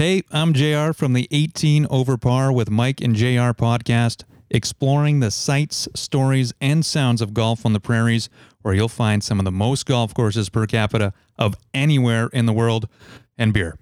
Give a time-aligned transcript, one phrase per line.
[0.00, 5.30] Hey, I'm JR from the 18 Over Par with Mike and JR podcast, exploring the
[5.30, 8.30] sights, stories, and sounds of golf on the prairies,
[8.62, 12.54] where you'll find some of the most golf courses per capita of anywhere in the
[12.54, 12.88] world,
[13.36, 13.76] and beer.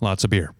[0.00, 0.54] Lots of beer.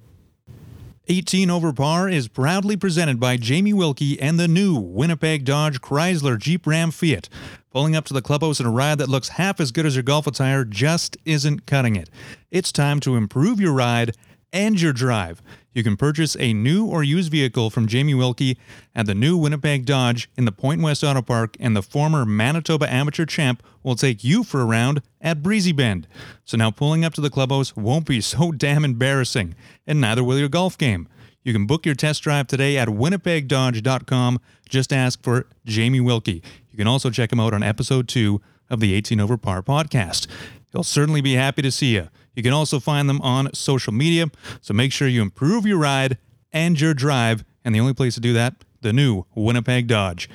[1.07, 6.37] 18 Over Par is proudly presented by Jamie Wilkie and the new Winnipeg Dodge Chrysler
[6.37, 7.29] Jeep Ram Fiat.
[7.71, 10.03] Pulling up to the clubhouse in a ride that looks half as good as your
[10.03, 12.11] golf attire just isn't cutting it.
[12.51, 14.17] It's time to improve your ride
[14.53, 15.43] and your drive.
[15.73, 18.59] You can purchase a new or used vehicle from Jamie Wilkie
[18.95, 22.93] at the new Winnipeg Dodge in the Point West Auto Park, and the former Manitoba
[22.93, 26.07] amateur champ will take you for a round at Breezy Bend.
[26.45, 29.54] So now pulling up to the clubhouse won't be so damn embarrassing,
[29.86, 31.09] and neither will your golf game.
[31.43, 34.41] You can book your test drive today at winnipegdodge.com.
[34.69, 36.42] Just ask for Jamie Wilkie.
[36.70, 40.27] You can also check him out on episode two of the 18 Over Par podcast.
[40.70, 42.09] He'll certainly be happy to see you.
[42.34, 44.27] You can also find them on social media,
[44.61, 46.19] so make sure you improve your ride
[46.53, 47.45] and your drive.
[47.64, 50.29] And the only place to do that, the new Winnipeg Dodge.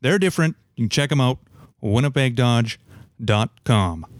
[0.00, 0.56] They're different.
[0.74, 1.38] You can check them out,
[1.82, 4.15] winnipegdodge.com.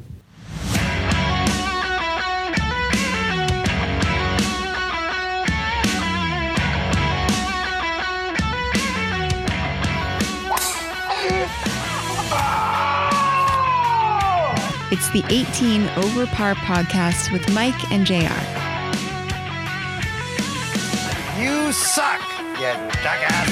[14.92, 18.12] It's the 18 Over Par podcast with Mike and JR.
[21.42, 22.20] You suck,
[22.54, 22.70] you
[23.02, 23.50] jackass.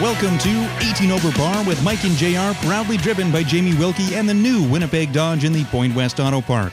[0.00, 4.28] Welcome to 18 Over Par with Mike and JR, proudly driven by Jamie Wilkie and
[4.28, 6.72] the new Winnipeg Dodge in the Point West Auto Park.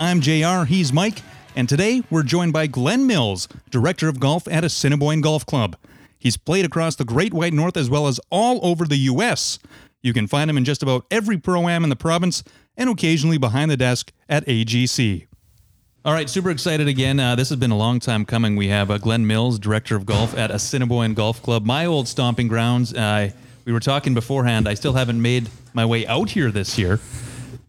[0.00, 1.22] I'm JR, he's Mike,
[1.58, 5.74] and today we're joined by Glenn Mills, Director of Golf at Assiniboine Golf Club.
[6.16, 9.58] He's played across the Great White North as well as all over the U.S.
[10.00, 12.44] You can find him in just about every pro-am in the province
[12.76, 15.26] and occasionally behind the desk at AGC.
[16.04, 17.18] All right, super excited again.
[17.18, 18.54] Uh, this has been a long time coming.
[18.54, 22.46] We have uh, Glenn Mills, director of golf at Assiniboine Golf Club, my old stomping
[22.46, 22.94] grounds.
[22.94, 23.30] Uh,
[23.64, 24.68] we were talking beforehand.
[24.68, 27.00] I still haven't made my way out here this year.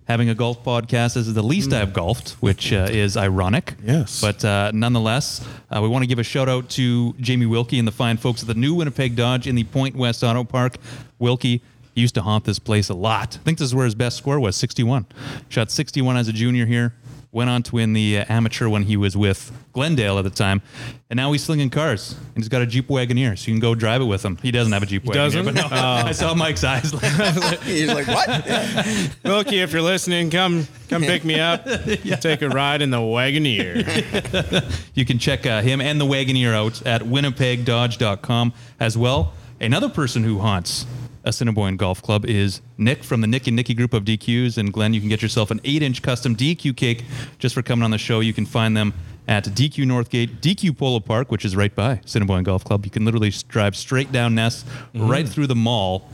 [0.10, 3.76] Having a golf podcast is the least I've golfed, which uh, is ironic.
[3.84, 4.20] Yes.
[4.20, 7.88] But uh, nonetheless, uh, we want to give a shout out to Jamie Wilkie and
[7.88, 10.78] the fine folks at the new Winnipeg Dodge in the Point West Auto Park.
[11.20, 11.62] Wilkie
[11.94, 13.38] used to haunt this place a lot.
[13.40, 15.06] I think this is where his best score was 61.
[15.48, 16.96] Shot 61 as a junior here.
[17.32, 20.64] Went on to win the uh, amateur when he was with Glendale at the time,
[21.12, 22.14] and now he's slinging cars.
[22.14, 24.38] And he's got a Jeep Wagoneer, so you can go drive it with him.
[24.38, 25.46] He doesn't have a Jeep Wagoneer, doesn't?
[25.46, 26.90] but no, I saw Mike's eyes.
[27.64, 28.28] He's like, what?
[28.50, 29.08] Yeah.
[29.24, 31.66] Wilkie, if you're listening, come come pick me up.
[31.66, 34.64] Take a ride in the Wagoneer.
[34.96, 39.34] you can check uh, him and the Wagoneer out at winnipegdodge.com as well.
[39.62, 40.88] Another person who haunts
[41.30, 44.58] Assiniboine Golf Club is Nick from the Nick and Nicky group of DQs.
[44.58, 47.06] And Glenn, you can get yourself an eight inch custom DQ cake
[47.38, 48.20] just for coming on the show.
[48.20, 48.94] You can find them
[49.28, 52.84] at DQ Northgate, DQ Polo Park, which is right by Assiniboine Golf Club.
[52.84, 56.10] You can literally drive straight down Ness, right through the mall,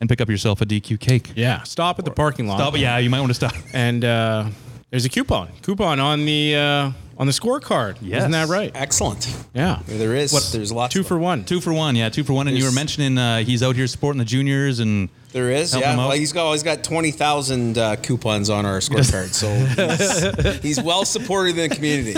[0.00, 1.32] and pick up yourself a DQ cake.
[1.36, 2.56] Yeah, stop at the parking lot.
[2.56, 3.54] Stop, yeah, you might want to stop.
[3.74, 4.48] And uh,
[4.90, 5.50] there's a coupon.
[5.60, 7.96] Coupon on the uh, on the scorecard.
[8.00, 8.18] Yes.
[8.20, 8.70] Isn't that right?
[8.74, 9.34] Excellent.
[9.54, 9.80] Yeah.
[9.86, 10.52] There is.
[10.52, 10.92] There's lots.
[10.92, 11.44] Two for one.
[11.44, 12.48] Two for one, yeah, two for one.
[12.48, 15.72] And you were mentioning uh, he's out here supporting the juniors and There is.
[15.72, 15.92] Help yeah.
[15.92, 16.08] him out.
[16.08, 19.52] Well, he's got he's got twenty thousand uh, coupons on our scorecard, so
[20.62, 22.14] he's, he's well supported in the community.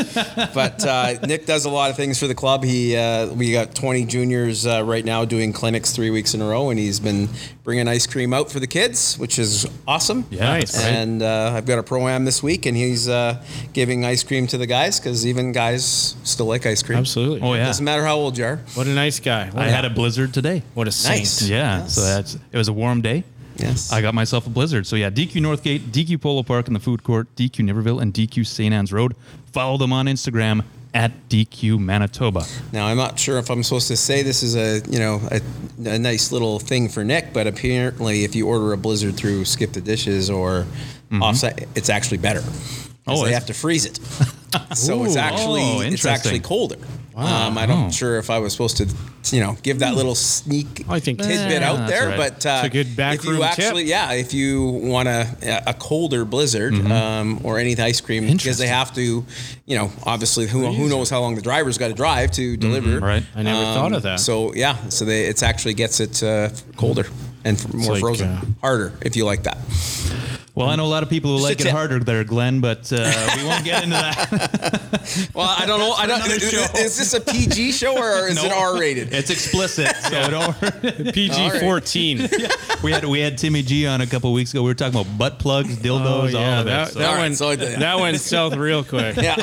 [0.55, 2.63] But uh, Nick does a lot of things for the club.
[2.63, 6.47] He uh, we got twenty juniors uh, right now doing clinics three weeks in a
[6.47, 7.29] row, and he's been
[7.69, 10.25] bringing ice cream out for the kids, which is awesome.
[10.31, 10.83] Yeah, Nice.
[10.83, 14.47] And uh, I've got a pro am this week, and he's uh, giving ice cream
[14.47, 16.99] to the guys because even guys still like ice cream.
[16.99, 17.43] Absolutely.
[17.43, 18.57] Oh yeah, Doesn't matter how old you are.
[18.73, 19.51] What a nice guy.
[19.51, 20.63] What I a, had a blizzard today.
[20.73, 21.19] what a saint.
[21.19, 21.47] Nice.
[21.47, 21.95] Yeah, Yes.
[21.95, 23.08] so that's it was a warm day.
[23.57, 23.93] Yes.
[23.93, 24.87] I got myself a blizzard.
[24.87, 28.47] So yeah, DQ Northgate, DQ Polo Park in the food court, DQ Niverville, and DQ
[28.47, 28.73] St.
[28.73, 29.17] Anne's Road.
[29.53, 30.63] Follow them on Instagram
[30.95, 32.45] at DQ Manitoba.
[32.73, 35.41] Now I'm not sure if I'm supposed to say this is a you know a,
[35.89, 39.73] a nice little thing for Nick, but apparently if you order a Blizzard through Skip
[39.73, 40.63] the Dishes or
[41.11, 41.23] mm-hmm.
[41.23, 42.43] Offsite, it's actually better.
[43.07, 43.97] Oh, they have to freeze it,
[44.77, 46.43] so it's actually oh, it's actually interesting.
[47.19, 47.33] Colder.
[47.35, 48.89] Um, I'm not sure if I was supposed to,
[49.35, 52.17] you know, give that little sneak I think tidbit Yeah, out there, right.
[52.17, 53.51] but uh, It's a good back if you room tip.
[53.59, 55.27] actually, yeah, if you want a
[55.67, 59.25] a colder Blizzard um, or any ice cream, because they have to,
[59.67, 62.99] you know, obviously who who knows how long the driver's got to drive to deliver,
[63.01, 63.25] right.
[63.35, 64.21] I never thought of that.
[64.21, 67.07] so yeah, so they it's actually gets it uh, colder
[67.45, 69.59] and more like, frozen, uh, harder if you like that.
[70.59, 73.37] Well, I know a lot of people who like it harder there, Glenn, but uh,
[73.37, 74.85] we won't get into that.
[75.33, 75.93] Well, I don't know.
[75.93, 76.21] I don't.
[76.27, 79.11] Is, is this a PG show or is it R rated?
[79.15, 80.55] It's explicit, so don't.
[81.15, 82.29] PG 14.
[82.83, 84.63] we had we had Timmy G on a couple weeks ago.
[84.63, 86.93] We were talking about butt plugs, dildos, all of Oh, that, it.
[86.93, 89.17] So that, All right, went, so I- that went south real quick.
[89.17, 89.37] Yeah.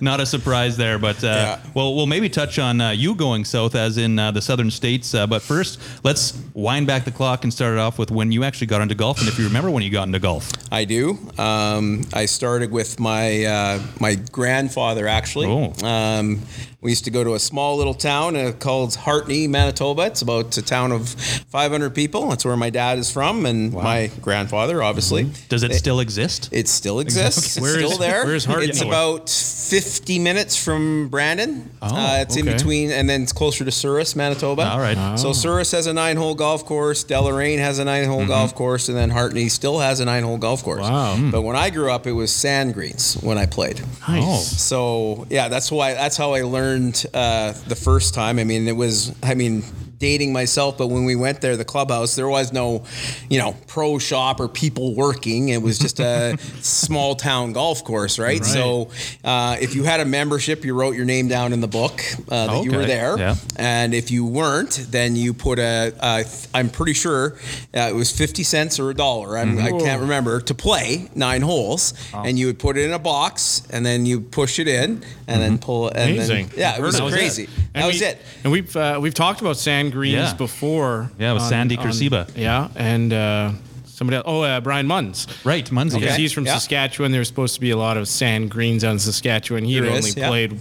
[0.00, 1.60] not a surprise there, but uh, Yeah.
[1.74, 5.14] well, we'll maybe touch on uh, you going south, as in uh, the southern states.
[5.14, 8.42] Uh, but first, let's wind back the clock and start it off with when you
[8.42, 10.52] actually got into golf, and if you remember when you got into golf.
[10.70, 11.18] I do.
[11.38, 15.46] Um, I started with my uh, my grandfather actually.
[15.46, 15.86] Oh.
[15.86, 16.42] Um,
[16.82, 20.02] we used to go to a small little town uh, called Hartney, Manitoba.
[20.06, 22.28] It's about a town of 500 people.
[22.28, 25.30] That's where my dad is from, and my grandfather, obviously.
[25.48, 26.48] Does it still exist?
[26.50, 27.60] It still exists.
[27.60, 28.24] Where it's is- still there.
[28.24, 28.66] where's Hartney?
[28.70, 31.70] It's about 50 minutes from Brandon.
[31.80, 34.68] Oh, uh, it's in between, and then it's closer to Souris, Manitoba.
[34.68, 35.16] All right.
[35.16, 37.04] So Souris has a nine-hole golf course.
[37.04, 40.80] Deloraine has a nine-hole golf course, and then Hartney still has a nine-hole golf course.
[40.80, 41.14] Wow.
[41.14, 41.30] Hmm.
[41.30, 43.80] But when I grew up, it was sand greens when I played.
[44.08, 44.60] Nice.
[44.60, 46.71] So yeah, that's why that's how I learned
[47.14, 48.38] uh, the first time.
[48.38, 49.64] I mean, it was I mean
[50.02, 52.82] dating myself, but when we went there, the clubhouse, there was no,
[53.30, 55.48] you know, pro shop or people working.
[55.50, 58.44] It was just a small town golf course, right?
[58.44, 58.90] So
[59.24, 62.48] uh, if you had a membership, you wrote your name down in the book uh,
[62.48, 63.36] that you were there, Yeah.
[63.56, 65.94] and if you weren't, then you put a.
[66.00, 67.36] a I'm pretty sure
[67.72, 69.38] uh, it was fifty cents or a dollar.
[69.38, 72.98] I'm, I can't remember to play nine holes, and you would put it in a
[72.98, 75.96] box, and then you push it in, and then pull it.
[75.96, 76.48] And Amazing.
[76.48, 77.44] Then, yeah, it was was crazy.
[77.74, 78.18] And That was we- it.
[78.42, 80.34] And we've uh, we've talked about sand greens Yeah.
[80.34, 81.10] before.
[81.18, 82.28] Yeah, with Sandy Kursiba.
[82.36, 83.52] Yeah, and uh,
[83.84, 84.24] somebody else.
[84.26, 85.26] Oh, uh, Brian Munns.
[85.44, 85.94] Right, Munzie.
[86.00, 86.16] Because yeah.
[86.16, 86.54] he's from Yeah.
[86.54, 87.12] Saskatchewan.
[87.12, 89.64] There's supposed to be a lot of sand greens on Saskatchewan.
[89.64, 90.28] He had only is, yeah.
[90.28, 90.52] played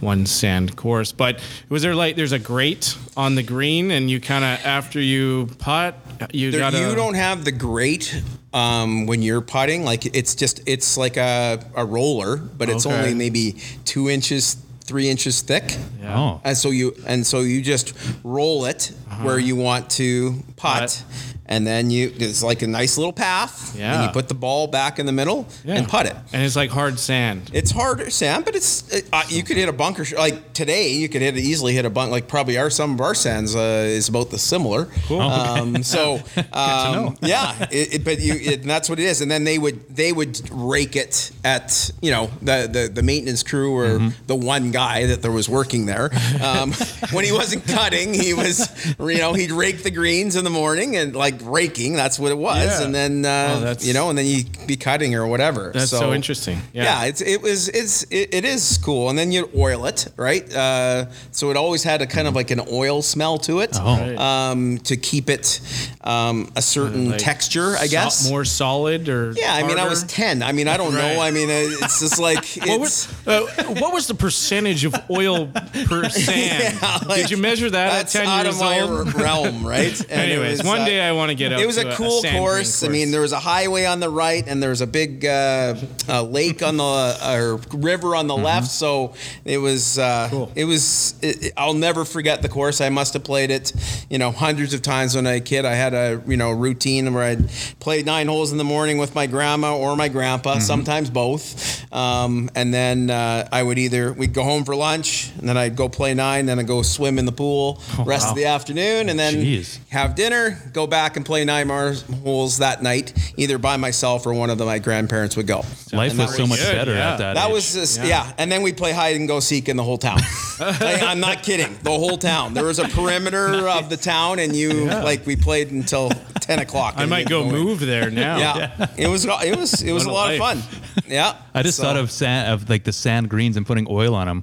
[0.00, 1.12] one sand course.
[1.12, 5.00] But was there like there's a grate on the green, and you kind of after
[5.00, 5.94] you putt,
[6.32, 8.20] you got you don't have the grate
[8.52, 9.84] um, when you're putting.
[9.84, 12.96] Like it's just it's like a, a roller, but it's Okay.
[12.96, 13.52] only maybe
[13.84, 14.56] two inches,
[14.88, 15.76] three inches thick.
[16.04, 16.40] Oh.
[16.44, 17.92] And so you and so you just
[18.24, 19.24] roll it Uh-huh.
[19.24, 21.04] where you want to putt, Putt.
[21.48, 23.70] And then you it's like a nice little path.
[23.72, 24.06] And Yeah.
[24.06, 25.76] you put the ball back in the middle Yeah.
[25.76, 26.16] and putt it.
[26.32, 27.50] and it's like hard sand.
[27.52, 30.92] It's harder, sand, but it's it, uh, you could hit a bunker sh- like today.
[30.92, 33.84] You could hit easily hit a bunk like probably our some of our sands uh,
[33.86, 34.86] is about the similar.
[35.06, 35.20] Cool.
[35.20, 36.20] Um, so
[36.52, 39.20] um, yeah, it, it- but you it, and that's what it is.
[39.20, 43.42] And then they would they would rake it at you know the the, the maintenance
[43.42, 44.08] crew or Mm-hmm.
[44.26, 46.10] the one guy that there was working there.
[46.42, 46.72] Um,
[47.12, 48.68] when he wasn't cutting, he was
[49.00, 51.94] you know he'd rake the greens in the morning and like raking.
[51.94, 52.66] That's what it was.
[52.66, 52.84] Yeah.
[52.84, 55.70] And then Oh, uh, that's- you know and then you be cutting or whatever.
[55.74, 56.60] That's so, interesting.
[56.72, 57.04] Yeah, Yeah.
[57.08, 60.44] it's it was it's it, it is cool, and then you oil it, right?
[60.54, 64.16] Uh, so it always had a kind of like an oil smell to it, Oh.
[64.18, 65.60] Um, to keep it
[66.04, 68.28] um, a certain Like texture, I so- guess.
[68.30, 70.42] more solid or yeah, I mean, I was ten.
[70.42, 71.20] I mean, I don't know.
[71.20, 73.42] I mean, it's just like What was, uh,
[73.80, 75.46] what was the percentage of oil
[75.86, 76.78] per sand?
[76.82, 79.14] Yeah, like, Did you measure that at that's 10 out years of my old?
[79.14, 79.98] realm, right?
[80.10, 81.94] And Anyways, was, one uh, day I want to get out It was to a
[81.94, 82.82] cool sand green course.
[82.82, 85.74] I mean, there was a highway on the right, and there was a big uh,
[86.08, 88.68] uh, lake on the or river on the left.
[88.68, 89.14] So
[89.44, 90.52] it was uh, Cool.
[90.54, 91.14] it was.
[91.22, 92.80] It, I'll never forget the course.
[92.80, 93.72] I must have played it,
[94.10, 95.64] you know, hundreds of times when I was a kid.
[95.64, 97.48] I had a you know routine where I'd
[97.80, 101.92] play nine holes in the morning with my grandma or my grandpa, sometimes both.
[101.92, 105.76] Um, and then uh, I would either we'd go home for lunch, and then I'd
[105.76, 108.30] go play nine, then I'd go swim in the pool rest wow.
[108.30, 109.78] of the afternoon, and then Jeez.
[109.90, 111.92] have dinner, go back and play nine more
[112.24, 115.58] holes that night, either by myself or one of the, my grandparents would go.
[115.92, 117.12] Life And was so much good, better yeah.
[117.12, 117.34] at that.
[117.34, 117.52] That age.
[117.52, 118.06] was just, Yeah.
[118.06, 118.32] yeah.
[118.38, 120.18] And then we play hide and go seek in the whole town.
[120.58, 121.78] Like, I'm not kidding.
[121.84, 122.52] The whole town.
[122.52, 126.10] There was a perimeter of the town, and you like we played until
[126.40, 126.94] ten o'clock.
[126.96, 127.52] I might go in.
[127.52, 128.38] move there now.
[128.38, 128.86] Yeah.
[128.96, 130.80] it was it was it was a What a lot of fun.
[131.06, 134.16] Yeah, I just So- thought of sand, of like the sand greens and putting oil
[134.16, 134.42] on them.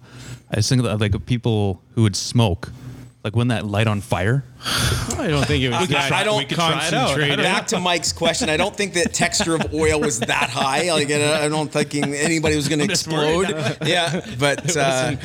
[0.50, 2.72] I was thinking of like people who would smoke,
[3.26, 4.44] like when that light on fire.
[5.18, 7.20] I don't think it was that I don't- we could try it out.
[7.20, 10.50] I don't Back to Mike's question, I don't think the texture of oil was that
[10.52, 10.92] high.
[10.92, 13.50] Like, I don't think anybody was going to just worried.
[13.50, 13.88] explode.
[13.88, 15.16] Yeah, but uh,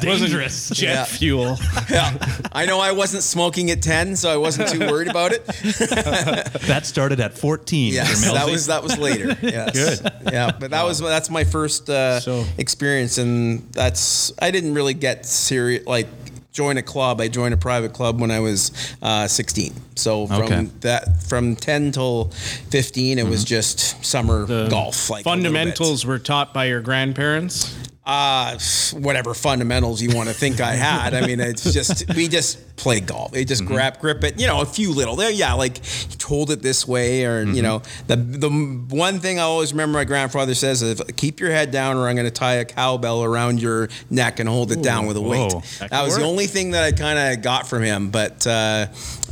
[0.00, 0.70] Dangerous.
[0.70, 1.04] Jet Yeah.
[1.04, 1.58] fuel.
[1.90, 2.16] yeah,
[2.52, 5.44] I know I wasn't smoking at ten, so I wasn't too worried about it.
[6.68, 7.92] That started at 14.
[7.92, 8.52] Yes, for that Melzi.
[8.52, 9.36] was that was later.
[9.42, 10.00] Yes.
[10.00, 10.12] Good.
[10.32, 14.94] Yeah, but that was that's my first uh, So- experience, and that's I didn't really
[14.94, 16.06] get serious like
[16.52, 17.20] join a club.
[17.20, 19.72] I joined a private club when I was uh, 16.
[19.96, 20.64] So from Okay.
[20.80, 22.26] that from 10 till
[22.70, 25.10] 15, it was just summer The golf.
[25.10, 25.46] Like a little bit.
[25.48, 27.74] Fundamentals were taught by your grandparents.
[28.08, 28.58] Uh,
[28.94, 31.12] whatever fundamentals you want to think I had.
[31.12, 33.32] I mean, it's just we just play golf.
[33.32, 35.14] They just grab, grip it, you know, a few little.
[35.14, 35.80] There, yeah, like
[36.24, 40.04] hold it this way, or you know, the the one thing I always remember my
[40.04, 43.60] grandfather says is, "Keep your head down, or I'm going to tie a cowbell around
[43.60, 45.60] your neck and hold it down with a weight." whoa.
[45.80, 48.08] That That was the only thing that I kind of got from him.
[48.08, 48.86] But uh,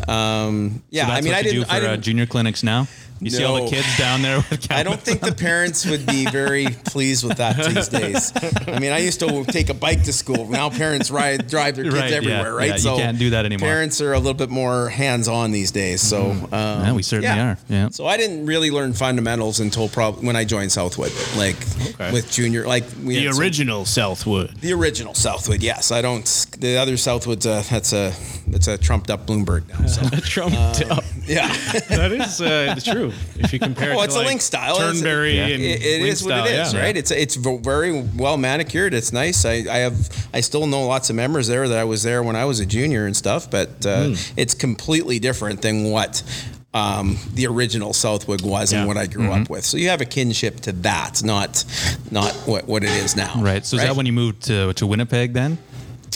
[0.07, 1.61] um, yeah, So I mean, what I you didn't.
[1.61, 2.89] do for I uh, didn't junior clinics now.
[3.21, 6.27] You see all the kids down there with I don't think the parents would be
[6.27, 8.33] very pleased with that these days.
[8.69, 10.47] I mean, I used to take a bike to school.
[10.49, 12.69] Now parents ride drive their kids Right, yeah, everywhere, right?
[12.83, 13.69] yeah, you can't do that anymore.
[13.69, 16.03] Parents are a little bit more hands on these days.
[16.03, 17.57] So um, Yeah, we certainly are.
[17.69, 17.89] Yeah.
[17.91, 21.57] So I didn't really learn fundamentals until probably when I joined Southwood, like
[21.95, 22.13] Okay.
[22.13, 24.61] with junior, like we The had some- original Southwood.
[24.61, 25.63] the original Southwood.
[25.63, 26.25] Yes, I don't.
[26.59, 28.13] The other Southwood's a that's a
[28.49, 29.87] that's a trumped up Bloomberg now.
[29.87, 31.03] So Trumped up.
[31.27, 31.49] yeah.
[31.89, 33.06] That is uh, true.
[33.39, 34.77] If you compare Well, it it's to a like link style.
[34.77, 36.81] It's- Turnberry and It, it link is what style, it is, yeah.
[36.81, 36.97] right?
[36.97, 38.95] It's it's very well manicured.
[38.95, 39.45] It's nice.
[39.45, 42.37] I, I have I still know lots of members there that I was there when
[42.37, 44.15] I was a junior and stuff, but uh, Hmm.
[44.37, 46.23] it's completely different than what.
[46.75, 48.81] Um, the original Southwood was Yeah.
[48.81, 49.43] and what I grew Mm-hmm.
[49.45, 49.65] up with.
[49.65, 51.65] So you have a kinship to that, not
[52.11, 53.33] not what, what it is now.
[53.39, 53.65] Right.
[53.65, 55.53] So is that when you moved to, to Winnipeg then?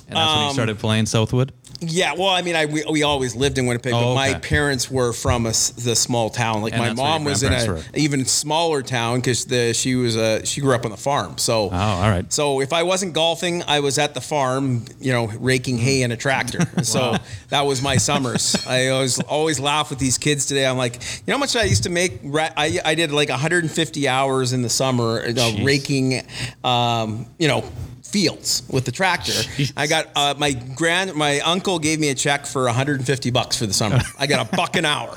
[0.09, 1.53] And that's when you Um, started playing Southwood?
[1.81, 4.39] Yeah, well, I mean, I we, we always lived in Winnipeg, Oh, but my okay.
[4.41, 6.61] parents were from a the small town.
[6.63, 7.83] Like And my that's where your mom was in a were.
[7.95, 11.39] even smaller town because the she was a she grew up on the farm.
[11.39, 12.31] So Oh, all right.
[12.33, 16.13] So if I wasn't golfing, I was at the farm, you know, raking hay in
[16.13, 16.67] a tractor.
[16.85, 17.17] So
[17.49, 18.57] that was my summers.
[18.67, 20.67] I always always laugh with these kids today.
[20.67, 22.21] I'm like, you know how much I used to make?
[22.25, 26.23] I, I did like 150 hours in the summer, you know, raking,
[26.65, 27.65] um, you know.
[28.11, 29.33] Fields with the tractor.
[29.77, 33.67] I got uh, my grand, my uncle gave me a check for 150 bucks for
[33.67, 34.01] the summer.
[34.19, 35.15] I got a buck an hour.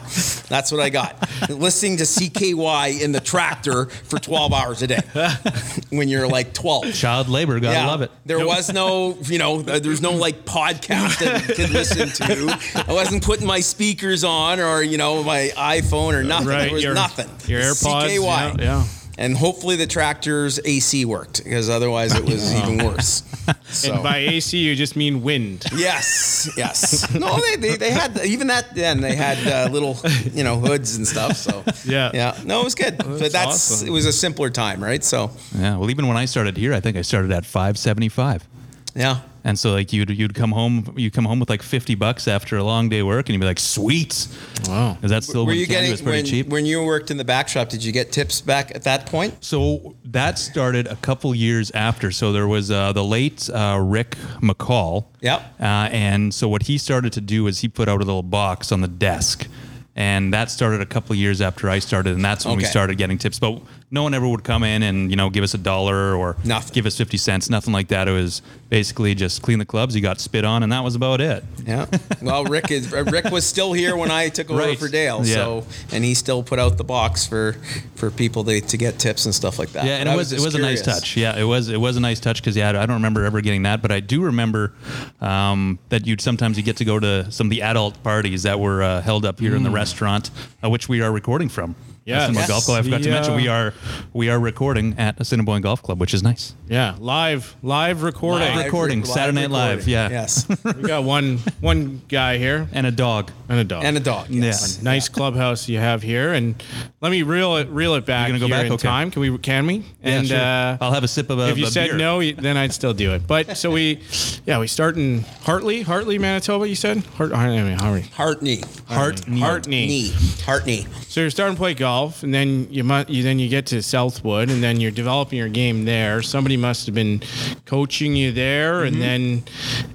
[0.47, 1.15] That's what I got.
[1.49, 4.99] Listening to CKY in the tractor for 12 hours a day
[5.89, 6.93] when you're like 12.
[6.93, 8.11] Child labor, gotta love it.
[8.25, 12.85] There was no, you know, uh, there's no like podcast that you could listen to.
[12.87, 16.47] I wasn't putting my speakers on or, you know, my iPhone or nothing.
[16.47, 17.29] Right, there was your- nothing.
[17.49, 18.57] your AirPods, CKY.
[18.59, 18.85] yeah, yeah.
[19.17, 23.21] And hopefully the tractor's AC worked because otherwise it was even worse.
[23.65, 23.93] So.
[23.93, 25.65] And by AC, you just mean wind.
[25.75, 27.13] Yes, yes.
[27.13, 29.97] No, they, they, they had even that then they had uh, little
[30.33, 31.37] you know hoods and stuff.
[31.37, 32.09] So Yeah.
[32.13, 32.39] yeah.
[32.43, 32.97] No, it was good.
[32.97, 33.87] but that's awesome.
[33.87, 35.03] it was a simpler time, right?
[35.03, 35.77] So Yeah.
[35.77, 38.47] Well, even when I started here, I think I started at 575.
[38.95, 39.19] yeah.
[39.43, 42.57] And so like you'd you'd come home you come home with like 50 bucks after
[42.57, 44.27] a long day work and you'd be like, "Sweet."
[44.67, 44.97] Wow.
[45.01, 46.47] Is that still Were when you candy getting was pretty when, cheap?
[46.47, 47.69] when you worked in the back shop?
[47.69, 49.43] Did you get tips back at that point?
[49.43, 52.11] So that started a couple years after.
[52.11, 55.05] So there was uh, the late uh, Rick McCall.
[55.21, 55.41] Yep.
[55.59, 58.71] Uh, and so what he started to do is he put out a little box
[58.71, 59.47] on the desk.
[59.95, 63.19] And that started a couple years after I started, and that's when we started getting
[63.19, 63.37] tips.
[63.37, 66.35] But no one ever would come in and you know give us a dollar or
[66.43, 66.73] Nothing.
[66.73, 68.07] give us fifty cents, nothing like that.
[68.07, 71.21] It was basically just clean the clubs, you got spit on, and that was about
[71.21, 71.43] it.
[71.65, 71.85] Yeah.
[72.21, 74.79] Well, Rick is uh, Rick was still here when I took over Right.
[74.79, 75.19] for Dale.
[75.25, 75.35] Yeah.
[75.35, 77.53] So and he still put out the box for
[77.95, 79.85] for people to, to get tips and stuff like that.
[79.85, 81.15] Yeah, and But it was, it just was a nice touch.
[81.15, 83.63] Yeah, it was it was a nice touch because yeah, I don't remember ever getting
[83.63, 84.73] that, but I do remember
[85.21, 88.59] um, that you'd sometimes you get to go to some of the adult parties that
[88.59, 90.31] were uh, held up here in the restaurant,
[90.63, 91.75] uh, which we are recording from.
[92.05, 92.23] Yes.
[92.23, 92.49] Assiniboine Yes.
[92.49, 92.79] Golf Club.
[92.79, 93.73] I forgot to mention uh, we are
[94.11, 96.53] we are recording at Assiniboine Golf Club, which is nice.
[96.67, 98.47] Yeah, live, live recording.
[98.55, 100.09] Live recording, Saturday Night Live, yeah.
[100.09, 100.45] Yes.
[100.65, 103.31] We got one, one guy here And a dog.
[103.47, 103.83] and a dog.
[103.85, 104.29] and a dog.
[104.29, 104.81] Yes.
[104.81, 106.61] nice clubhouse you have here, and
[106.99, 108.65] let me reel it, reel it back gonna go here back?
[108.65, 108.87] in Okay.
[108.87, 109.11] time.
[109.11, 109.37] Can we?
[109.37, 109.85] Can we?
[110.01, 110.37] and sure.
[110.39, 111.97] uh, I'll have a sip of a if you a said beer.
[111.97, 113.27] no, then I'd still do it.
[113.27, 114.01] But so we,
[114.45, 116.67] yeah, we start in Hartley, Hartley, Manitoba.
[116.67, 118.01] You said Hart, I mean, Hartley.
[118.13, 118.63] Hartney, knee.
[118.87, 119.39] Hartney, knee.
[119.39, 119.87] Hartney.
[119.87, 120.09] Knee.
[120.43, 120.63] Heart.
[121.07, 121.92] So you're starting to play golf,
[122.23, 125.49] and then you must, you then you get to Southwood, and then you're developing your
[125.49, 126.21] game there.
[126.21, 127.21] Somebody must have been
[127.65, 128.87] coaching you there, Mm-hmm.
[128.93, 129.43] and then,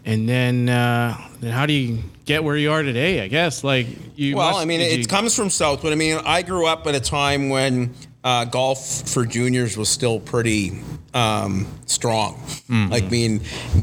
[0.05, 3.21] and then, uh, then how do you get where you are today?
[3.23, 3.87] I guess like
[4.17, 4.37] you.
[4.37, 5.93] Well, must- I mean, it you- comes from Southwood.
[5.93, 10.21] I mean, I grew up at a time when uh, golf for juniors was still
[10.21, 10.81] pretty
[11.14, 12.35] um, strong.
[12.35, 12.90] Mm-hmm.
[12.93, 13.40] Like, mean,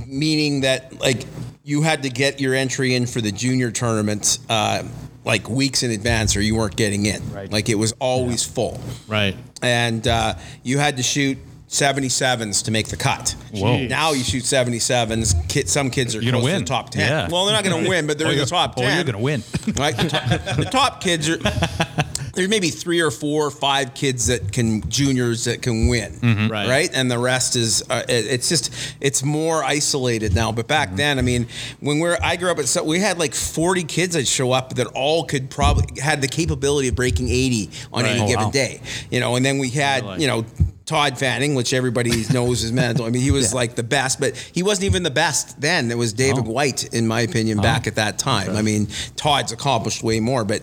[0.08, 1.26] meaning that like
[1.64, 4.84] you had to get your entry in for the junior tournament uh,
[5.26, 7.22] like weeks in advance, or you weren't getting in.
[7.34, 7.52] Right.
[7.52, 9.36] Like it was always full, right.
[9.62, 11.38] and uh, you had to shoot.
[11.68, 13.36] 77s to make the cut.
[13.52, 13.86] Whoa.
[13.88, 15.50] Now you shoot 77s.
[15.50, 16.62] Kid, some kids are You're gonna close to win.
[16.64, 17.02] the top 10.
[17.10, 17.28] Yeah.
[17.30, 18.96] Well, they're not going to win, but they're Oh, in the you're- top oh, 10.
[18.96, 19.42] you're gonna win.
[19.76, 21.38] Like the top, the top kids are.
[22.36, 26.52] There's maybe three or four or five kids that can juniors that can win, Mm-hmm.
[26.52, 26.68] Right.
[26.68, 26.90] right?
[26.94, 30.52] And the rest is uh, it- it's just it's more isolated now.
[30.52, 30.98] But back Mm-hmm.
[30.98, 31.48] then, I mean,
[31.80, 34.76] when we're I grew up at so we had like 40 kids that show up
[34.76, 38.12] that all could probably had the capability of breaking 80 on Right.
[38.12, 38.52] any Oh, given wow.
[38.52, 39.36] day, you know.
[39.36, 40.22] And then we had Really?
[40.22, 40.46] you know
[40.86, 43.06] Todd Fanning, which everybody knows is mental.
[43.06, 45.90] I mean, he was like the best, but he wasn't even the best then.
[45.92, 46.52] It was David Oh.
[46.52, 48.56] White, in my opinion, back at that time.
[48.56, 50.62] I mean, Todd's accomplished way more, but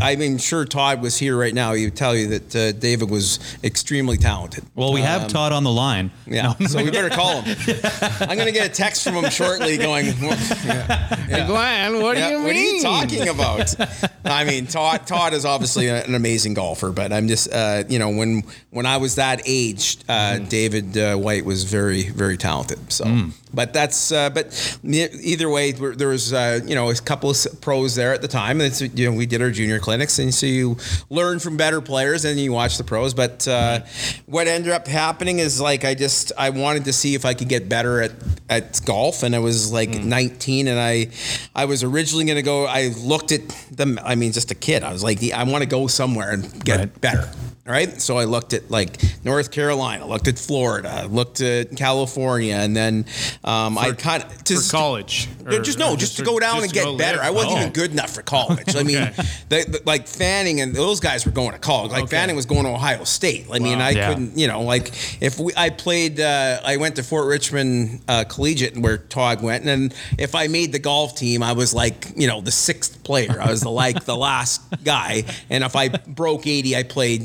[0.00, 1.72] I mean, sure, Todd was here right now.
[1.74, 4.64] He would tell you that uh, David was extremely talented.
[4.74, 6.10] Well, we have Um, Todd on the line.
[6.26, 7.56] Yeah, so we better call him.
[8.20, 12.32] I'm going to get a text from him shortly going, Hey, Glenn, what Yeah, do
[12.34, 12.44] you mean?
[12.46, 13.74] What are you talking about?
[14.24, 18.10] I mean, Todd, Todd is obviously an amazing golfer, but I'm just, uh, you know,
[18.10, 19.63] when when I was that age,
[20.08, 20.48] uh, Mm.
[20.48, 22.92] David uh, White was very, very talented.
[22.92, 23.04] So,
[23.52, 24.46] but that's, uh, but
[24.84, 28.28] either way, there there was, uh, you know, a couple of pros there at the
[28.28, 30.76] time, and it's, you know, we did our junior clinics, and so you
[31.10, 33.14] learn from better players, and you watch the pros.
[33.14, 33.80] But uh,
[34.26, 37.48] what ended up happening is like I just I wanted to see if I could
[37.48, 38.12] get better at
[38.48, 40.04] at golf, and I was like Mm.
[40.06, 41.08] 19, and I
[41.54, 42.66] I was originally going to go.
[42.66, 43.98] I looked at them.
[44.04, 44.82] I mean, just a kid.
[44.82, 47.00] I was like, I want to go somewhere and get Right.
[47.00, 47.28] better.
[47.66, 47.98] Right.
[48.02, 53.06] So I looked at like North Carolina, looked at Florida, looked at California, and then
[53.42, 55.28] um, I kind of For college.
[55.46, 57.16] Or- just no, or just, to go down and get better.
[57.18, 57.26] live?
[57.26, 57.60] I wasn't Oh.
[57.60, 58.76] even good enough for college.
[58.76, 59.22] I mean, Okay.
[59.48, 61.90] the, the- like Fanning and those guys were going to college.
[61.90, 62.16] Like Okay.
[62.16, 63.46] Fanning was going to Ohio State.
[63.50, 63.86] I mean, Wow.
[63.86, 64.08] I Yeah.
[64.10, 64.88] couldn't, you know, like
[65.22, 69.64] if we, I played, uh, I went to Fort Richmond uh, Collegiate where Todd went,
[69.64, 73.40] and if I made the golf team, I was like, you know, the sixth player.
[73.40, 77.22] I was the like the last guy, and if I broke eighty, I played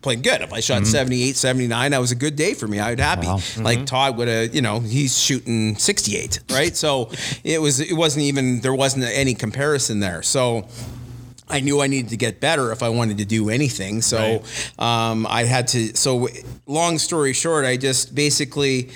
[0.00, 0.40] played good.
[0.40, 2.78] If I shot 78, 79, that was a good day for me.
[2.80, 3.26] I was happy.
[3.26, 3.38] Wow.
[3.58, 6.76] Like Todd would have, you know, he's shooting 68, right?
[6.76, 7.10] So
[7.44, 10.22] it was, it wasn't even, there wasn't any comparison there.
[10.22, 10.66] So
[11.48, 14.00] I knew I needed to get better if I wanted to do anything.
[14.00, 14.42] So
[14.78, 15.94] um, I had to.
[15.94, 16.28] So
[16.66, 18.88] long story short, I just basically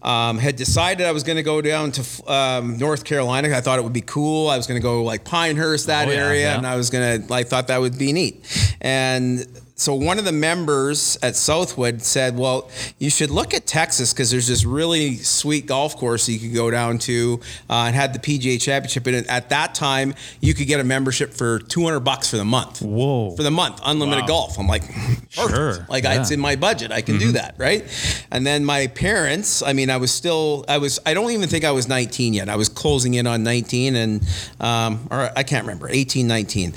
[0.00, 3.48] um, had decided I was going to go down to um, North Carolina.
[3.56, 4.48] I thought it would be cool.
[4.48, 6.56] I was going to go like Pinehurst, that Oh, yeah, area, yeah.
[6.56, 7.34] and I was going to.
[7.34, 8.44] I thought that would be neat.
[8.80, 9.44] And
[9.76, 14.30] so one of the members at Southwood said, "Well, you should look at Texas because
[14.30, 18.20] there's this really sweet golf course you could go down to uh, and had the
[18.20, 19.06] PGA Championship.
[19.08, 22.82] And at that time, you could get a membership for 200 bucks for the month.
[22.82, 23.34] Whoa.
[23.34, 24.28] For the month, unlimited Wow.
[24.28, 24.58] golf.
[24.58, 24.82] I'm like.
[25.34, 26.12] Sure, Like yeah.
[26.12, 26.20] Mm-hmm.
[26.22, 26.92] it's in my budget.
[26.92, 27.82] I can do that, right?
[28.30, 29.62] And then my parents.
[29.64, 30.64] I mean, I was still.
[30.68, 31.00] I was.
[31.04, 32.48] I don't even think I was 19 yet.
[32.48, 34.22] I was closing in on 19, and
[34.60, 36.72] um, or I can't remember 18, 19,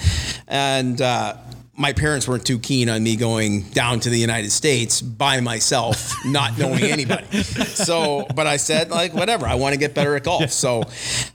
[0.48, 1.00] and.
[1.00, 1.36] Uh,
[1.80, 6.14] my parents weren't too keen on me going down to the United States by myself,
[6.26, 7.44] not knowing anybody.
[7.44, 10.52] So, but I said, like, whatever, I want to get better at golf.
[10.52, 10.84] So,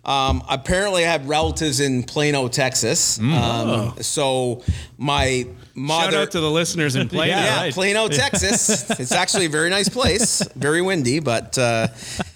[0.05, 3.21] um, apparently, I have relatives in Plano, Texas.
[3.21, 4.65] Um, so,
[4.99, 6.13] my mother.
[6.13, 7.33] Shout out to the listeners in Plano.
[7.33, 7.73] Yeah, right.
[7.75, 8.89] Plano, Texas.
[9.01, 11.21] it's actually a very nice place, very windy.
[11.21, 11.89] But uh,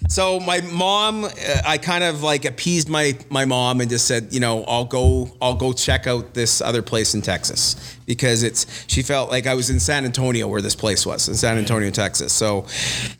[0.07, 1.29] so my mom, uh,
[1.65, 5.29] I kind of like appeased my my mom and just said, you know, I'll go,
[5.41, 8.65] I'll go check out this other place in Texas because it's.
[8.87, 11.91] She felt like I was in San Antonio where this place was in San Antonio,
[11.91, 12.33] Texas.
[12.33, 12.65] So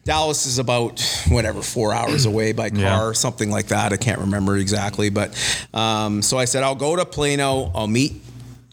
[0.06, 3.04] Dallas is about whatever four hours away by car, Yeah.
[3.04, 3.94] or something like that.
[3.94, 5.36] I can't remember exactly, but
[5.74, 7.72] um, so I said I'll go to Plano.
[7.76, 8.22] I'll meet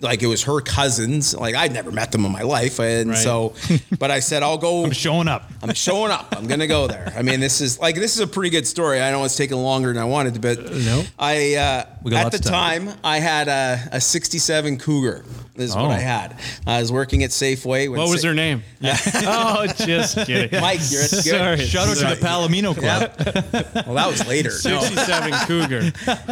[0.00, 1.34] like it was her cousins.
[1.36, 3.18] Like I'd never met them in my life, and Right.
[3.18, 3.54] so,
[3.98, 4.84] but I said I'll go.
[4.84, 5.50] I'm showing up.
[5.62, 6.34] I'm showing up.
[6.36, 7.12] I'm gonna go there.
[7.16, 9.00] I mean, this is like this is a pretty good story.
[9.00, 11.04] I know it's taking longer than I wanted, but no.
[11.18, 11.84] I uh,
[12.16, 12.90] at the time.
[13.02, 15.24] I had a, a '67 Cougar.
[15.56, 15.82] This is Oh.
[15.82, 16.36] what I had.
[16.66, 17.88] I was working at Safeway.
[17.88, 18.64] when What was Sa- her name?
[18.82, 20.60] oh, just kidding.
[20.60, 21.58] Mike, you're at- Sorry.
[21.58, 23.12] Shout out to the Palomino Club.
[23.86, 24.48] Well, that was later.
[24.64, 24.80] No.
[24.80, 25.80] 67 Cougar.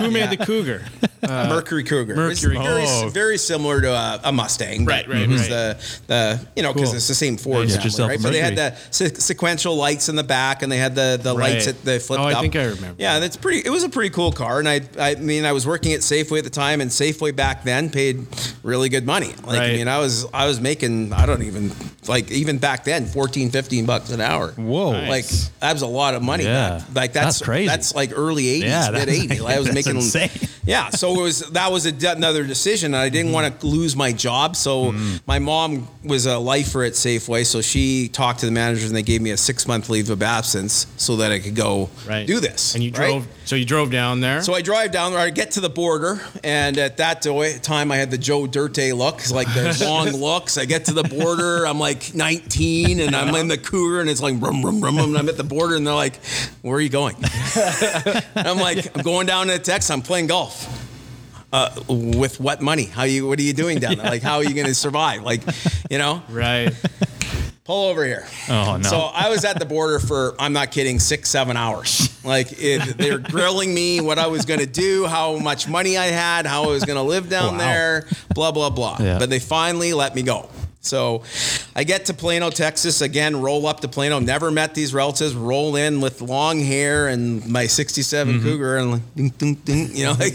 [0.00, 0.84] Who made the Cougar?
[1.22, 2.16] A Mercury Cougar.
[2.16, 3.10] Mercury very, Oh.
[3.14, 4.84] very similar to a, a Mustang.
[4.84, 5.50] Right, right, it was right.
[5.50, 6.96] the the you know because Cool.
[6.96, 8.20] it's the same Ford Get family, right?
[8.20, 11.34] So they had the se- sequential lights in the back, and they had the the
[11.36, 11.52] Right.
[11.54, 12.40] lights that they flipped Oh, I up.
[12.42, 12.96] think I remember.
[12.98, 13.60] Yeah, that's pretty.
[13.64, 16.38] It was a pretty cool car, and I I mean I was working at Safeway
[16.38, 18.26] at the time, and Safeway back then paid
[18.62, 19.32] really good money.
[19.46, 21.72] Like I mean I was I was making I don't even
[22.08, 24.48] like even back then 14, 15 bucks an hour.
[24.52, 24.92] Whoa.
[24.92, 25.08] Nice.
[25.08, 26.44] Like that was a lot of money.
[26.44, 26.78] Yeah.
[26.94, 27.66] back- like that's, That's crazy.
[27.68, 29.46] That's like early '80s, Yeah, mid that- '80s.
[29.52, 30.30] I was that's making insane.
[30.64, 32.94] yeah, so it was that was a, another decision.
[32.94, 35.16] I didn't want to lose my job, so mm-hmm.
[35.26, 39.02] my mom was a lifer at Safeway, so she talked to the managers and they
[39.02, 42.26] gave me a six month leave of absence so that I could go Right.
[42.26, 42.74] do this.
[42.74, 43.08] And you right?
[43.08, 44.42] drove, so you drove down there.
[44.42, 45.20] So I drive down there.
[45.20, 47.22] I get to the border, and at that
[47.62, 50.58] time, I had the Joe Dirt look, like the long looks.
[50.58, 51.66] I get to the border.
[51.66, 54.98] I'm like 19, and I'm in the Cougar, and it's like rum rum rum.
[54.98, 56.16] And I'm at the border, and they're like,
[56.62, 57.16] "Where are you going?"
[58.34, 59.90] I'm like, "I'm going down to Texas.
[59.90, 60.81] I'm playing golf."
[61.52, 62.84] Uh, with what money?
[62.84, 63.26] How you?
[63.28, 64.06] What are you doing down there?
[64.06, 65.22] Like, how are you going to survive?
[65.22, 65.42] Like,
[65.90, 66.72] you know, right.
[67.64, 68.26] pull over here.
[68.48, 68.88] Oh, no.
[68.88, 72.08] So I was at the border for, I'm not kidding, six, seven hours.
[72.24, 76.06] Like it, they're grilling me what I was going to do, how much money I
[76.06, 77.58] had, how I was going to live down Wow.
[77.58, 78.96] there, blah, blah, blah.
[79.00, 79.18] Yeah.
[79.18, 80.48] But they finally let me go.
[80.80, 81.22] So
[81.76, 83.40] I get to Plano, Texas again.
[83.40, 84.18] Roll up to Plano.
[84.20, 85.34] Never met these relatives.
[85.34, 88.42] Roll in with long hair and my '67 Mm-hmm.
[88.44, 90.34] Cougar, and like, ding, ding, ding, you know, like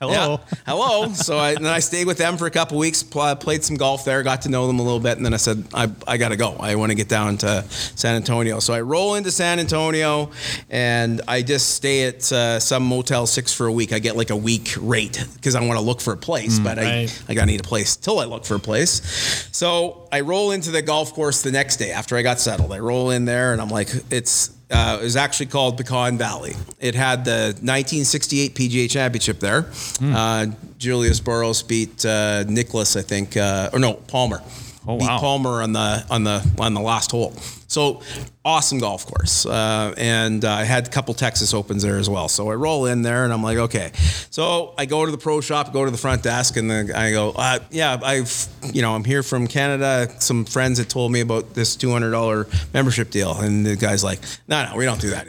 [0.00, 0.12] Hello.
[0.12, 1.12] yeah, hello.
[1.12, 4.04] So I, then I stayed with them for a couple weeks, pl- played some golf
[4.04, 6.28] there, got to know them a little bit, and then I said, I, I got
[6.30, 6.56] to go.
[6.60, 8.58] I want to get down to San Antonio.
[8.58, 10.30] So I roll into San Antonio,
[10.70, 13.92] and I just stay at uh, some Motel 6 for a week.
[13.92, 16.78] I get like a week rate because I want to look for a place, but
[16.78, 16.82] I.
[17.28, 19.48] I got to need a place till I look for a place.
[19.52, 22.72] So I roll into the golf course the next day after I got settled.
[22.72, 26.54] I roll in there, and I'm like, it's uh, it was actually called Pecan Valley.
[26.80, 29.66] It had the 1968 PGA Championship there.
[30.02, 30.46] Uh,
[30.78, 34.42] Julius Boros beat uh, Nicklaus, I think, uh, or no Palmer.
[34.88, 35.18] Oh, beat wow.
[35.18, 37.34] Palmer on the on the on the last hole.
[37.68, 38.02] So
[38.44, 42.28] awesome golf course, uh, and uh, I had a couple Texas Opens there as well.
[42.28, 43.90] So I roll in there, and I'm like, okay.
[44.30, 47.10] So I go to the pro shop, go to the front desk, and the, I
[47.10, 50.08] go, uh, yeah, I've you know I'm here from Canada.
[50.20, 54.04] Some friends had told me about this two hundred dollar membership deal, and the guy's
[54.04, 55.26] like, no, no, we don't do that.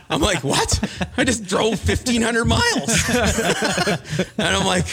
[0.08, 0.80] I'm like, what?
[1.16, 3.08] I just drove 1,500 miles.
[4.38, 4.86] and I'm like,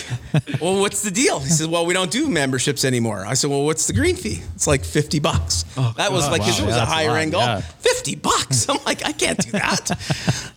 [0.60, 1.39] well, what's the deal?
[1.39, 3.26] He says, well, we don't do memberships anymore.
[3.26, 4.41] I said, well, what's the green fee?
[4.56, 5.63] It's like 50 bucks.
[5.97, 7.45] that was like, Wow, it was a higher lot, end golf.
[7.45, 7.60] yeah.
[7.62, 8.67] 50 bucks.
[8.69, 9.91] I'm like, I can't do that.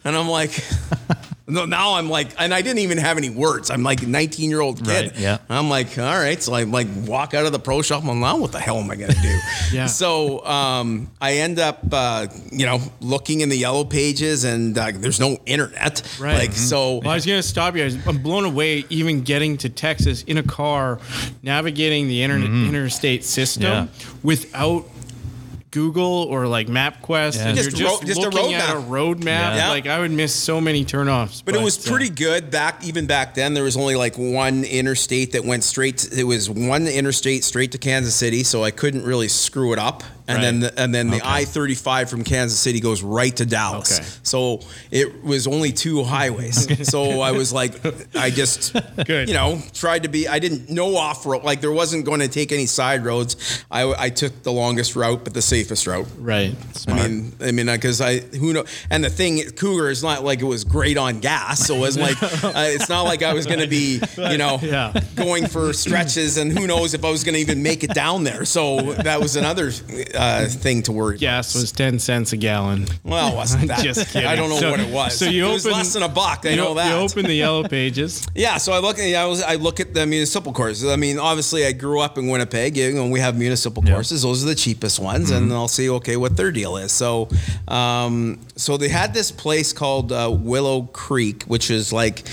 [0.05, 0.53] and I'm like,
[1.49, 3.71] no, now I'm like, and I didn't even have any words.
[3.71, 5.13] I'm like a 19 year old kid.
[5.13, 5.39] Right, yeah.
[5.49, 6.43] I'm like, all right.
[6.43, 8.05] So I like walk out of the pro shop.
[8.05, 9.39] I'm like, what the hell am I going to do?
[9.73, 9.87] Yeah.
[9.87, 14.93] So um, I end up, uh, you know, looking in the yellow pages and uh,
[14.95, 16.03] there's no internet.
[16.21, 16.39] Right.
[16.39, 16.99] Like, so.
[16.99, 17.83] Well, I was going to stop you.
[17.83, 20.99] I was, I'm blown away even getting to Texas in a car,
[21.43, 23.87] navigating the internet interstate system Yeah.
[24.23, 24.87] without
[25.73, 27.37] Google or like MapQuest.
[27.37, 27.49] Yeah.
[27.49, 28.77] And Just you're ro- just, just a looking road at map.
[28.77, 29.57] a road map.
[29.57, 29.69] Yeah.
[29.69, 31.43] Like I would miss so many turnoffs.
[31.45, 33.53] But it was pretty good back even back then.
[33.53, 35.99] There was only like one interstate that went straight.
[35.99, 39.79] To, it was one interstate straight to Kansas City, so I couldn't really screw it
[39.79, 40.03] up.
[40.29, 43.47] And then the, and then the I thirty five from Kansas City goes right to
[43.47, 43.99] Dallas.
[44.01, 44.09] Okay.
[44.23, 44.61] So
[44.91, 46.89] it was only two highways.
[46.91, 47.75] so I was like,
[48.17, 48.75] I just
[49.07, 49.29] Good.
[49.29, 50.27] you know tried to be.
[50.29, 53.65] I didn't know off road like there wasn't going to take any side roads.
[53.71, 56.07] I I took the longest route, but the safest route.
[56.19, 56.55] right.
[56.89, 60.41] I mean, I mean, because I who know, and the thing, Cougar is not like
[60.41, 63.47] it was great on gas, so it was like uh, it's not like I was
[63.47, 64.93] going to be, you know, Yeah.
[65.15, 68.25] going for stretches, and who knows if I was going to even make it down
[68.25, 68.45] there.
[68.45, 69.71] So that was another
[70.17, 71.19] uh, thing to worry.
[71.19, 72.87] Gas was ten cents a gallon.
[73.05, 73.85] Well, it wasn't that?
[73.85, 74.29] Just kidding.
[74.29, 75.19] I don't know So- what it was.
[75.19, 76.45] so you it was open- less than a buck.
[76.45, 76.89] I you, know that.
[76.91, 78.27] You open the yellow pages.
[78.35, 78.99] Yeah, so I look.
[78.99, 79.43] I was.
[79.43, 80.89] I look at the municipal courses.
[80.91, 84.23] I mean, obviously, I grew up in Winnipeg, you know, and we have municipal courses.
[84.23, 86.93] Those are the cheapest ones, and I'll see okay what their deal is.
[86.93, 87.29] So,
[87.69, 92.25] um, so they had this place called uh, Willow Creek, which is like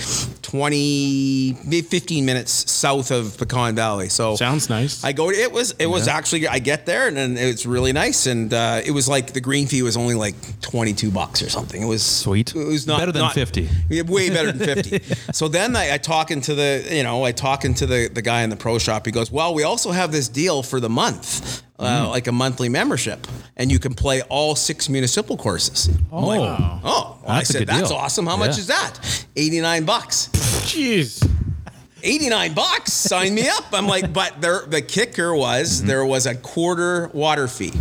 [0.42, 4.10] 20, 15 minutes south of Pecan Valley.
[4.10, 5.04] So Sounds nice.
[5.04, 5.30] I go.
[5.30, 5.72] It was.
[5.80, 6.48] It was actually.
[6.48, 9.68] I get there and then it's really nice, and uh, it was like the green
[9.68, 11.82] fee was only like 22 bucks or something.
[11.82, 12.56] It was Sweet.
[12.56, 13.68] It was not Better than not- 50.
[13.90, 15.16] yeah, way better than 50.
[15.34, 18.44] so then I, I talking to the, you know, I talking to the, the guy
[18.44, 19.06] in the pro shop.
[19.06, 22.70] He goes, well, we also have this deal for the month, uh, like a monthly
[22.70, 25.88] membership, and you can play all six municipal courses.
[26.12, 27.98] I'm like, oh, well, I That's said, that's deal.
[27.98, 28.28] awesome.
[28.28, 29.26] How much is that?
[29.36, 30.28] 89 bucks.
[30.64, 31.28] Jeez.
[32.04, 32.94] 89 bucks.
[32.94, 33.66] Sign me up.
[33.72, 35.88] I'm like, but there, the kicker was mm-hmm.
[35.88, 37.74] there was a quarter water fee.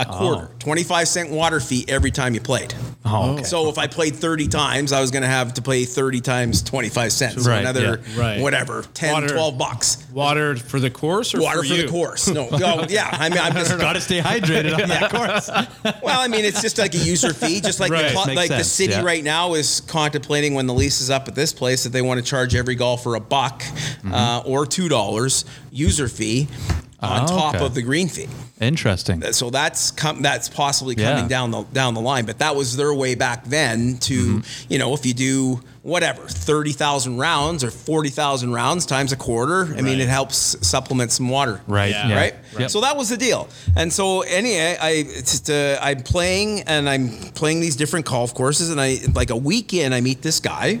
[0.00, 2.72] A quarter, 25 cent water fee every time you played.
[3.04, 3.42] Oh, okay.
[3.42, 6.62] So if I played 30 times, I was going to have to pay 30 times
[6.62, 7.42] 25 cents.
[7.44, 8.20] So Right, another, yeah.
[8.20, 8.40] Right.
[8.40, 9.28] whatever, 10, Water.
[9.28, 10.06] 12 bucks.
[10.12, 11.82] Water for the course or Water for, you?
[11.82, 12.28] the course.
[12.28, 13.08] No, no, yeah.
[13.10, 15.48] I mean, I'm just, Got to stay hydrated on that course.
[16.02, 18.12] well, I mean, it's just like a user fee, just like Right.
[18.12, 19.02] the, like the city yeah.
[19.02, 22.18] right now is contemplating when the lease is up at this place that they want
[22.18, 24.14] to charge every golfer a buck Mm-hmm.
[24.14, 26.46] uh, or two dollars user fee
[27.00, 27.64] on Oh, top okay.
[27.64, 28.26] of the green fee.
[28.60, 29.22] Interesting.
[29.32, 31.12] So that's com- that's possibly Yeah.
[31.12, 34.40] coming down the down the line, but that was their way back then to Mm-hmm.
[34.72, 39.16] you know if you do whatever thirty thousand rounds or forty thousand rounds times a
[39.16, 41.90] quarter, I mean it helps supplement some water, Right.
[41.92, 42.08] Yeah.
[42.08, 42.16] Yeah.
[42.16, 42.34] right?
[42.58, 42.70] Yep.
[42.70, 43.48] So that was the deal.
[43.76, 48.34] And so anyway, I it's just, uh, I'm playing and I'm playing these different golf
[48.34, 50.80] courses, and I like a week in, I meet this guy.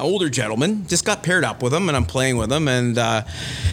[0.00, 2.68] Older gentleman, just got paired up with him, and I'm playing with him.
[2.68, 3.22] And uh,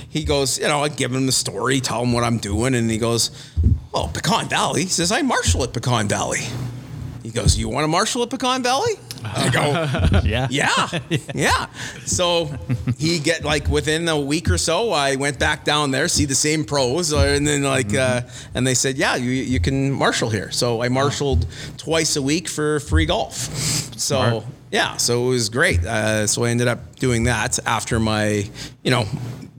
[0.09, 2.89] he goes, you know, I give him the story, tell him what I'm doing, and
[2.89, 3.31] he goes,
[3.93, 6.41] "Oh, Pecan Valley." He says, "I marshal at Pecan Valley."
[7.23, 10.47] He goes, "You want to marshal at Pecan Valley?" I go, Yeah.
[10.49, 10.99] yeah,
[11.33, 11.65] yeah.
[12.05, 12.49] So
[12.97, 16.35] he get like within a week or so, I went back down there, see the
[16.35, 18.21] same pros, uh, and then like, uh,
[18.53, 20.51] and they said, yeah, you you can marshal here.
[20.51, 21.45] So I marshaled
[21.77, 23.35] twice a week for free golf.
[23.97, 25.83] So yeah, so it was great.
[25.85, 28.49] Uh, so I ended up doing that after my,
[28.83, 29.05] you know,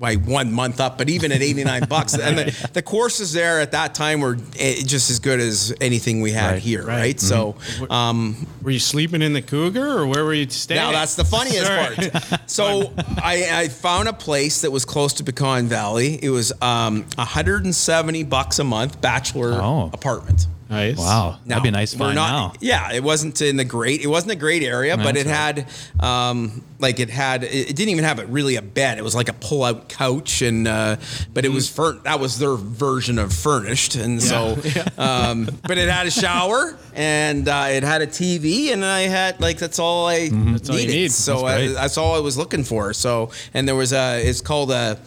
[0.00, 0.96] my one month up.
[0.96, 4.36] But even at eighty nine bucks, and the, the courses there at that time were
[4.58, 6.62] eh, just as good as anything we had Right.
[6.62, 6.96] here, Right.
[7.00, 7.20] right?
[7.20, 7.56] So.
[7.90, 10.80] Um, Were you sleeping in the Cougar or where were you staying?
[10.80, 11.68] now that's the funniest
[12.30, 12.40] part.
[12.50, 12.92] So
[13.22, 16.18] I, I found a place that was close to Pecan Valley.
[16.22, 19.90] It was um, 170 bucks a month, bachelor Oh.
[19.92, 20.46] apartment.
[20.70, 20.98] Nice.
[20.98, 22.58] Wow, that'd be nice we're find not- now.
[22.60, 24.02] Yeah, it wasn't in the great.
[24.02, 25.68] It wasn't a great area, but That's it had,
[26.00, 27.42] um, like, it had.
[27.44, 28.98] It it didn't even have a, really a bed.
[28.98, 30.96] It was like a pull-out couch, and uh,
[31.32, 34.58] but it was fur- That was their version of furnished, and so,
[34.98, 39.40] um, but it had a shower and uh, it had a TV, and I had
[39.40, 40.94] like that's all I That's all you needed.
[40.94, 41.12] need.
[41.12, 42.92] So That's I, that's all I was looking for.
[42.92, 44.20] So and there was a.
[44.22, 44.98] It's called a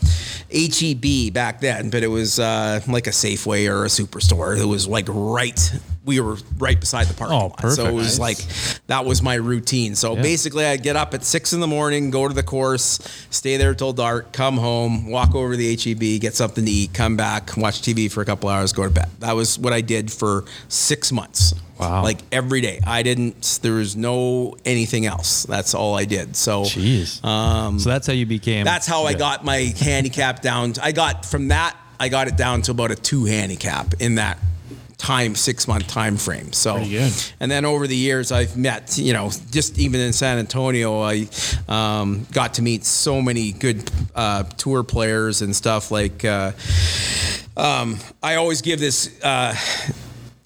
[0.52, 4.60] HEB back then, but it was uh, like a Safeway or a Superstore.
[4.60, 5.51] It was like right.
[6.04, 7.60] We were right beside the parking Oh, lot.
[7.62, 7.94] So it perfect.
[7.94, 8.38] was like
[8.88, 9.96] that was my routine.
[9.96, 10.22] So Yeah.
[10.24, 13.76] basically, I'd get up at six in the morning, go to the course, stay there
[13.76, 17.56] till dark, come home, walk over to the HEB, get something to eat, come back,
[17.56, 19.10] watch TV for a couple hours, go to bed.
[19.20, 21.54] That was what I did for six months.
[21.80, 22.04] Wow.
[22.04, 22.80] Like every day.
[22.86, 23.60] I didn't.
[23.62, 25.44] There was no anything else.
[25.44, 26.36] That's all I did.
[26.36, 26.64] So.
[26.64, 27.24] Jeez.
[27.24, 28.66] Um, so that's how you became.
[28.66, 30.74] that's how I got my handicap down.
[30.82, 31.76] I got from that.
[32.00, 34.38] I got it down to about a two handicap in that
[35.02, 36.54] time six month time frame.
[36.54, 36.78] So,
[37.40, 41.28] and then over the years, I've met you know just even in San Antonio, I
[41.68, 45.90] um, got to meet so many good uh, tour players and stuff.
[45.90, 46.52] Like uh,
[47.58, 49.20] um, I always give this.
[49.24, 49.56] Uh,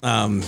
[0.02, 0.42] um,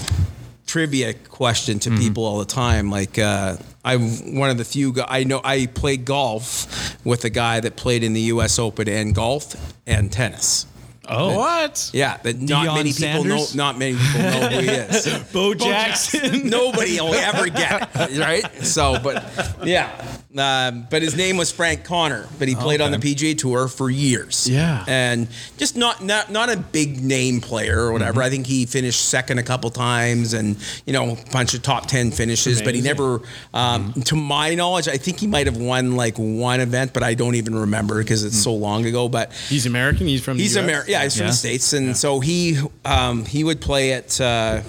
[0.66, 2.90] trivia question to people all the time.
[2.90, 4.94] Like uh, I'm one of the few.
[5.07, 8.59] I know I played golf with a guy that played in the U.S.
[8.59, 10.66] Open and golf and tennis.
[11.11, 11.90] Oh, What?
[11.92, 13.55] Yeah, but not Deion many people Sanders?
[13.55, 13.64] know.
[13.64, 15.07] Not many people know who he is.
[15.33, 16.49] Bo Jackson.
[16.51, 18.44] Nobody will ever get it, right?
[18.64, 19.25] So, but
[19.64, 19.90] yeah,
[20.37, 23.14] um, but his name was Frank Conner, but he played on the Okay.
[23.14, 24.49] PGA Tour for years.
[24.49, 24.85] Yeah.
[24.88, 28.21] and just not not not a big name player or whatever.
[28.21, 28.27] Mm-hmm.
[28.27, 31.87] I think he finished second a couple times, and you know, a bunch of top
[31.87, 32.61] ten finishes.
[32.62, 33.21] But he never,
[33.55, 34.01] um, Mm-hmm.
[34.03, 37.35] to my knowledge, I think he might have won like one event, but I don't
[37.37, 39.09] even remember because it's so long ago.
[39.09, 40.07] But He's American.
[40.07, 40.37] He's from.
[40.38, 40.64] He's the US?
[40.64, 40.90] American.
[40.92, 41.30] Yeah, he's from Yeah.
[41.30, 44.61] the states, and so he um, he would play at uh,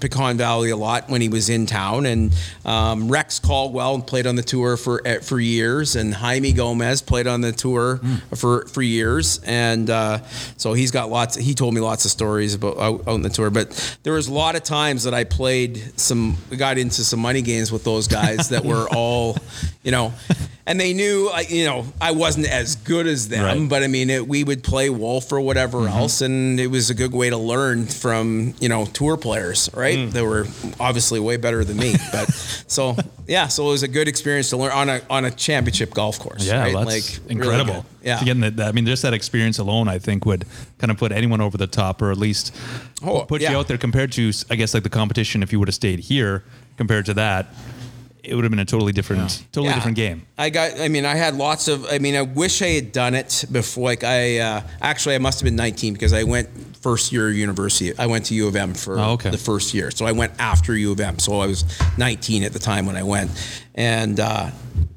[0.00, 2.06] Pecan Valley a lot when he was in town.
[2.06, 2.32] And
[2.64, 7.26] um, Rex Caldwell played on the tour for eh, for years, and Jaime Gomez played
[7.26, 8.00] on the tour
[8.36, 9.40] for for years.
[9.44, 10.20] And uh,
[10.56, 11.36] so he's got lots.
[11.36, 13.50] He told me lots of stories about out, out on the tour.
[13.50, 17.42] But there was a lot of times that I played some, got into some money
[17.42, 19.36] games with those guys that were all,
[19.82, 20.12] you know.
[20.66, 23.68] And they knew, I- you know, I wasn't as good as them, Right.
[23.68, 25.98] but I mean, it, we would play Wolf or whatever Mm-hmm.
[25.98, 29.96] else, and it was a good way to learn from you know tour players, right?
[29.98, 30.10] Mm.
[30.12, 30.46] They were
[30.78, 32.30] obviously way better than me, but
[32.68, 35.94] so yeah, so it was a good experience to learn on a on a championship
[35.94, 36.44] golf course.
[36.46, 36.86] Yeah, right?
[36.86, 37.86] that's really incredible.
[38.02, 38.26] good.
[38.26, 40.44] yeah, that, I mean, just that experience alone, I think, would
[40.78, 42.54] kind of put anyone over the top, or at least
[43.02, 43.52] Oh, put yeah.
[43.52, 45.42] you out there compared to, I guess, like the competition.
[45.42, 46.44] If you would have stayed here
[46.76, 47.46] compared to that,
[48.22, 49.74] it would have been a totally different, totally Yeah.
[49.74, 50.26] different game.
[50.38, 50.78] I got.
[50.80, 51.86] I mean, I had lots of.
[51.90, 53.84] I mean, I wish I had done it before.
[53.84, 56.48] Like I uh, actually, I must have been 19 because I went
[56.80, 57.92] first year of university.
[57.98, 59.30] I went to U of M for Oh, okay.
[59.30, 61.18] the first year, so I went after U of M.
[61.18, 61.64] So I was
[61.98, 63.30] 19 at the time when I went,
[63.74, 64.50] and uh,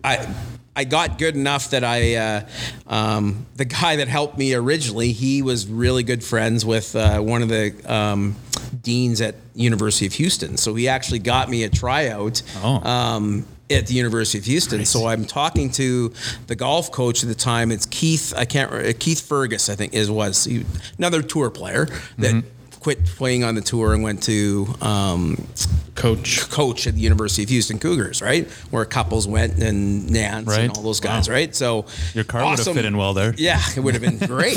[0.03, 0.33] I.
[0.75, 2.41] I got good enough that I, uh,
[2.87, 7.43] um, the guy that helped me originally, he was really good friends with uh, one
[7.43, 8.35] of the um,
[8.81, 10.57] deans at University of Houston.
[10.57, 12.81] So he actually got me a tryout Oh.
[12.83, 14.85] um, at the University of Houston.
[14.85, 16.13] So I'm talking to
[16.47, 17.71] the golf coach at the time.
[17.71, 18.33] It's Keith.
[18.37, 18.99] I can't.
[18.99, 20.65] Keith Fergus, I think, is was he,
[20.97, 21.85] another tour player
[22.17, 22.47] that Mm-hmm.
[22.83, 25.47] Quit playing on the tour and went to um,
[25.95, 26.49] Coach.
[26.49, 28.45] coach at the University of Houston Cougars, right?
[28.71, 30.61] Where Couples went and Nantz Right.
[30.65, 31.55] and all those guys, right?
[31.55, 33.33] So Your car would have fit in well there.
[33.37, 34.55] Yeah, it would have been great.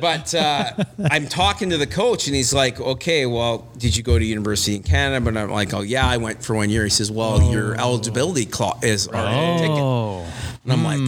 [0.00, 0.72] but uh,
[1.10, 4.76] I'm talking to the coach, and he's like, "Okay, well, did you go to university
[4.76, 7.50] in Canada?" But I'm like, "Oh yeah, I went for one year." He says, "Well,
[7.50, 10.24] your eligibility clause is already ticket." Oh,
[10.62, 10.98] And I'm like,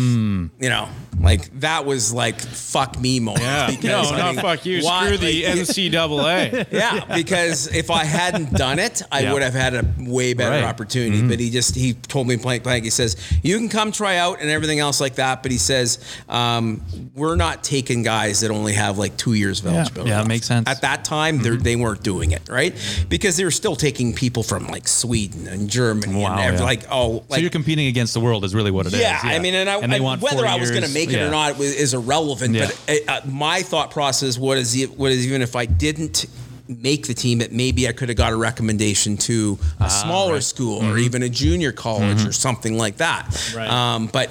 [0.62, 0.88] you know,
[1.20, 3.42] like that was like fuck me moment.
[3.44, 3.66] Yeah.
[3.70, 4.82] because, no, I not mean, fuck you.
[4.82, 6.66] why- Screw the like, NCAA.
[6.72, 9.32] yeah, because if I hadn't done it, I Yeah.
[9.34, 10.64] would have had a way better Right.
[10.64, 11.18] opportunity.
[11.18, 11.28] Mm-hmm.
[11.28, 12.84] But he just he told me blank blank.
[12.84, 15.42] He says you can come try out and everything else like that.
[15.42, 15.98] But he says
[16.30, 16.82] um,
[17.14, 19.72] we're not taking guys that only have like two years of Yeah.
[19.80, 20.08] eligibility.
[20.10, 20.28] Yeah, it left.
[20.28, 20.66] makes sense.
[20.68, 22.74] At that time, they're they weren't doing it right
[23.10, 26.64] because they were still taking people from like Sweden and Germany Wow, and every, yeah.
[26.64, 29.00] like oh so you're competing against the world is really what it is.
[29.00, 31.28] yeah, I mean, and, I, they I- whether I was going to make it yeah.
[31.28, 32.54] or not is irrelevant.
[32.54, 32.70] Yeah.
[32.86, 36.26] But uh, uh, my thought process was, was even if I didn't
[36.68, 40.82] make the team, it maybe I could have got a recommendation to a smaller school
[40.84, 43.52] or even a junior college or something like that.
[43.54, 43.68] Right.
[43.68, 44.30] Um, but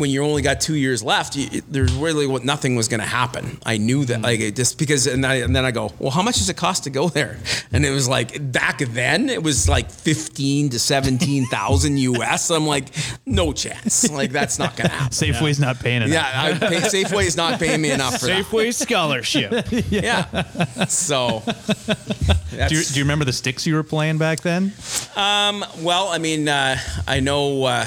[0.00, 3.06] when you only got two years left, you, there's really what nothing was going to
[3.06, 3.58] happen.
[3.64, 6.22] I knew that, like, it just because, and, I, and then I go, well, how
[6.22, 7.38] much does it cost to go there?
[7.72, 12.50] And it was like back then, it was like fifteen to seventeen thousand US.
[12.50, 12.86] I'm like,
[13.26, 14.10] no chance.
[14.10, 15.12] Like that's not going to happen.
[15.12, 16.10] Safeway's not paying enough.
[16.10, 18.44] Yeah, I pay, Safeway is not paying me enough for that.
[18.44, 19.66] Safeway scholarship.
[19.90, 20.44] Yeah.
[20.86, 21.42] So.
[22.68, 24.72] Do you, do you remember the sticks you were playing back then?
[25.16, 25.64] Um.
[25.78, 27.86] Well, I mean, uh, I know uh,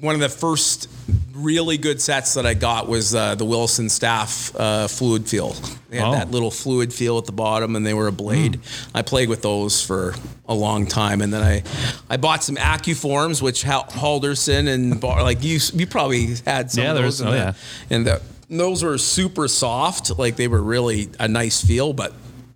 [0.00, 0.88] one of the first
[1.34, 5.54] really good sets that I got was uh, the Wilson Staff uh, fluid feel.
[5.88, 6.12] They had Oh.
[6.12, 8.60] that little fluid feel at the bottom, and they were a blade.
[8.94, 10.14] I played with those for
[10.48, 11.62] a long time, and then I
[12.10, 16.90] I bought some Accuforms, which Halderson and Bar, like you you probably had some Yeah,
[16.92, 17.20] of those.
[17.20, 17.52] and oh, the- yeah.
[17.90, 20.18] and the, those were super soft.
[20.18, 22.12] Like they were really a nice feel, but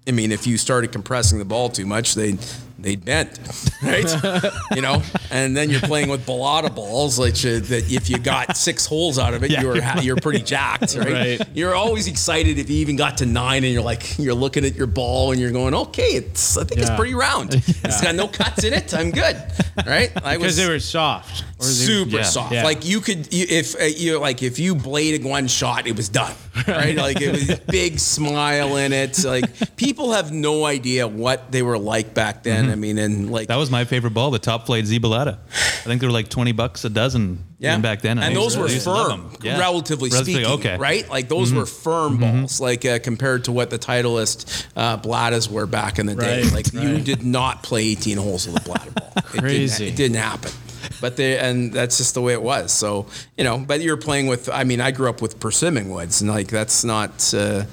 [0.08, 2.36] I mean, if you started compressing the ball too much, they
[2.82, 3.38] they'd bend,
[3.82, 4.52] right?
[4.74, 7.84] you know, and then you're playing with balata balls, like uh, that.
[7.88, 11.38] If you got six holes out of it, Yeah, you're you're you're pretty jacked, right?
[11.38, 11.48] Right.
[11.54, 14.74] You're always excited if you even got to nine, and you're like you're looking at
[14.74, 17.54] your ball and you're going, okay, it's I think it's pretty round.
[17.84, 18.94] It's got no cuts in it.
[18.94, 19.36] I'm good,
[19.86, 20.10] right?
[20.24, 21.44] I Because they were soft.
[21.58, 22.52] Or they- super yeah, soft.
[22.52, 22.64] yeah.
[22.64, 26.08] Like you could, you, if uh, you like, if you bladed one shot, it was
[26.08, 26.34] done.
[26.68, 26.96] Right?
[27.06, 29.22] like it was big smile in it.
[29.24, 32.70] Like people have no idea what they were like back then.
[32.70, 35.38] I mean, and like That was my favorite ball, the top flight Zibaletta.
[35.38, 38.18] I think they were like 20 bucks a dozen yeah, back then.
[38.18, 39.36] I and those were I used to love firm.
[39.42, 39.58] Yeah.
[39.58, 40.58] relatively Relatively- speaking.
[40.58, 40.68] okay.
[40.74, 40.82] Mm-hmm.
[40.82, 41.08] Right?
[41.08, 45.66] Like those were firm balls, like uh, compared to what the Titleist uh, Balatas were
[45.66, 46.42] back in the day.
[46.42, 49.12] Right, like you did not play 18 holes with a Balata ball.
[49.16, 49.86] It didn't- Crazy.
[49.88, 50.50] it didn't happen.
[51.00, 52.72] But they and that's just the way it was.
[52.72, 54.48] So you know, but you're playing with.
[54.48, 57.32] I mean, I grew up with persimmon woods, and like that's not.
[57.34, 57.64] Uh,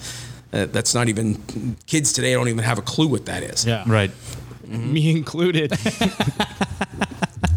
[0.52, 3.66] uh, that's not even kids today don't even have a clue what that is.
[3.68, 3.84] Yeah.
[3.86, 4.10] Right.
[4.68, 5.72] Me included.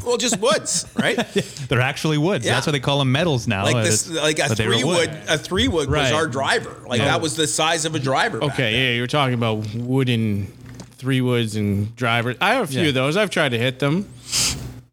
[0.04, 1.16] Well, just woods, right?
[1.68, 2.44] They're actually woods.
[2.44, 2.54] Yeah.
[2.54, 3.62] That's why they call them metals now.
[3.64, 5.08] Like this, like a but three wood.
[5.28, 6.76] A three wood was our driver.
[6.86, 7.06] Like Yeah.
[7.06, 8.42] that was the size of a driver.
[8.42, 10.46] Okay, yeah, you're talking about wooden
[10.96, 12.36] three woods and drivers.
[12.40, 12.88] I have a few Yeah.
[12.88, 13.16] of those.
[13.16, 14.08] I've tried to hit them.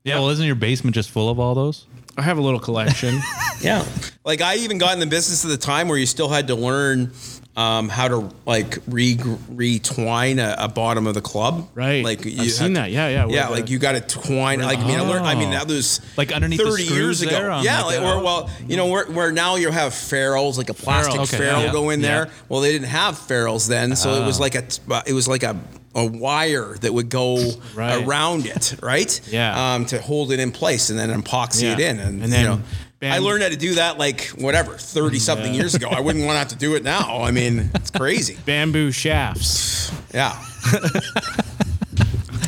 [0.09, 1.85] Yeah, well, isn't your basement just full of all those?
[2.17, 3.19] I have a little collection.
[3.61, 3.83] Yeah.
[4.23, 6.55] Like I even got in the business at the time where you still had to
[6.55, 7.11] learn
[7.57, 11.67] um, how to like re retwine a, a bottom of the club.
[11.75, 12.03] Right.
[12.03, 12.91] Like I've you seen had- that.
[12.91, 13.25] Yeah, yeah.
[13.27, 14.61] Yeah, Where like the- you got to twine.
[14.61, 15.25] Like I mean, I learned.
[15.25, 17.31] I mean, that was Like underneath the thirty years ago.
[17.31, 20.57] there on yeah, like like, or well, you know, where, where now you have ferrules,
[20.57, 21.71] like a plastic Okay, ferrule yeah.
[21.73, 22.29] go in there.
[22.47, 24.63] Well, they didn't have ferrules then, so it was like a
[25.05, 25.59] it was like a
[25.95, 28.05] a wire that would go Right.
[28.05, 29.19] around it, right?
[29.29, 29.73] Yeah.
[29.73, 32.47] Um, to hold it in place and then epoxy it in, and, And then you
[32.47, 32.61] know.
[32.99, 35.87] bam- I learned how to do that like whatever, 30 something years ago.
[35.89, 37.21] I wouldn't want to have to do it now.
[37.23, 38.37] I mean, it's crazy.
[38.45, 39.91] bamboo shafts.
[40.13, 40.39] Yeah.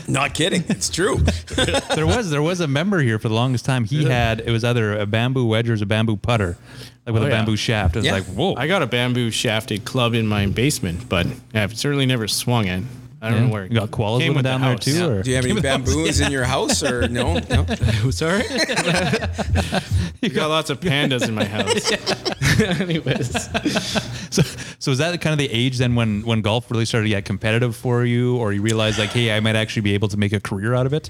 [0.07, 0.65] Not kidding.
[0.67, 1.17] It's true.
[1.95, 3.85] there was there was a member here for the longest time.
[3.85, 6.57] He had it was either a bamboo wedge or a bamboo putter,
[7.05, 7.35] like with Oh, a yeah.
[7.37, 7.95] bamboo shaft.
[7.95, 8.13] It was Yeah.
[8.13, 8.55] like whoa.
[8.55, 12.83] I got a bamboo shafted club in my basement, but I've certainly never swung it.
[13.23, 14.83] I don't know where You got koalas came living with the down there house.
[14.83, 17.37] too, or Do you have any bamboos in your house or no?
[17.49, 17.65] no?
[18.11, 18.43] Sorry.
[20.21, 21.91] you got lots of pandas in my house.
[22.81, 23.31] Anyways,
[24.33, 24.41] so,
[24.79, 27.25] so is that kind of the age then when when golf really started to get
[27.25, 30.33] competitive for you, or you realized like, hey, I might actually be able to make
[30.33, 31.09] a career out of it?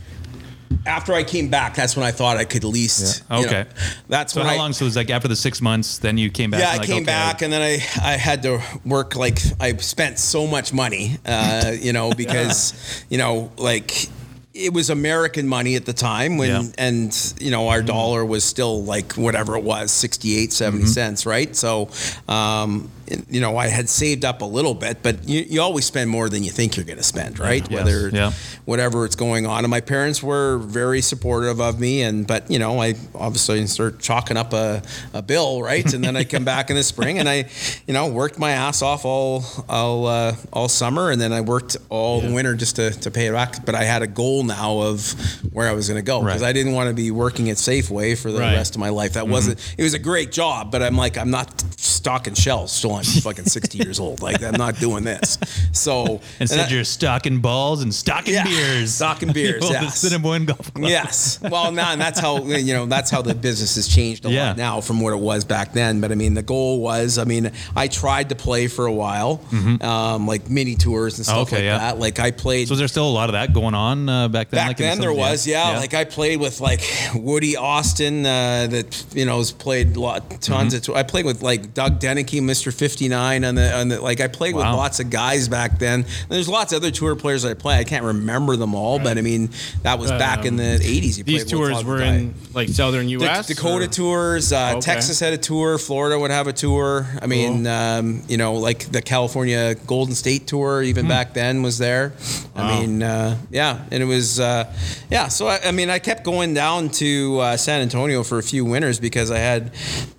[0.86, 3.24] After I came back, that's when I thought I could at least.
[3.30, 3.38] Yeah.
[3.38, 3.70] you know, Okay.
[4.10, 4.74] that's So when how I, long?
[4.74, 6.62] So it was like after the six months, then you came back.
[6.62, 9.76] Yeah, I like, came okay, back and then I, I had to work like I
[9.78, 12.74] spent so much money, uh, you know, because
[13.10, 14.08] you know like
[14.54, 16.72] it was American money at the time when Yeah.
[16.78, 20.88] and you know our dollar was still like whatever it was 68 70 Mm-hmm.
[20.92, 21.90] cents right so
[22.28, 22.90] um,
[23.30, 26.30] you know I had saved up a little bit but you, you always spend more
[26.30, 27.72] than you think you're going to spend right Yes.
[27.72, 28.32] whether Yeah.
[28.66, 32.60] whatever it's going on and my parents were very supportive of me and but you
[32.60, 34.82] know I obviously start chalking up a,
[35.14, 37.46] a bill right and then I come back in the spring and I
[37.88, 41.78] you know worked my ass off all all uh, all summer and then I worked
[41.90, 44.80] all the winter just to, to pay it back but I had a goal now
[44.80, 45.12] of
[45.54, 46.50] where I was going to go because Right.
[46.50, 48.56] I didn't want to be working at Safeway for the Right.
[48.56, 49.14] rest of my life Mm-hmm.
[49.20, 52.92] that wasn't it was a great job but I'm like I'm not stocking shelves till
[53.02, 55.38] I'm fucking 60 years old like I'm not doing this
[55.72, 58.94] so Instead, and I- you're stocking balls and stocking Yeah, beers.
[58.94, 60.00] stocking beers, Well, the yes.
[60.00, 60.90] Cinnamon Golf Club.
[60.90, 61.40] yes.
[61.42, 64.48] Well, now and that's how you know that's how the business has changed a Yeah.
[64.50, 66.02] lot now from what it was back then.
[66.02, 69.42] But I mean, the goal was, I mean, I tried to play for a while,
[69.82, 71.56] um, like mini tours and stuff Mm-hmm.
[71.56, 71.78] Okay, like yeah.
[71.78, 72.00] that.
[72.00, 72.68] Like I played.
[72.68, 74.58] So is there still a lot of that going on uh, back then?
[74.60, 75.78] Back like then some- there was, yeah.
[75.78, 76.82] Like I played with like
[77.16, 80.92] Woody Austin, uh, that you know has played a lot, tons Mm-hmm.
[80.92, 80.98] of.
[80.98, 82.74] I played with like Doug Dunakey, Mr.
[82.92, 86.06] 59 on the on the like I played with lots of guys back then.
[86.28, 87.78] There's lots of other tour players I play.
[87.80, 89.50] I can't remember them all, but I mean
[89.84, 91.18] that was back in the 80s.
[91.18, 93.48] You Um, These tours were in like southern U.S.
[93.48, 94.52] Dakota or- tours.
[94.52, 94.80] Uh, Okay.
[94.82, 95.78] Texas had a tour.
[95.78, 97.06] Florida would have a tour.
[97.22, 101.78] I mean, um, you know, like the California Golden State tour, even back then, was
[101.78, 102.14] there.
[102.56, 104.72] I mean, uh, yeah, and it was, uh,
[105.10, 105.28] yeah.
[105.30, 108.64] So I, I mean, I kept going down to uh, San Antonio for a few
[108.66, 109.72] winters because I had,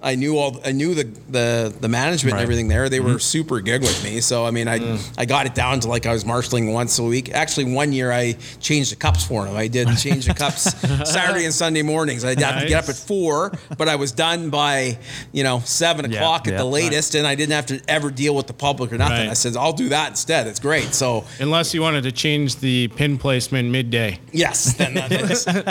[0.02, 2.40] I knew all, I knew the the, the management Right.
[2.40, 2.88] and everything there.
[2.88, 3.18] They were mm-hmm.
[3.18, 4.20] super good with me.
[4.20, 5.14] So I mean, I mm.
[5.18, 7.32] I got it down to like I was marshalling once a week.
[7.32, 9.56] Actually, one year I changed the cups for them.
[9.56, 10.62] I did change the cups
[11.10, 12.24] Saturday and Sunday mornings.
[12.24, 14.98] I'd have to get up at four, but I was done by
[15.32, 16.58] you know seven Yeah, o'clock at yeah.
[16.58, 19.16] the latest, and I didn't have to ever deal with the public or nothing.
[19.18, 19.30] Right.
[19.30, 20.46] I said I'll do that instead.
[20.46, 20.94] It's great.
[20.94, 24.18] So Unless you wanted to change the pin placement midday.
[24.32, 25.10] yes, then that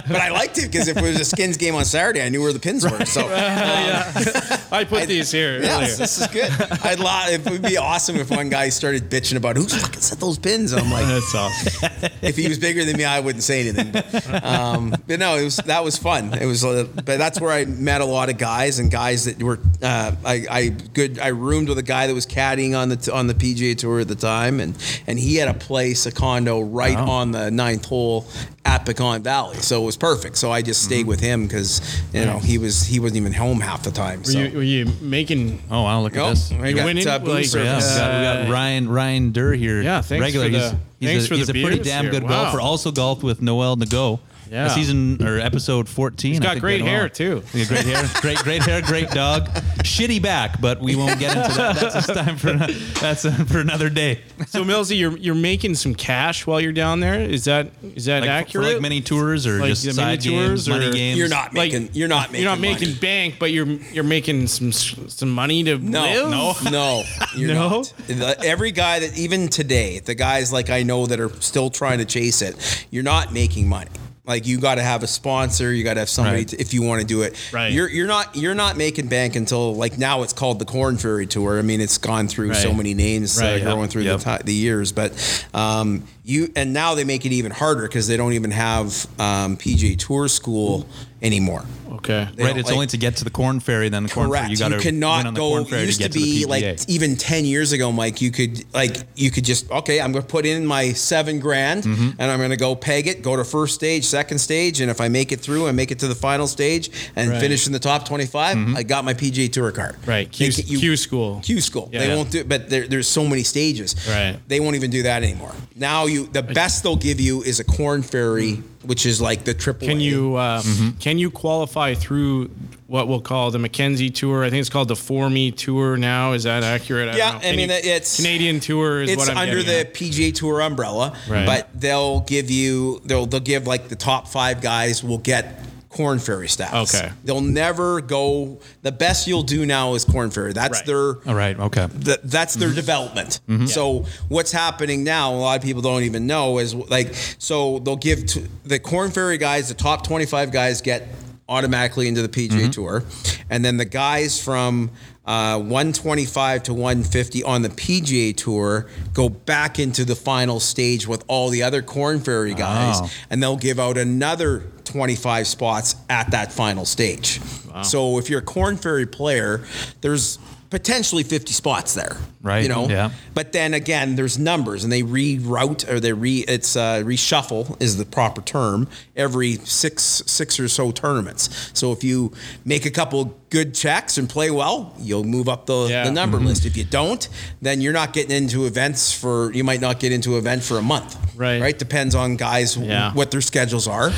[0.07, 2.41] but I liked it because if it was a skins game on Saturday, I knew
[2.41, 3.05] where the pins were.
[3.05, 3.29] So um,
[4.71, 5.95] I put these here Yes, earlier.
[5.95, 6.51] this is good.
[6.83, 10.19] I'd lo- it would be awesome if one guy started bitching about who's fucking set
[10.19, 10.71] those pins.
[10.71, 11.89] And I'm like, That's awesome.
[12.21, 13.91] if he was bigger than me, I wouldn't say anything.
[13.91, 16.33] But, um, but no, it was that was fun.
[16.33, 19.41] It was, uh, but that's where I met a lot of guys and guys that
[19.41, 19.59] were.
[19.81, 21.19] Uh, I, I good.
[21.19, 24.07] I roomed with a guy that was caddying on the on the PGA Tour at
[24.07, 24.75] the time, and
[25.07, 27.09] and he had a place, a condo right Wow.
[27.09, 28.27] on the ninth hole
[28.63, 30.37] at Pecan Valley, so it was perfect.
[30.37, 31.81] So I just stayed with him because
[32.13, 34.19] you know he was he wasn't even home half the time.
[34.19, 34.39] Were So.
[34.39, 35.61] you, were you making?
[35.71, 36.51] Oh wow, look at this.
[36.51, 37.07] I You got winning?
[37.07, 37.97] uh, booze Like, service.
[37.97, 39.81] Yeah, we got, we got Uh, Ryan Ryan Durr here.
[39.81, 40.45] Yeah, thanks regular.
[40.45, 42.11] for the- he's he's thanks a, for he's the a pretty beers damn here.
[42.11, 42.43] good Wow.
[42.43, 42.61] golfer.
[42.61, 44.19] Also golfed with Noel Nago.
[44.51, 44.67] Yeah.
[44.67, 46.31] season or episode fourteen.
[46.33, 47.09] He's I got think great hair well.
[47.09, 47.43] too.
[47.53, 49.45] Yeah, great hair, great great hair, great dog.
[49.83, 51.75] Shitty back, but we won't get into that.
[51.77, 52.53] That's just time for
[52.99, 54.19] that's uh, for another day.
[54.47, 57.21] So Millsy, you're you're making some cash while you're down there.
[57.21, 58.67] Is that is that Like, accurate?
[58.67, 61.17] For like mini tours or Like just the side mini games, tours money games.
[61.17, 61.89] You're not Like, making.
[61.93, 62.41] you're not making.
[62.43, 62.99] You're not making money.
[62.99, 66.29] bank, but you're you're making some some money to No, live.
[66.63, 67.03] no, no.
[67.37, 67.69] You're No?
[67.69, 67.93] not.
[68.07, 71.99] The- Every guy that even today, the guys like I know that are still trying
[71.99, 73.89] to chase it, you're not making money.
[74.23, 76.47] Like you got to have a sponsor, you got to have somebody Right.
[76.49, 77.35] to, if you want to do it.
[77.51, 77.73] Right.
[77.73, 81.25] You're you're not you're not making bank until like now it's called the Corn Ferry
[81.25, 81.57] Tour.
[81.57, 83.65] I mean, it's gone through so many names uh, Right, yeah.
[83.65, 84.19] going through Yep.
[84.19, 88.07] the ti the years, but um, you and now they make it even harder because
[88.07, 88.87] they don't even have
[89.19, 90.85] um, PGA Tour school
[91.21, 91.63] anymore.
[91.91, 92.27] Okay.
[92.35, 94.43] They right, it's like- only to get to the Corn Ferry, then the Corn Correct.
[94.45, 94.53] Ferry.
[94.53, 95.49] You, You got to cannot go.
[95.49, 98.21] Corn Ferry It used to to, be to like even ten years ago, Mike.
[98.21, 99.99] You could like you could just okay.
[100.01, 102.09] I'm going to put in my seven grand, Mm-hmm.
[102.19, 104.99] and I'm going to go peg it, go to first stage, second stage, and if
[105.01, 107.39] I make it through and make it to the final stage and Right.
[107.41, 108.77] finish in the top 25, Mm-hmm.
[108.77, 109.95] I got my PGA Tour card.
[110.07, 110.31] Right.
[110.31, 111.41] Q, ca- you- Q school.
[111.43, 111.89] Q school.
[111.91, 111.99] Yeah.
[112.07, 113.95] They won't do, it, but there, there's so many stages.
[114.07, 114.39] Right.
[114.47, 115.53] They won't even do that anymore.
[115.75, 119.53] Now you, the best they'll give you is a Corn Ferry, which is like the
[119.53, 119.87] triple.
[119.87, 120.01] Can A.
[120.01, 120.97] you uh, Mm-hmm.
[120.99, 122.49] can you qualify through
[122.87, 124.43] what we'll call the Mackenzie Tour?
[124.43, 126.33] I think it's called the For Me Tour now.
[126.33, 127.07] Is that accurate?
[127.09, 127.47] I don't Yeah, know.
[127.47, 129.93] I mean, you- it's- Canadian Tour is it's what I'm under getting the at.
[129.93, 131.45] PGA Tour umbrella, Right.
[131.45, 136.19] but they'll give you they'll they'll give like the top five guys will get Corn
[136.19, 136.95] Ferry status.
[136.95, 137.11] Okay.
[137.25, 138.59] they'll never go.
[138.81, 140.53] The best you'll do now is Corn Ferry.
[140.53, 140.85] That's Right.
[140.85, 141.87] their All right, okay.
[142.03, 142.59] th- that's Mm-hmm.
[142.61, 143.39] their development.
[143.67, 145.33] So what's happening now?
[145.33, 149.11] A lot of people don't even know is like so they'll give to the Corn
[149.11, 151.07] Ferry guys, the top twenty five guys get
[151.49, 152.69] automatically into the PGA Mm-hmm.
[152.71, 153.03] Tour,
[153.49, 154.91] and then the guys from
[155.25, 161.23] uh, 125 to 150 on the PGA Tour go back into the final stage with
[161.27, 163.09] all the other Corn Ferry guys, Oh.
[163.29, 167.39] and they'll give out another 25 spots at that final stage.
[167.83, 169.63] So if you're a Corn Ferry player,
[170.01, 170.39] there's
[170.71, 172.17] potentially 50 spots there.
[172.41, 172.87] Right, You know?
[172.89, 173.11] yeah.
[173.35, 177.97] But then again, there's numbers and they reroute or they re it's uh, reshuffle is
[177.97, 181.69] the proper term every six six or so tournaments.
[181.73, 182.33] So if you
[182.65, 186.05] make a couple good checks and play well, you'll move up the, Yeah.
[186.05, 186.65] the number list.
[186.65, 187.27] If you don't,
[187.61, 190.77] then you're not getting into events for you might not get into an event for
[190.79, 191.17] a month.
[191.35, 191.61] Right.
[191.61, 191.77] Right.
[191.77, 193.13] Depends on guys Yeah.
[193.13, 194.11] what their schedules are.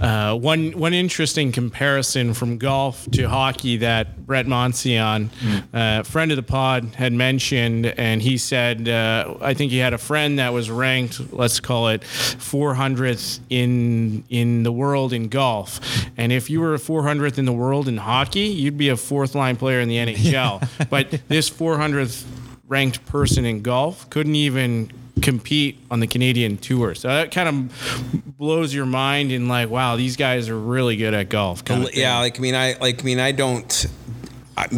[0.00, 5.30] Uh, one one interesting comparison from golf to hockey that Brett Monsian,
[5.72, 9.92] uh, friend of the pod, had mentioned, and he said, uh, I think he had
[9.94, 15.80] a friend that was ranked, let's call it 400th in in the world in golf,
[16.16, 19.36] and if you were a 400th in the world in hockey, you'd be a fourth
[19.36, 20.88] line player in the NHL.
[20.90, 22.24] but this 400th
[22.66, 24.90] ranked person in golf couldn't even
[25.22, 26.94] compete on the Canadian tour.
[26.94, 31.14] So that kind of blows your mind in like, wow, these guys are really good
[31.14, 31.62] at golf.
[31.94, 33.86] yeah, like I mean, I like I mean, I don't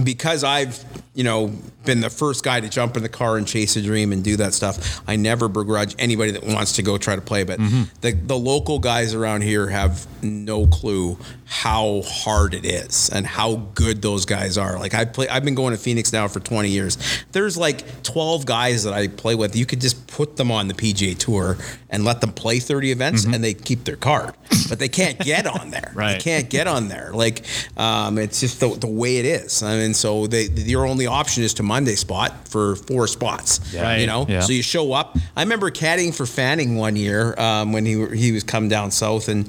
[0.04, 0.84] because I've
[1.14, 1.52] you know
[1.84, 4.36] been the first guy to jump in the car and chase a dream and do
[4.36, 5.00] that stuff.
[5.08, 7.84] I never begrudge anybody that wants to go try to play, but mm-hmm.
[8.02, 11.18] the the local guys around here have no clue
[11.48, 14.78] how hard it is and how good those guys are.
[14.80, 16.98] Like I play, I've been going to Phoenix now for 20 years.
[17.30, 19.54] There's like 12 guys that I play with.
[19.54, 21.56] You could just put them on the PGA Tour
[21.88, 24.34] and let them play 30 events, and they keep their card,
[24.68, 25.84] but they can't get on there.
[25.96, 26.14] Right.
[26.14, 27.10] They can't get on there.
[27.14, 29.62] Like um, it's just the, the way it is.
[29.62, 33.60] I mean, so they, your only option is to Monday spot for four spots.
[33.74, 33.98] Right.
[34.00, 34.40] You know, Yeah.
[34.40, 35.16] so you show up.
[35.36, 39.28] I remember caddying for Fanning one year um, when he he was come down south,
[39.28, 39.46] and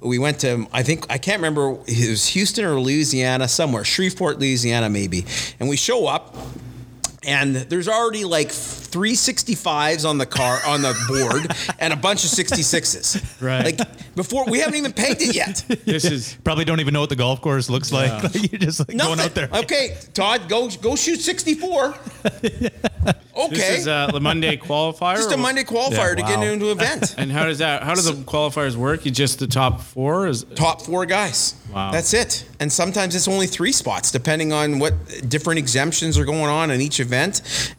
[0.00, 4.38] we went to I think I can't remember it was Houston or Louisiana somewhere Shreveport,
[4.38, 5.24] Louisiana maybe,
[5.60, 6.36] and we show up.
[7.26, 12.30] And there's already like 365s on the car on the board and a bunch of
[12.30, 13.42] 66s.
[13.42, 13.78] Right.
[13.78, 15.64] Like before we haven't even pegged it yet.
[15.86, 18.22] This is Probably don't even know what the golf course looks like.
[18.22, 19.48] Like, You're just like going out there.
[19.52, 21.94] Okay, Todd, go go shoot 64.
[23.36, 23.54] Okay.
[23.54, 25.16] this is uh, the Monday qualifier.
[25.16, 26.28] just a Monday qualifier to wow.
[26.28, 27.14] get into an event.
[27.18, 27.82] And how does that?
[27.82, 29.04] How do the qualifiers work?
[29.04, 30.26] You just the top four?
[30.26, 31.54] Is Top four guys.
[31.72, 31.92] Wow.
[31.92, 32.46] That's it.
[32.58, 34.94] And sometimes it's only three spots, depending on what
[35.28, 37.15] different exemptions are going on in each event.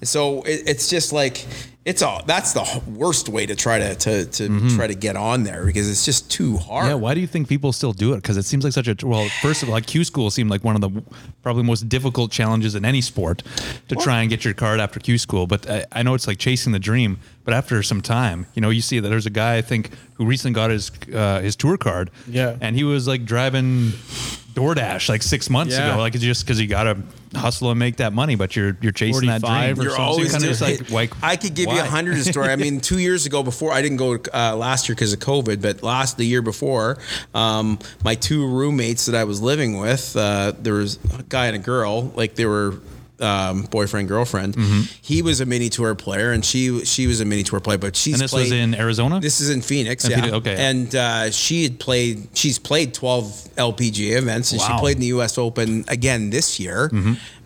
[0.04, 1.46] So it, it's just like
[1.86, 2.22] it's all.
[2.26, 5.90] That's the worst way to try to to, to try to get on there because
[5.90, 6.88] it's just too hard.
[6.88, 8.18] Yeah, why do you think people still do it?
[8.18, 9.30] Because it seems like such a well.
[9.42, 11.02] First of all, like Q school seemed like one of the
[11.44, 13.42] probably most difficult challenges in any sport
[13.88, 15.48] to try and get your card after Q school.
[15.48, 17.20] But I, I know it's like chasing the dream.
[17.46, 20.26] But after some time, you know, you see that there's a guy I think who
[20.26, 22.12] recently got his uh, his tour card.
[22.28, 22.58] Yeah.
[22.60, 23.94] and he was like driving
[24.54, 25.92] DoorDash like six months Yeah.
[25.94, 26.00] ago.
[26.02, 26.98] Like it's just because he got to
[27.38, 29.82] hustle and make that money, but you're you're chasing that dream.
[29.84, 32.50] You're always kind of just like, like I could give you a hundred story.
[32.50, 35.62] I mean, two years ago, before I didn't go uh, last year because of COVID,
[35.62, 36.98] but last the year before,
[37.34, 41.56] um, my two roommates that I was living with, uh, there was a guy and
[41.56, 42.76] a girl, like they were.
[43.20, 44.56] Um, boyfriend girlfriend.
[44.56, 44.82] Mm-hmm.
[45.02, 47.80] He was a mini tour player, and she she was a mini tour player.
[47.80, 49.20] But she's And this played, was in Arizona.
[49.20, 50.18] This is in Phoenix, In yeah.
[50.18, 50.56] Phoenix, okay.
[50.56, 52.28] And uh, she had played.
[52.36, 54.74] She's played twelve LPGA events, and she Wow.
[54.76, 54.80] Mm-hmm.
[54.82, 55.38] played in the U.S.
[55.40, 56.92] Open again this year.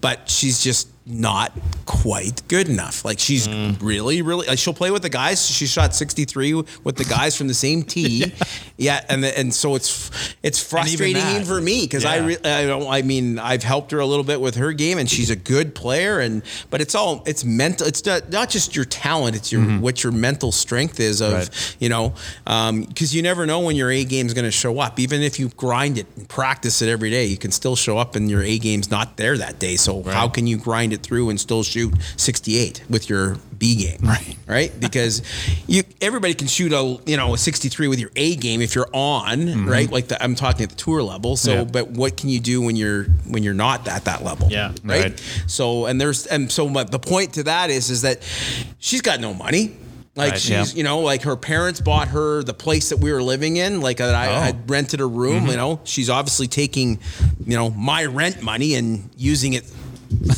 [0.01, 1.51] But she's just not
[1.86, 3.03] quite good enough.
[3.05, 3.78] Like she's Mm.
[3.82, 4.47] really, really.
[4.47, 5.45] Like she'll play with the guys.
[5.45, 8.32] She shot sixty three with the guys from the same tee.
[8.78, 9.03] yeah.
[9.09, 10.09] and the, and so it's
[10.43, 11.32] it's frustrating that.
[11.36, 12.88] even for me because I re- I don't.
[12.88, 15.76] I mean, I've helped her a little bit with her game, and she's a good
[15.76, 16.20] player.
[16.20, 17.88] And but it's all it's mental.
[17.88, 19.36] It's not, not just your talent.
[19.36, 21.39] It's your what your mental strength is of Mm-hmm.
[21.39, 21.76] Right.
[21.80, 22.14] you know
[22.88, 24.99] because you never know when your A game is going to show up.
[24.99, 28.16] Even if you grind it and practice it every day, you can still show up
[28.16, 29.76] and your A game's not there that day.
[29.76, 33.99] So how can you grind it through and still shoot 68 with your B game?
[34.02, 34.38] Right.
[34.47, 34.80] right.
[34.80, 35.22] Because
[35.68, 38.89] you everybody can shoot a you know a 63 with your A game if you're
[38.93, 39.70] on mm-hmm.
[39.70, 39.91] right.
[39.91, 41.36] Like the, I'm talking at the tour level.
[41.38, 41.64] So Yeah.
[41.64, 44.49] but what can you do when you're when you're not at that level?
[44.49, 44.74] Yeah.
[44.84, 45.04] Right.
[45.04, 45.24] Right.
[45.47, 48.20] So and there's and so my, the point to that is is that
[48.80, 49.76] she's got no money.
[50.14, 50.78] Like Right, she's, yeah.
[50.78, 53.80] you know, like her parents bought her the place that we were living in.
[53.80, 54.14] Like I, Oh.
[54.14, 55.43] I had rented a room.
[55.43, 55.52] Mm-hmm.
[55.52, 56.99] You know, she's obviously taking,
[57.45, 59.64] you know, my rent money and using it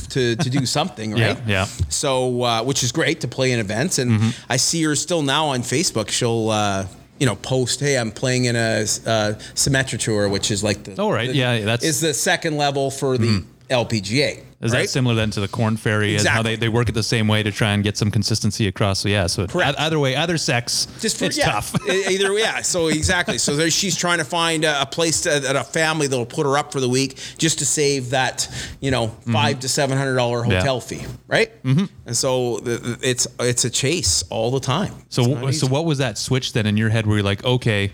[0.09, 1.37] to to do something, right?
[1.47, 1.65] yeah.
[1.89, 5.47] So, uh, which is great to play in events, and I see her still now
[5.47, 6.09] on Facebook.
[6.09, 6.49] She'll.
[6.49, 6.85] Uh,
[7.19, 10.95] you know, post, hey, I'm playing in a uh, Symetra tour, which is like the
[10.99, 11.29] Oh, right.
[11.29, 14.41] the- Yeah, that's- is the second level for the LPGA.
[14.63, 14.81] Is right?
[14.83, 16.15] that similar then to the Corn Ferry?
[16.15, 18.67] Is how they, they work it the same way to try and get some consistency
[18.67, 18.99] across?
[18.99, 19.77] So yeah, so Correct.
[19.79, 21.75] either way, either sex, just for it's yeah, tough.
[21.89, 23.37] Either yeah, so exactly.
[23.37, 26.45] So there, she's trying to find a, a place to, at a family that'll put
[26.45, 28.47] her up for the week just to save that
[28.79, 30.59] you know 5 to seven hundred dollar Yeah.
[30.59, 31.51] hotel fee, right?
[31.63, 31.85] Mm-hmm.
[32.05, 34.93] And so the, the- it's it's a chase all the time.
[35.09, 35.67] So so easy.
[35.67, 37.91] what was that switch then in your head where you're like, okay,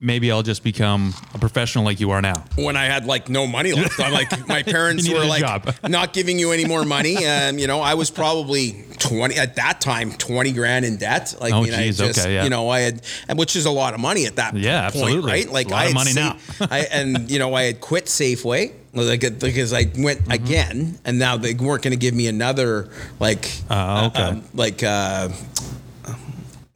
[0.00, 2.44] maybe I'll just become a professional like you are now?
[2.56, 3.98] when I had like no money left.
[4.00, 5.74] I'm like my parents were like job.
[5.88, 7.16] not giving you any more money.
[7.24, 11.34] And you know, I was probably twenty at that time, twenty grand in debt.
[11.40, 12.44] Like Oh, I mean, I geez, just okay, yeah.
[12.44, 13.02] you know, I had
[13.34, 15.30] which is a lot of money at that Yeah, point, absolutely.
[15.32, 15.50] right?
[15.50, 16.36] Like I had money sa- now.
[16.70, 18.72] I and you know, I had quit Safeway.
[18.94, 20.30] Like, because I went Mm-hmm.
[20.32, 22.88] again, and now they weren't going to give me another
[23.20, 24.22] like, Oh, okay.
[24.22, 25.28] um, like uh,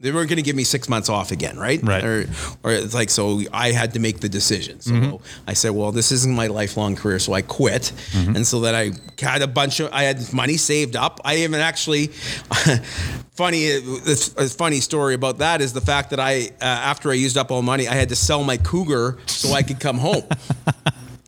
[0.03, 1.81] they weren't going to give me six months off again, right?
[1.81, 2.03] Right.
[2.03, 2.25] Or,
[2.61, 4.81] or it's like so I had to make the decision.
[4.81, 5.49] So Mm-hmm.
[5.49, 7.93] I said, well, this isn't my lifelong career, so I quit.
[8.11, 8.35] Mm-hmm.
[8.35, 11.19] And so that I had a bunch of I had money saved up.
[11.25, 12.07] I even actually
[13.31, 17.13] funny it's a funny story about that is the fact that I uh, after I
[17.13, 20.23] used up all money, I had to sell my Cougar so I could come home.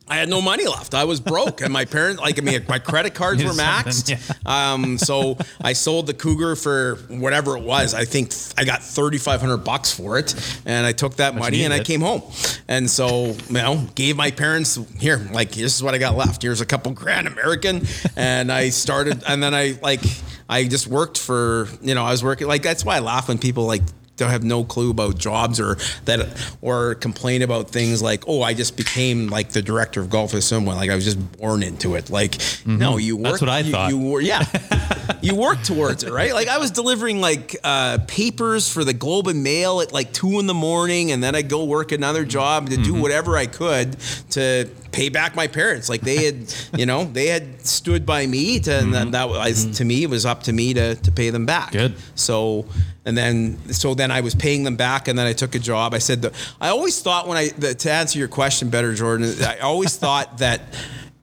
[0.08, 0.94] I had no money left.
[0.94, 4.14] I was broke, and my parents, like, I mean, my credit cards were maxed.
[4.46, 7.96] Um, so I sold the Cougar for whatever it was.
[7.96, 10.36] I think I got thirty five hundred bucks for it,
[10.66, 12.22] and I took that money and I came home.
[12.68, 16.44] And so, you know, gave my parents here, like, this is what I got left.
[16.44, 20.02] Here's a couple grand American, and I started, and then I like,
[20.48, 23.40] I just worked for, you know, I was working like that's why I laugh when
[23.40, 23.82] people like
[24.18, 26.28] don't have no clue about jobs or that
[26.62, 30.42] or complain about things like oh I just became like the director of golf or
[30.42, 32.10] someone like I was just born into it.
[32.10, 33.90] Like no you work That's what I you, thought.
[33.90, 34.44] you wor- yeah.
[35.22, 36.34] You work towards it right?
[36.34, 40.40] Like I was delivering like uh, papers for the Globe and Mail at like two
[40.40, 43.98] in the morning and then I'd go work another job to do whatever I could
[44.32, 48.60] to pay back my parents like they had you know they had stood by me
[48.60, 49.38] to and then that mm-hmm.
[49.38, 49.74] was mm-hmm.
[49.74, 51.96] to me it was up to me to to pay them back Good.
[52.16, 52.66] so
[53.06, 55.94] and then so then I was paying them back, and then I took a job.
[55.94, 59.32] I said the, I always thought when I the, to answer your question better, Jordan.
[59.44, 60.62] I always thought that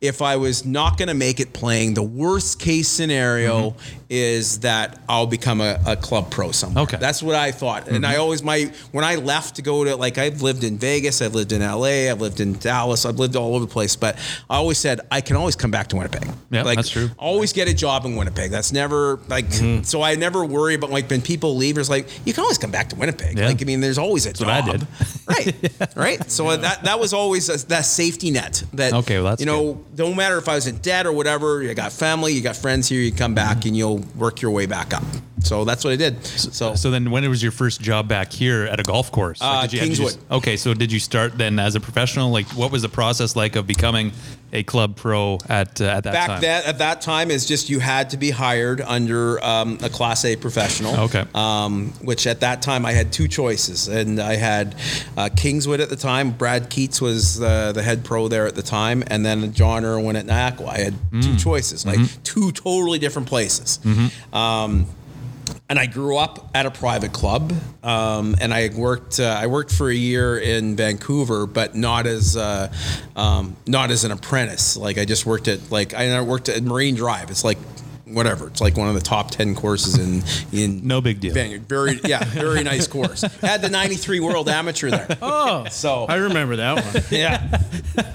[0.02, 3.76] if I was not going to make it playing, the worst case scenario
[4.10, 6.82] is that I'll become a, a club pro somewhere.
[6.82, 6.98] Okay.
[6.98, 7.88] that's what I thought.
[7.88, 11.22] And I always my when I left to go to like I've lived in Vegas,
[11.22, 13.96] I've lived in LA, I've lived in Dallas, I've lived all over the place.
[13.96, 14.16] But
[14.50, 16.28] I always said I can always come back to Winnipeg.
[16.50, 17.08] Yeah, like, that's true.
[17.16, 18.50] Always get a job in Winnipeg.
[18.50, 19.82] That's never like Mm-hmm.
[19.84, 20.02] so.
[20.02, 21.78] I never worry about like when people leave.
[21.78, 23.38] It's like you can always come back to Winnipeg.
[23.38, 23.46] Yeah.
[23.46, 24.48] Like I mean, there's always a what job.
[24.48, 24.86] I did.
[25.28, 26.30] right, right.
[26.30, 28.62] So that that was always a, that safety net.
[28.74, 31.62] That Okay, well, that's you know, no matter if I was in debt or whatever,
[31.62, 33.00] you got family, you got friends here.
[33.00, 35.02] You come back and you'll work your way back up.
[35.40, 36.24] So that's what I did.
[36.24, 39.38] So, So then, when it was your first job back here at a golf course?
[39.40, 40.24] Uh, did you, did you- Kingswood.
[40.30, 42.30] okay, so did you start then as a professional?
[42.30, 44.12] Like, what was the process like of becoming
[44.54, 46.40] a club pro at uh, at that back time?
[46.42, 50.24] then at that time is just you had to be hired under um, a class
[50.24, 50.94] A professional.
[51.00, 51.24] Okay.
[51.34, 54.74] Um, which at that time I had two choices, and I had
[55.16, 56.32] uh, Kingswood at the time.
[56.32, 60.16] Brad Keats was uh, the head pro there at the time, and then John Irwin
[60.16, 60.68] at Niakwa.
[60.68, 61.22] I had Mm.
[61.22, 62.22] two choices, like Mm-hmm.
[62.22, 63.78] two totally different places.
[64.32, 64.86] Um,
[65.72, 67.50] and I grew up at a private club,
[67.82, 69.18] um, and I worked.
[69.18, 72.70] Uh, I worked for a year in Vancouver, but not as uh,
[73.16, 74.76] um, not as an apprentice.
[74.76, 77.30] Like I just worked at like I worked at Marine Drive.
[77.30, 77.56] It's like
[78.14, 78.48] whatever.
[78.48, 80.22] It's like one of the top ten courses in
[80.58, 81.34] in No big deal.
[81.34, 83.22] Very yeah, very nice course.
[83.40, 85.08] Had the '93 World Amateur there.
[85.22, 87.04] Oh, So I remember that one.
[87.10, 87.60] yeah,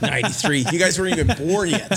[0.02, 0.66] '93.
[0.72, 1.90] You guys weren't even born yet.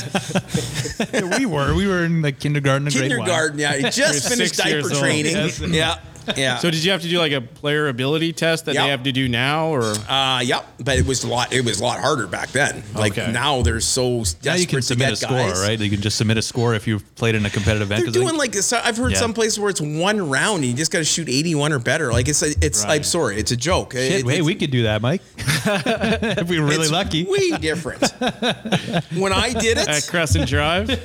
[1.38, 3.18] we were we were in like kindergarten and grade one.
[3.18, 3.58] Kindergarten.
[3.58, 5.32] Yeah, you just finished diaper training.
[5.32, 5.60] Yes.
[5.60, 5.98] Yeah,
[6.36, 6.58] yeah.
[6.58, 8.84] So did you have to do like a player ability test that Yep.
[8.84, 11.52] they have to do now, or Uh, yep, but it was a lot.
[11.52, 12.82] It was a lot harder back then.
[12.94, 13.30] Like Okay.
[13.32, 15.60] now, they're so desperate Now you can to submit get a score, guys.
[15.60, 15.78] right?
[15.80, 18.00] You can just submit a score if you've played in a competitive event.
[18.00, 19.18] They're 'cause I doing think- like so I've heard Yeah.
[19.18, 22.12] some places where it's one round and you just got to shoot 81 or better.
[22.12, 22.94] Like it's a, it's Right.
[22.96, 23.92] I'm sorry, it's a joke.
[23.92, 25.22] Shit, It- hey, we could do that, Mike.
[25.38, 27.24] if we were really it's lucky.
[27.24, 28.02] Way different.
[29.14, 30.86] when I did it, at Crescent Drive?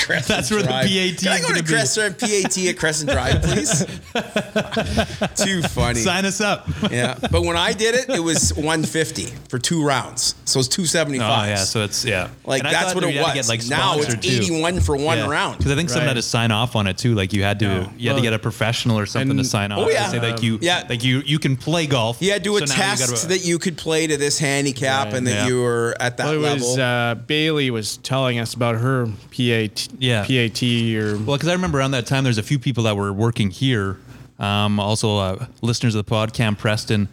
[0.00, 0.86] Crescent That's where the Drive.
[0.86, 1.70] PAT Can I is go gonna to be.
[1.72, 3.65] Crescent PAT at Crescent Drive, please?
[5.36, 6.00] Too funny.
[6.00, 6.68] Sign us up.
[6.90, 11.20] Yeah, but when I did it, it was 150 for two rounds, so it's 275.
[11.26, 12.28] Oh yeah, so it's yeah.
[12.44, 13.34] Like And that's what it was.
[13.34, 14.28] get, like, now it's sponsored, too.
[14.36, 15.58] 81 for one round.
[15.58, 16.16] Because I think someone Right.
[16.16, 17.14] had to sign off on it too.
[17.14, 17.88] Like you had to, Yeah.
[17.96, 19.80] you had to get a professional or something And- to sign off.
[19.86, 20.04] Oh, yeah.
[20.04, 20.84] To say like you, Yeah.
[20.88, 22.18] like you, you can play golf.
[22.20, 25.14] You had to so now you gotta- that you could play to this handicap Right.
[25.14, 25.46] and that Yeah.
[25.48, 26.68] you were at that Well, it level.
[26.68, 30.24] was uh, Bailey was telling us about her PAT, Yeah.
[30.24, 30.62] PAT
[30.96, 33.50] or Well, because I remember around that time, there's a few people that were working
[33.56, 33.98] here.
[34.38, 37.08] Um, also, uh, listeners of the pod, Cam Preston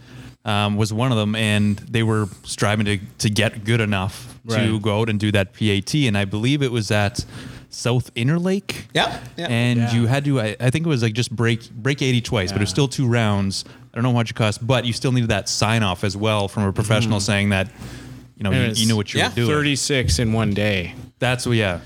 [0.46, 4.78] um, was one of them, and they were striving to, to get good enough to
[4.82, 5.96] go out and do that PAT.
[5.96, 7.24] And I believe it was at
[7.70, 8.84] South Interlake.
[8.94, 9.48] yeah, yeah.
[9.48, 9.94] And Yeah.
[9.94, 12.58] you had to, I, I think it was like just break break 80 twice, but
[12.58, 13.64] it was still two rounds.
[13.68, 16.18] I don't know how much it cost, but you still needed that sign off as
[16.18, 17.70] well from a professional saying that,
[18.38, 19.48] you know, you, you know what you yeah, were doing.
[19.50, 20.94] 36 in one day.
[21.20, 21.80] That's what, yeah.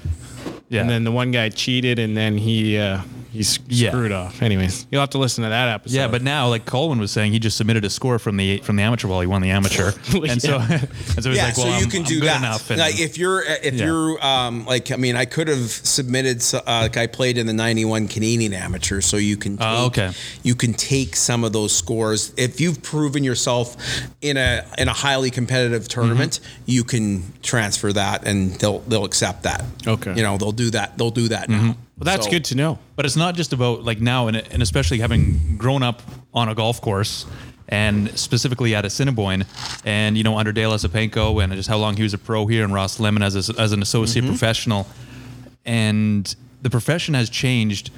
[0.69, 0.81] Yeah.
[0.81, 3.01] And then the one guy cheated and then he uh,
[3.37, 3.89] he s- Yeah.
[3.91, 4.41] screwed off.
[4.41, 5.95] Anyways, you'll have to listen to that episode.
[5.95, 8.75] Yeah, but now, like Colin was saying, he just submitted a score from the from
[8.75, 9.21] the amateur ball.
[9.21, 9.91] He won the amateur,
[10.27, 10.89] and so and
[11.23, 12.37] so he's yeah, like, well, so you I'm- can I'm do good that.
[12.39, 12.69] enough.
[12.69, 13.85] And, like if you're if Yeah.
[13.85, 17.53] you're um like I mean I could have submitted uh, like I played in the
[17.53, 20.11] 91 Canadian amateur so you can take, Oh, okay.
[20.43, 23.75] you can take some of those scores if you've proven yourself
[24.21, 26.63] in a in a highly competitive tournament Mm-hmm.
[26.65, 29.63] you can transfer that and they'll they'll accept that.
[29.85, 30.13] Okay.
[30.15, 30.97] You know, they'll do that.
[30.97, 31.75] They'll do that now.
[31.97, 32.79] Well, that's So- good to know.
[32.95, 36.01] but it's not just about like now, and, and especially having grown up
[36.33, 37.25] on a golf course.
[37.69, 39.45] And specifically at Assiniboine,
[39.83, 42.63] and you know under Dale Esipenko, and just how long he was a pro here,
[42.63, 44.31] and Ross Lemon as a, as an associate Mm-hmm.
[44.31, 44.87] professional,
[45.65, 47.89] and the profession has changed.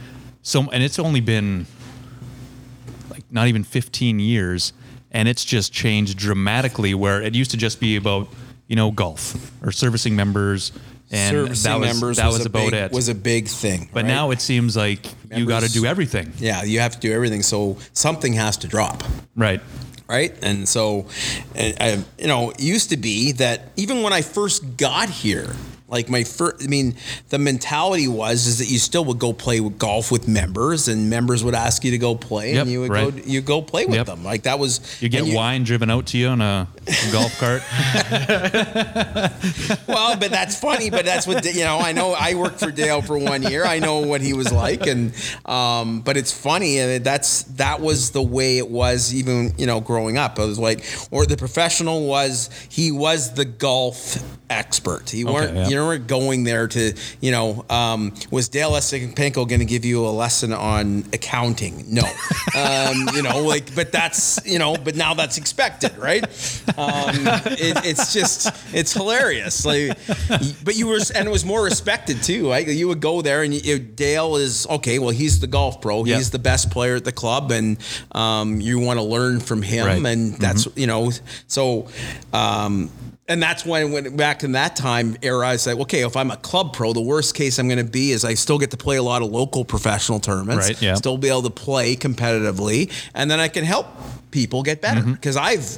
[0.42, 1.68] So, and it's only been
[3.12, 4.74] like not even 15 years
[5.12, 8.28] and it's just changed dramatically where it used to just be about
[8.68, 10.72] you know, golf or servicing members.
[11.12, 12.92] And Servicing that was, members that was, a about big, it.
[12.92, 13.90] Was a big thing.
[13.92, 14.08] but right?
[14.08, 16.34] now it seems like you got to do everything.
[16.38, 17.42] yeah, you have to do everything.
[17.42, 19.04] So something has to drop.
[19.36, 19.60] Right.
[20.08, 20.38] right?
[20.44, 21.08] And so,
[21.56, 25.56] and I, you know, it used to be that even when I first got here,
[25.90, 26.96] like my first, I mean,
[27.30, 31.10] the mentality was is that you still would go play with golf with members, and
[31.10, 33.16] members would ask you to go play, Yep, and you would right.
[33.16, 34.06] go, you go play with Yep.
[34.06, 34.24] them.
[34.24, 36.68] Like that was You get and wine driven out to you on a
[37.12, 37.62] golf cart.
[39.88, 40.90] well, but that's funny.
[40.90, 41.80] But that's what you know.
[41.80, 42.14] I know.
[42.18, 43.66] I worked for Dale for one year.
[43.66, 45.14] I know what he was like, and
[45.46, 46.80] um, but it's funny.
[46.80, 49.14] and That's that was the way it was.
[49.14, 53.46] Even you know, growing up, I was like, or the professional was he was the
[53.46, 54.18] golf
[54.50, 55.10] expert.
[55.10, 55.70] He weren't yeah.
[55.86, 57.66] Weren't going there to you know.
[57.70, 61.86] Um, was Dale Estepanko going to give you a lesson on accounting?
[61.88, 62.02] No.
[62.56, 66.24] um, you know, like, but that's you know, but now that's expected, right?
[66.78, 69.66] Um, it, it's just it's hilarious.
[69.66, 69.98] Like,
[70.64, 72.50] but you were, and it was more respected too.
[72.50, 72.68] Right?
[72.68, 75.00] You would go there, and you, Dale is okay.
[75.00, 76.04] Well, he's the golf pro.
[76.04, 77.78] He's the best player at the club, and
[78.14, 79.86] um, you want to learn from him.
[79.86, 80.06] Right.
[80.06, 81.12] And that's you know,
[81.48, 81.88] so.
[82.34, 82.90] Um,
[83.30, 86.38] and that's when, when back in that time era, I said, okay, if I'm a
[86.38, 88.98] club pro, the worst case I'm going to be is I still get to play
[88.98, 90.96] a lot of local professional tournaments, Right, yeah.
[90.96, 93.86] still be able to play competitively, and then I can help
[94.32, 95.14] people get better Mm-hmm.
[95.14, 95.78] because I've,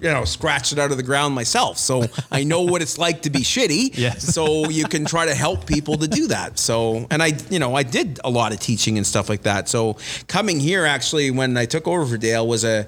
[0.00, 3.22] you know, scratched it out of the ground myself, so I know what it's like
[3.22, 3.90] to be shitty.
[4.02, 4.34] Yes.
[4.34, 6.58] So you can try to help people to do that.
[6.58, 9.68] So, and I, you know, I did a lot of teaching and stuff like that.
[9.68, 12.86] So coming here, actually, when I took over for Dale, was a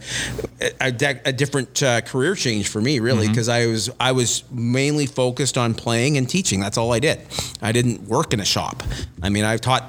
[0.81, 4.43] a, de- a different uh, career change for me, really, because I was I was
[4.51, 6.61] mainly focused on playing and teaching.
[6.61, 7.21] That's all I did.
[7.63, 8.83] I didn't work in a shop.
[9.23, 9.85] I mean, I've taught,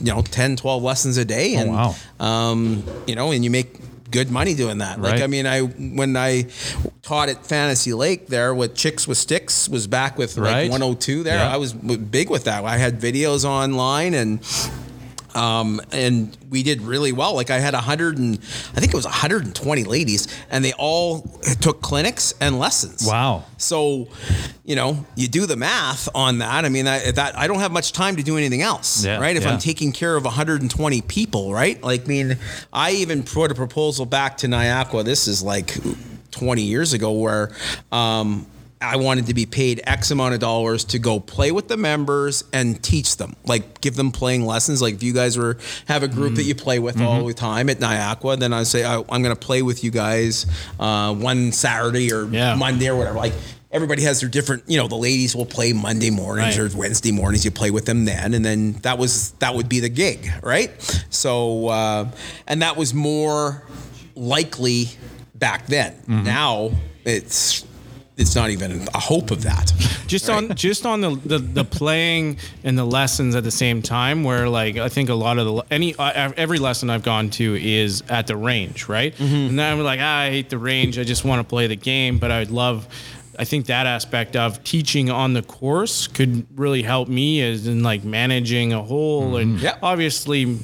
[0.00, 1.94] you know, 10, 12 lessons a day, and wow.
[2.20, 3.68] um, you know, and you make
[4.14, 5.00] good money doing that.
[5.00, 6.46] Like, I mean, I when I
[7.02, 10.70] taught at Fantasy Lake there with Chicks with Sticks was back with like Right.
[10.70, 11.34] 102 there.
[11.38, 11.52] Yeah.
[11.52, 12.64] I was big with that.
[12.64, 14.38] I had videos online and
[15.34, 17.34] um, and we did really well.
[17.34, 21.20] Like I had a hundred and I think it was 120 ladies, and they all
[21.60, 23.06] took clinics and lessons.
[23.06, 23.44] Wow.
[23.56, 24.08] So,
[24.64, 26.64] you know, you do the math on that.
[26.64, 29.36] I mean, I, that I don't have much time to do anything else, Yeah, right?
[29.36, 29.52] If yeah.
[29.52, 31.82] I'm taking care of 120 people, right?
[31.82, 32.38] Like, I mean,
[32.72, 35.04] I even put a proposal back to Niakwa.
[35.04, 35.76] This is like
[36.30, 37.52] 20 years ago, where
[37.92, 38.46] um,
[38.84, 42.44] I wanted to be paid X amount of dollars to go play with the members
[42.52, 44.80] and teach them, like give them playing lessons.
[44.82, 45.56] Like if you guys were
[45.86, 47.04] have a group that you play with Mm-hmm.
[47.06, 49.90] all the time at Niakwa, then I say I, I'm going to play with you
[49.90, 50.46] guys
[50.78, 52.54] uh, one Saturday or Yeah.
[52.54, 53.16] Monday or whatever.
[53.18, 53.32] Like
[53.72, 54.62] everybody has their different.
[54.68, 56.72] You know, the ladies will play Monday mornings Right.
[56.72, 57.44] or Wednesday mornings.
[57.44, 60.70] You play with them then, and then that was that would be the gig, right?
[61.10, 62.10] So uh,
[62.46, 63.62] and that was more
[64.14, 64.88] likely
[65.34, 65.94] back then.
[66.06, 66.70] Now
[67.04, 67.64] it's
[68.16, 69.72] it's not even a hope of that.
[70.06, 74.22] just on just on the, the the playing and the lessons at the same time
[74.22, 77.56] where like i think a lot of the any uh, every lesson i've gone to
[77.60, 79.18] is at the range right?
[79.18, 80.98] And then i'm like ah, i hate the range.
[80.98, 82.18] I just want to play the game.
[82.18, 82.86] But i would love
[83.36, 87.82] I think that aspect of teaching on the course could really help me as in
[87.82, 89.76] like managing a hole and Yeah.
[89.82, 90.58] obviously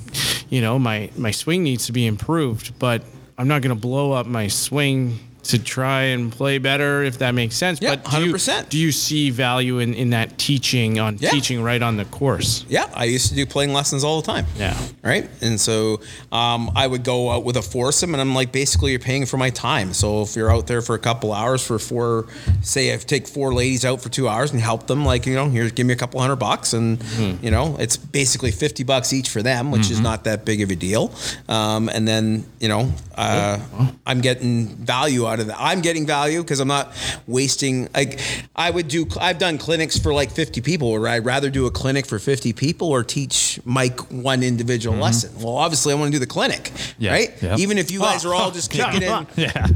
[0.51, 3.03] you know my my swing needs to be improved but
[3.37, 7.33] I'm not going to blow up my swing to try and play better if that
[7.35, 8.69] makes sense Yeah, but do you, 100%.
[8.69, 11.31] do you see value in, in that teaching on Yeah.
[11.31, 14.47] teaching right on the course Yeah, I used to do playing lessons all the time.
[14.59, 14.77] Yeah.
[15.03, 15.29] Right.
[15.41, 16.01] And so
[16.33, 19.37] um, I would go out with a foursome, and I'm like, basically, you're paying for
[19.39, 19.93] my time.
[19.95, 22.27] So if you're out there for a couple hours for four,
[22.63, 25.49] say I take four ladies out for two hours and help them, like, you know,
[25.49, 26.73] here, give me a couple hundred bucks.
[26.75, 27.03] And,
[27.43, 30.71] you know, it's basically 50 bucks each for them, which is not that big of
[30.71, 31.13] a deal.
[31.49, 33.59] Um, and then, you know, uh,
[34.07, 35.57] I'm getting value out of that.
[35.59, 36.93] I'm getting value because I'm not
[37.27, 38.21] wasting, like,
[38.55, 40.93] I would do, I've done clinics for like 50 people.
[40.93, 45.03] Would I'd rather do a clinic for 50 people or teach Mike one individual mm-hmm.
[45.03, 45.33] lesson?
[45.37, 47.43] Well, obviously, I want to do the clinic, Yeah, right?
[47.59, 49.67] Even if you guys are all oh, just kicking in, yeah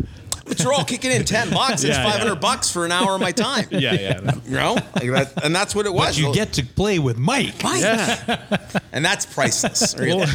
[0.45, 2.12] but you're all kicking in 10 bucks, it's Yeah, yeah.
[2.12, 3.66] 500 bucks for an hour of my time.
[3.70, 6.09] yeah yeah You know, like that, and that's what it was.
[6.09, 7.62] But you get to play with Mike.
[7.62, 7.82] Mike.
[8.92, 9.95] and that's priceless.
[9.99, 10.18] we'll,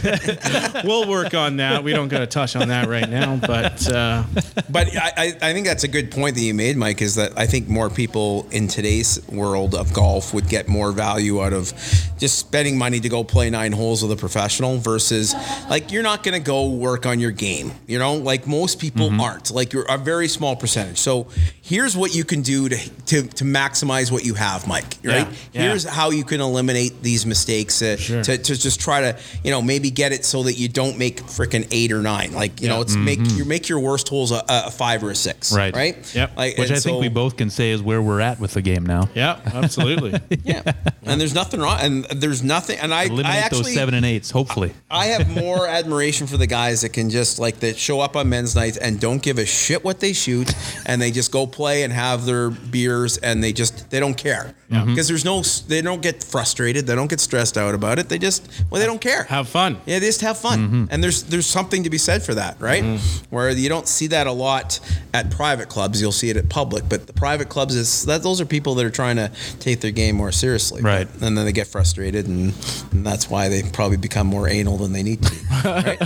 [0.83, 4.23] we'll work on that we don't got to touch on that right now but uh,
[4.69, 7.37] But I, I, I think that's a good point that you made, Mike, is that
[7.37, 11.73] I think more people in today's world of golf would get more value out of
[12.17, 15.33] just spending money to go play nine holes with a professional versus
[15.69, 17.71] like you're not going to go work on your game.
[17.87, 19.51] You know, like most people aren't.
[19.51, 20.97] Like you're a very small percentage.
[20.97, 21.27] So
[21.61, 22.77] here's what you can do to
[23.07, 24.95] to, to maximize what you have, Mike.
[25.03, 25.27] Right?
[25.27, 25.61] Yeah, yeah.
[25.63, 28.23] Here's how you can eliminate these mistakes uh, Sure.
[28.23, 31.21] to, to just try to you know maybe get it so that you don't make
[31.23, 32.33] freaking eight or nine.
[32.33, 32.81] Like you know, Yeah.
[32.81, 35.53] it's make you make your worst holes a, a five or a six.
[35.53, 35.75] Right.
[35.75, 36.15] Right.
[36.15, 36.37] Yep.
[36.37, 38.61] Like, Which and I think we both can say is where we're at with the
[38.61, 39.09] game now.
[39.15, 40.19] Yeah, absolutely.
[40.43, 40.61] Yeah.
[41.03, 41.77] And there's nothing wrong.
[41.81, 42.79] And there's nothing.
[42.79, 44.73] And I, Eliminate I actually those seven and eights, hopefully.
[44.89, 48.29] I have more admiration for the guys that can just like that show up on
[48.29, 50.53] men's nights and don't give a shit what they shoot,
[50.85, 54.53] and they just go play and have their beers and they just they don't care
[54.69, 58.07] because there's no they don't get frustrated, they don't get stressed out about it.
[58.09, 59.23] They just well they don't care.
[59.23, 59.77] Have fun.
[59.85, 62.83] Yeah, they just have fun, and there's there's something to be said for that, right?
[63.29, 64.79] Where you don't see that a lot
[65.13, 68.39] at private clubs, you'll see it at public, but the private clubs is that those
[68.39, 71.07] are people that are trying to take their game more seriously, Right.
[71.21, 72.53] And then they get frustrated, and,
[72.91, 75.99] and that's why they probably become more anal than they need to, right?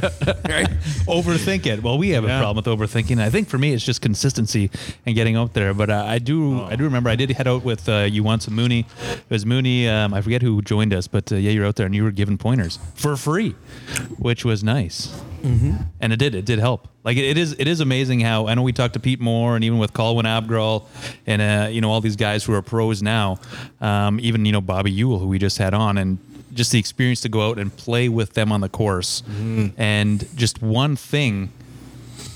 [0.47, 0.69] right?
[1.07, 1.83] overthink it.
[1.83, 3.19] Well, we have a problem with overthinking.
[3.21, 4.71] I think for me, it's just consistency
[5.05, 5.73] and getting out there.
[5.73, 8.47] But uh, I do, I do remember I did head out with uh, you once,
[8.53, 8.85] Mooney.
[9.01, 9.87] It was Mooney.
[9.87, 12.11] Um, I forget who joined us, but uh, yeah, you're out there and you were
[12.11, 13.51] given pointers for free,
[14.17, 15.07] which was nice.
[15.41, 15.75] Mm-hmm.
[15.99, 16.87] And it did, it did help.
[17.03, 19.55] Like it, it is, it is amazing how I know we talked to Pete Moore
[19.55, 20.85] and even with Colwyn Abgral
[21.27, 23.39] and uh, you know all these guys who are pros now,
[23.81, 26.17] um, even you know Bobby Ewell who we just had on and
[26.53, 29.23] just the experience to go out and play with them on the course
[29.75, 31.51] and just one thing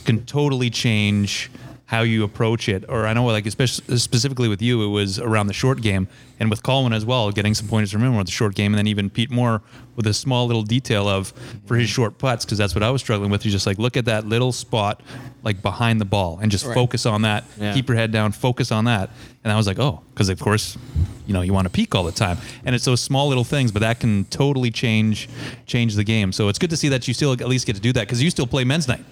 [0.06, 1.52] can totally change
[1.88, 2.86] how you approach it.
[2.88, 6.08] Or I know, like especially specifically with you, it was around the short game,
[6.40, 8.78] and with Colwyn as well, getting some pointers from him with the short game, and
[8.78, 9.62] then even Pete Moore
[9.96, 11.34] with a small little detail of
[11.66, 13.42] for his short putts, because that's what I was struggling with.
[13.44, 15.02] He's just like look at that little spot
[15.44, 16.74] like behind the ball and just Right.
[16.76, 17.46] focus on that.
[17.60, 17.74] Yeah.
[17.74, 19.10] Keep your head down, focus on that.
[19.44, 20.78] And I was like, oh, because of course,
[21.26, 23.72] you know, you want to peak all the time, and it's those small little things,
[23.72, 25.28] but that can totally change
[25.66, 26.32] change the game.
[26.32, 28.22] So it's good to see that you still at least get to do that because
[28.22, 29.04] you still play men's night.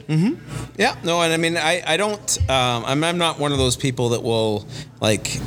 [0.78, 3.76] Yeah, no, and I mean, I, I don't, um, I'm, I'm not one of those
[3.76, 4.68] people that will
[5.02, 5.40] like.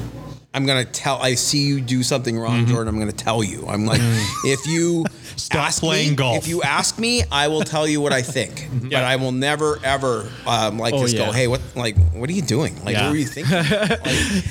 [0.54, 1.18] I'm gonna tell.
[1.20, 2.92] I see you do something wrong, Jordan.
[2.94, 3.66] I'm gonna tell you.
[3.68, 4.00] I'm like,
[4.44, 5.04] if you
[5.36, 6.38] Stop ask playing me, golf.
[6.38, 8.66] If you ask me, I will tell you what I think.
[8.88, 11.26] But I will never ever um, like Oh, just yeah.
[11.26, 12.82] go, hey, what like what are you doing?
[12.84, 13.04] Like Yeah.
[13.04, 13.52] what were you thinking?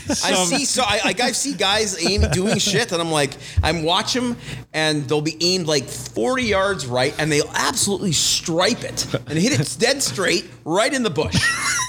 [0.08, 3.34] Like, I see so I like I see guys aim doing shit, and I'm like,
[3.64, 4.38] I'm watch them,
[4.74, 9.60] and they'll be aimed like 40 yards right, and they'll absolutely stripe it and hit
[9.60, 11.42] it dead straight right in the bush,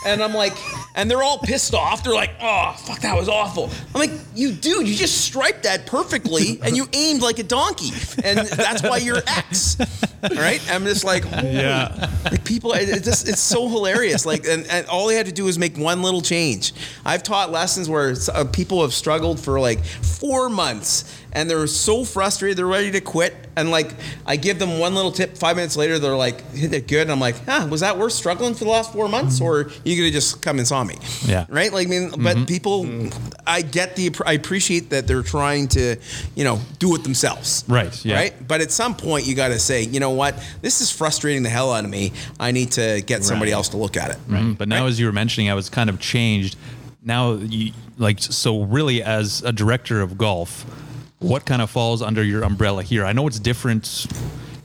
[0.06, 0.54] and I'm like,
[0.94, 2.02] and they're all pissed off.
[2.04, 3.70] They're like, oh fuck, that was awful.
[3.94, 7.90] I'm like, you dude, you just striped that perfectly, and you aimed like a donkey,
[8.24, 9.76] and that's why you're X.
[10.22, 12.10] Right, I'm just like, Yeah.
[12.24, 14.26] like people, it, just it's so hilarious.
[14.26, 16.72] Like, and, and all they had to do is make one little change.
[17.04, 22.04] I've taught lessons where uh, people have struggled for like four months, and they're so
[22.04, 23.34] frustrated, they're ready to quit.
[23.56, 23.92] And like,
[24.24, 25.36] I give them one little tip.
[25.36, 27.66] Five minutes later, they're like, "Hit it good." And I'm like, "Huh?
[27.68, 30.58] Was that worth struggling for the last four months, or you could have just come
[30.58, 30.94] and saw me?"
[31.26, 31.44] Yeah.
[31.48, 31.72] Right.
[31.72, 32.86] Like, I mean, but people,
[33.48, 35.96] I get the, I appreciate that they're trying to,
[36.36, 37.64] you know, do it themselves.
[37.66, 38.14] Right, yeah.
[38.14, 38.46] Right.
[38.48, 40.36] But at some point, you got to say, you know what?
[40.62, 42.12] This is frustrating the hell out of me.
[42.38, 43.56] I need to get somebody Right.
[43.56, 44.18] else to look at it.
[44.30, 46.56] Mm, But now, as you were mentioning, I was kind of changed.
[47.02, 50.64] Now, you like so really as a director of golf,
[51.20, 53.04] what kind of falls under your umbrella here?
[53.04, 54.06] I know it's different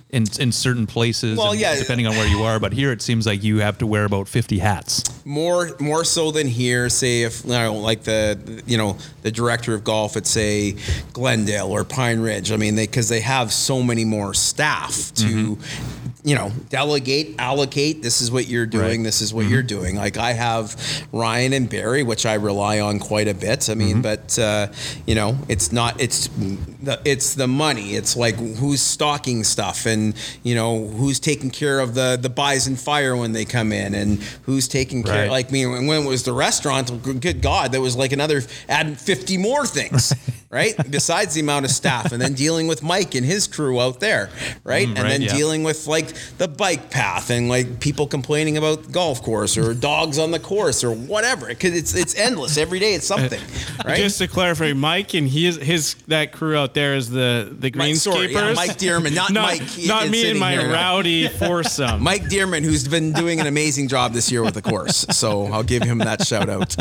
[0.10, 1.76] in in certain places, Well, yeah.
[1.76, 2.60] depending on where you are.
[2.60, 5.04] But here, it seems like you have to wear about fifty hats.
[5.26, 6.88] More, more so than here.
[6.90, 10.76] Say if you know, like the, you know, the director of golf at say
[11.14, 12.52] Glendale or Pine Ridge.
[12.52, 15.26] I mean, they because they have so many more staff to.
[15.26, 16.03] Mm-hmm.
[16.24, 18.02] You know, delegate, allocate.
[18.02, 19.00] This is what you're doing.
[19.00, 19.04] Right.
[19.04, 19.98] This is what you're doing.
[19.98, 20.76] Like I have
[21.12, 23.70] Ryan and Barry, which I rely on quite a bit.
[23.70, 24.68] I mean, but uh,
[25.06, 26.00] you know, it's not.
[26.00, 27.96] It's the it's the money.
[27.96, 30.14] It's like who's stocking stuff, and
[30.44, 33.94] you know who's taking care of the the buys and fire when they come in,
[33.94, 35.24] and who's taking care.
[35.24, 35.30] Right.
[35.30, 36.90] Like me when it was the restaurant.
[37.22, 40.14] Good God, there was like another add fifty more things,
[40.54, 40.76] right?
[40.90, 44.30] Besides the amount of staff, and then dealing with Mike and his crew out there,
[44.64, 44.88] right?
[44.88, 45.34] and right, then yeah.
[45.36, 49.74] dealing with like the bike path and like people complaining about the golf course or
[49.74, 51.48] dogs on the course or whatever.
[51.48, 52.58] Because it's it's endless.
[52.58, 53.42] Every day it's something,
[53.84, 53.98] right?
[53.98, 57.72] Just to clarify, Mike and he is his that crew out there is the the
[57.76, 58.32] Mike- greenskeepers.
[58.32, 60.72] yeah, Mike Dearman, not Mike, not me and my here.
[60.72, 62.04] rowdy foursome.
[62.04, 65.64] Mike Dearman, who's been doing an amazing job this year with the course, so I'll
[65.64, 66.76] give him that shout out.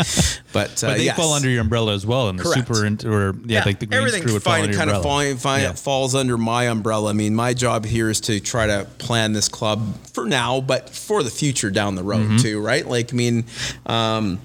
[0.52, 1.16] But, uh, But they yes.
[1.16, 2.66] fall under your umbrella as well, and the Correct.
[2.66, 5.02] super int- or yeah, like the greens everything crew would fine, under your kind of
[5.02, 5.72] falling, fine, Yeah.
[5.72, 7.10] falls under my umbrella.
[7.10, 9.80] I mean, my job here is to try to plan this club
[10.12, 12.36] for now, but for the future down the road Mm-hmm.
[12.38, 12.86] too, right?
[12.86, 13.44] Like, I mean,
[13.86, 14.38] um,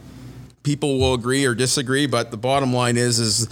[0.64, 3.48] people will agree or disagree, but the bottom line is, is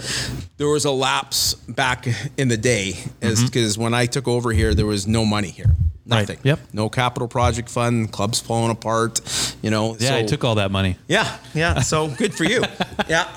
[0.58, 2.06] there was a lapse back
[2.36, 3.26] in the day, Mm-hmm.
[3.26, 5.70] is because when I took over here, there was no money here.
[6.08, 6.38] Nothing.
[6.44, 6.60] Yep.
[6.72, 8.12] No capital project fund.
[8.12, 9.20] Club's falling apart.
[9.62, 9.96] You know.
[9.98, 10.96] Yeah, I took all that money.
[11.08, 11.80] Yeah, yeah.
[11.80, 12.62] So good for you.
[13.08, 13.28] Yeah.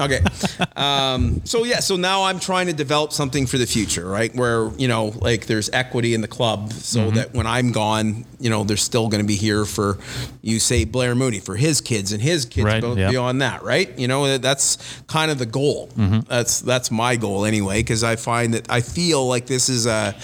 [0.00, 0.20] Okay.
[0.76, 1.80] Um, so yeah.
[1.80, 4.34] So now I'm trying to develop something for the future, right?
[4.34, 7.16] Where you know, like there's equity in the club, so Mm-hmm.
[7.16, 9.98] that when I'm gone, you know, they're still going to be here for,
[10.40, 13.10] you say Blair Mooney for his kids and his kids Right, yeah.
[13.10, 13.96] beyond that, right?
[13.98, 15.88] You know, that's kind of the goal.
[15.88, 16.20] Mm-hmm.
[16.28, 20.14] That's that's my goal anyway, because I find that I feel like this is a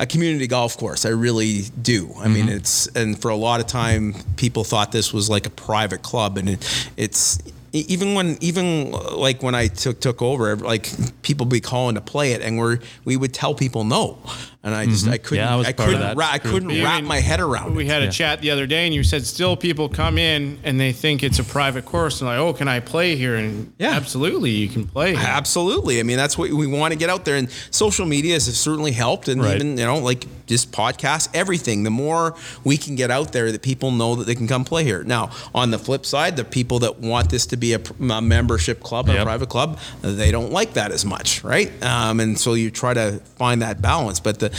[0.00, 0.91] a community golf course.
[1.06, 2.10] I really do.
[2.18, 2.56] I mean, Mm-hmm.
[2.56, 6.38] it's and for a lot of time, people thought this was like a private club,
[6.38, 7.38] and it, it's
[7.72, 10.90] even when even uh, like when I took took over, like
[11.22, 14.18] people be calling to play it, and we're we would tell people no,
[14.64, 15.48] and I just I couldn't Mm-hmm.
[15.48, 17.74] Yeah, I was part of couldn't ra- I couldn't You wrap mean- my head around
[17.74, 17.88] We it.
[17.90, 18.10] had a Yeah.
[18.10, 21.38] chat the other day, and you said still people come in and they think it's
[21.38, 23.36] a private course, and like, oh, can I play here?
[23.36, 23.90] And Yeah.
[23.92, 25.14] absolutely, you can play.
[25.16, 25.20] Here.
[25.24, 26.00] Absolutely.
[26.00, 28.92] I mean, that's what we want to get out there, and social media has certainly
[28.92, 29.56] helped, and Right.
[29.56, 31.82] even you know, like just podcasts, everything.
[31.82, 34.84] The more we can get out there, that people know that they can come play
[34.84, 35.02] here.
[35.02, 38.82] Now, on the flip side, the people that want this to be a, a membership
[38.82, 41.70] club, a private club, they don't like that as much, right?
[41.82, 44.20] Um, and so you try to find that balance.
[44.20, 44.51] But the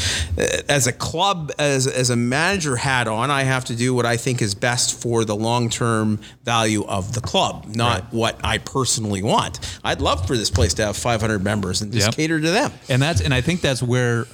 [0.69, 4.17] as a club, as as a manager hat on, I have to do what I
[4.17, 8.13] think is best for the long term value of the club, not Right.
[8.13, 9.59] what I personally want.
[9.83, 12.15] I'd love for this place to have 500 members and just Yep.
[12.15, 12.71] cater to them.
[12.89, 14.25] And that's and I think that's where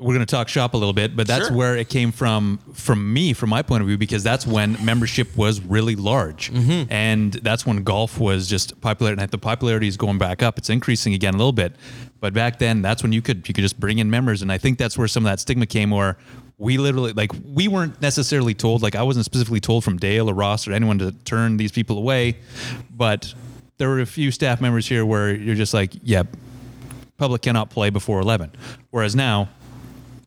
[0.00, 1.56] we're going to talk shop a little bit, but that's Sure.
[1.56, 5.36] where it came from from me, from my point of view, because that's when membership
[5.36, 6.84] was really large, Mm-hmm.
[6.92, 9.12] and that's when golf was just popular.
[9.12, 11.74] And the popularity is going back up; it's increasing again a little bit.
[12.20, 14.58] But back then, that's when you could you could just bring in members, and I
[14.58, 16.16] think that's where some of that stigma came, where
[16.58, 20.34] we literally like we weren't necessarily told, like I wasn't specifically told from Dale or
[20.34, 22.36] Ross or anyone to turn these people away,
[22.90, 23.32] but
[23.76, 26.24] there were a few staff members here where you're just like, yeah,
[27.16, 28.50] public cannot play before 11.
[28.90, 29.48] Whereas now,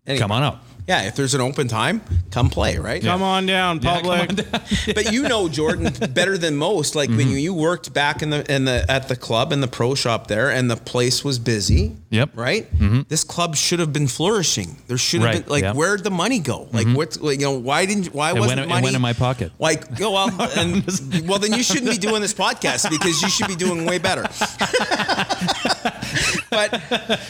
[0.07, 0.21] Anyway.
[0.21, 0.59] come on out.
[0.91, 3.01] Yeah, if there's an open time, come play, right?
[3.01, 4.29] Come on down, Yeah, public.
[4.29, 4.61] on down.
[4.93, 6.95] but you know Jordan better than most.
[6.95, 7.17] Like Mm-hmm.
[7.17, 10.27] when you, worked back in the in the at the club in the pro shop
[10.27, 11.95] there, and the place was busy.
[12.09, 12.31] Yep.
[12.35, 12.67] Right.
[13.07, 14.75] This club should have been flourishing.
[14.87, 15.73] There should have Right, been like yeah.
[15.73, 16.67] where'd the money go?
[16.73, 19.13] Like what's like, you know why didn't why wasn't went- it money went in my
[19.13, 19.53] pocket.
[19.59, 20.83] Like oh well and
[21.25, 24.23] well then you shouldn't be doing this podcast because you should be doing way better.
[26.49, 26.75] but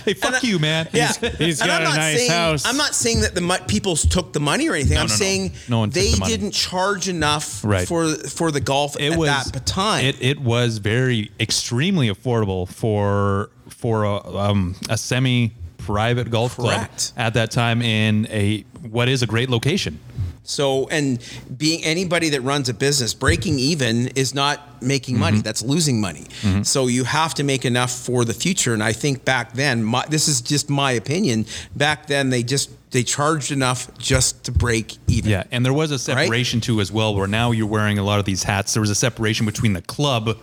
[0.06, 0.88] Hey, fuck you, man.
[0.94, 2.66] yeah, he's And got a nice saying, house.
[2.66, 4.98] I'm not saying that the mo- people took the money or anything.
[4.98, 5.16] I'm no, no.
[5.16, 7.88] saying No they the didn't charge enough Right.
[7.88, 10.06] for for the golf It at was that time.
[10.06, 17.14] It, it was very extremely affordable for for a, um, a semi private golf Correct.
[17.16, 20.00] club at that time in a what is a great location.
[20.44, 21.20] So, and
[21.56, 25.38] being anybody that runs a business, breaking even is not making money.
[25.38, 25.44] Mm-hmm.
[25.44, 26.26] That's losing money.
[26.64, 28.74] So you have to make enough for the future.
[28.74, 31.46] And I think back then, my, this is just my opinion.
[31.76, 35.30] Back then, they just they charged enough just to break even.
[35.32, 38.20] Yeah, and there was a separation too as well, where now you're wearing a lot
[38.20, 38.74] of these hats.
[38.74, 40.38] There was a separation between the club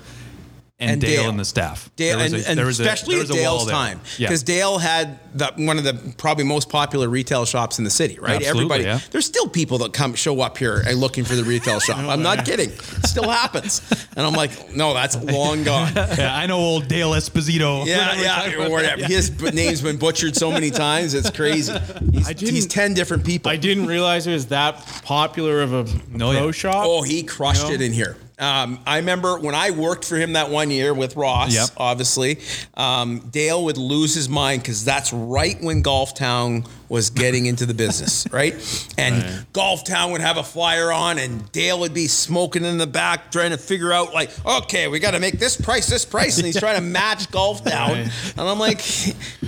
[0.80, 1.30] and, And Dale, Dale.
[1.30, 1.90] and the staff.
[1.96, 3.66] Dale, There was and, a- and there was a- especially there at was a Dale's
[3.66, 3.74] there.
[3.74, 4.28] time, Yeah.
[4.28, 8.16] because Dale had the, one of the probably most popular retail shops in the city,
[8.20, 8.36] right?
[8.36, 9.00] Absolutely, Everybody, yeah.
[9.10, 11.98] there's still people that come show up here and looking for the retail shop.
[11.98, 13.82] I'm not kidding, it still happens,
[14.16, 15.92] and I'm like, no, that's long gone.
[15.96, 17.84] yeah, I know old Dale Esposito.
[17.84, 19.04] Yeah, yeah, or whatever.
[19.04, 21.72] His name's been butchered so many times, it's crazy.
[22.12, 23.50] He's, he's ten different people.
[23.50, 25.84] I didn't realize it was that popular of a
[26.16, 26.50] No, pro yeah.
[26.52, 26.84] shop.
[26.86, 27.74] Oh, he crushed You know?
[27.74, 28.16] it in here.
[28.38, 31.70] Um, I remember when I worked for him that one year with Ross, Yep.
[31.76, 32.38] obviously,
[32.74, 37.66] um, Dale would lose his mind because that's right when Golf Town was getting into
[37.66, 38.54] the business, right?
[38.96, 42.86] And Golf Town would have a flyer on, and Dale would be smoking in the
[42.86, 46.38] back, trying to figure out, like, okay, we got to make this price, this price.
[46.38, 47.90] And he's trying to match Golf Town.
[47.92, 48.32] Right.
[48.36, 48.78] And I'm like,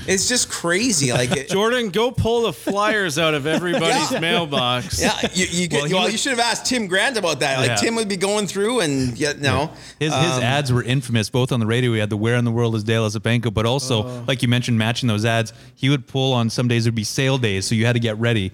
[0.07, 1.12] it's just crazy.
[1.12, 4.20] Like, it- Jordan, go pull the flyers out of everybody's Yeah.
[4.20, 5.01] mailbox.
[5.01, 7.59] yeah, you, you, Well, he well, would- you should have asked Tim Grant about that.
[7.59, 7.74] Like, Yeah.
[7.76, 9.70] Tim would be going through, and yet, no.
[9.99, 11.93] His, his Um, ads were infamous, both on the radio.
[11.95, 14.24] He had the "Where in the World is Dale Zapenko," but also, Oh.
[14.26, 15.53] like you mentioned, matching those ads.
[15.74, 16.84] He would pull on some days.
[16.84, 18.50] There'd be sale days, so you had to get ready.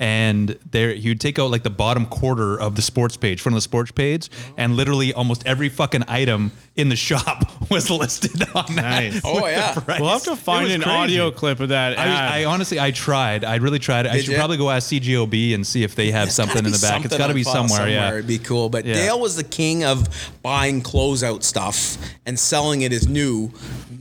[0.00, 3.54] And there, he would take out like the bottom quarter of the sports page, front
[3.54, 4.54] of the sports page, mm-hmm.
[4.56, 8.82] and literally almost every fucking item in the shop was listed on that.
[8.82, 9.20] Nice.
[9.30, 9.78] Oh, yeah.
[10.00, 10.96] We'll have to find an crazy.
[10.96, 11.98] audio clip of that.
[11.98, 13.44] I, I honestly, I tried.
[13.44, 14.06] I really tried.
[14.06, 14.38] I should ya?
[14.38, 17.04] probably go ask CJOB and see if they have It's something in the back.
[17.04, 17.88] It's got to be file somewhere.
[17.88, 18.14] Yeah.
[18.14, 18.70] It'd be cool.
[18.70, 18.94] But Yeah.
[18.94, 20.08] Dale was the king of
[20.42, 23.52] buying closeout stuff and selling it as new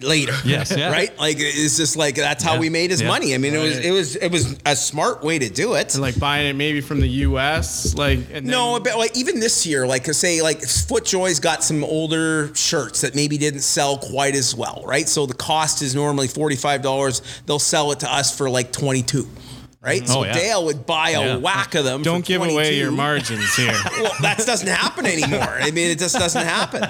[0.02, 0.34] later.
[0.46, 0.90] Yes, yeah.
[1.00, 1.16] Right?
[1.20, 3.08] Like it's just like that's how Yeah, we made his yeah.
[3.08, 3.36] money.
[3.36, 5.89] I mean, it was it was it was a smart way to do it.
[5.96, 7.96] And, like buying it maybe from the U.S.
[7.96, 11.84] Like and no, then- but like even this year, like say like FootJoy's got some
[11.84, 15.08] older shirts that maybe didn't sell quite as well, right?
[15.08, 17.22] So the cost is normally forty five dollars.
[17.46, 19.28] They'll sell it to us for like twenty two.
[19.82, 20.02] Right?
[20.02, 20.12] Mm-hmm.
[20.12, 20.34] So Oh, yeah.
[20.34, 21.36] Dale would buy a Yeah.
[21.38, 22.04] whack of them.
[22.04, 22.76] Don't for give away 22.
[22.76, 23.74] your margins here.
[24.00, 25.42] Well, that doesn't happen anymore.
[25.60, 26.82] I mean, it just doesn't happen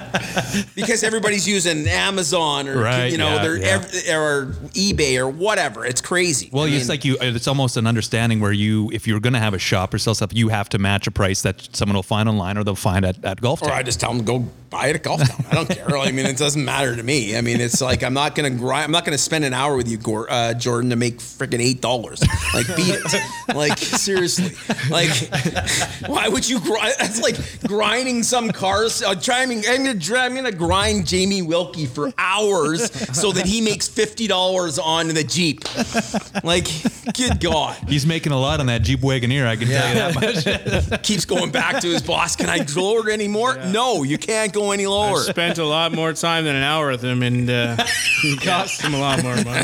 [0.75, 3.65] because everybody's using Amazon or Right, you know yeah, they're yeah.
[3.67, 5.85] ev- or eBay or whatever.
[5.85, 6.49] It's crazy.
[6.51, 7.17] Well, I it's like you.
[7.19, 10.13] It's almost an understanding where you, if you're going to have a shop or sell
[10.15, 13.05] stuff, you have to match a price that someone will find online or they'll find
[13.05, 13.61] at, at golf.
[13.61, 13.77] or Town.
[13.77, 15.45] I just tell them go buy it at golf town.
[15.51, 15.97] I don't care.
[15.97, 17.35] I mean, it doesn't matter to me.
[17.35, 18.85] I mean, it's like I'm not gonna grind.
[18.85, 21.81] I'm not gonna spend an hour with you, Gor- uh, Jordan, to make freaking eight
[21.81, 22.21] dollars.
[22.53, 23.55] Like, beat it.
[23.55, 24.51] Like, seriously.
[24.89, 25.09] Like,
[26.07, 26.93] why would you grind?
[26.99, 29.01] That's like grinding some cars.
[29.01, 33.87] Uh, trying, I'm gonna, I'm gonna grind Jamie Wilkie for hours so that he makes
[33.87, 35.63] fifty dollars on the Jeep.
[36.43, 36.67] Like,
[37.13, 37.75] good God.
[37.87, 39.45] He's making a lot on that Jeep Wagoneer.
[39.47, 41.03] I can tell you that much.
[41.03, 42.35] Keeps going back to his boss.
[42.35, 43.55] Can I it anymore?
[43.67, 45.17] No, you can't go any lower.
[45.19, 47.75] Spent a lot more time than an hour with him, and uh,
[48.23, 49.61] it cost him a lot more money.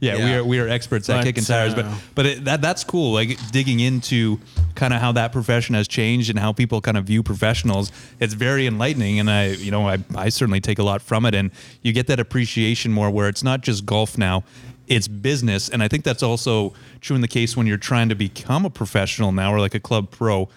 [0.00, 2.60] Yeah, we are we are experts at But, kicking tires, but uh, but it, that
[2.60, 3.12] that's cool.
[3.12, 4.38] Like digging into
[4.74, 7.92] kind of how that profession has changed and how people kind of view professionals.
[8.18, 11.34] It's very enlightening, and I you know I I certainly take a lot from it,
[11.34, 11.50] and
[11.82, 14.44] you get that appreciation more where it's not just golf now.
[14.88, 18.14] It's business, and I think that's also true in the case when you're trying to
[18.14, 20.48] become a professional now or like a club pro.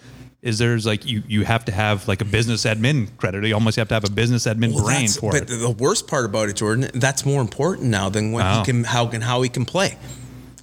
[0.42, 3.44] Is there's like you you have to have like a business admin credit.
[3.44, 5.46] You almost have to have a business admin Well, brain for but it.
[5.46, 8.54] the worst part about it, Jordan, that's more important now than what Wow.
[8.56, 8.64] he oh.
[8.64, 9.96] can, how can, how he can play.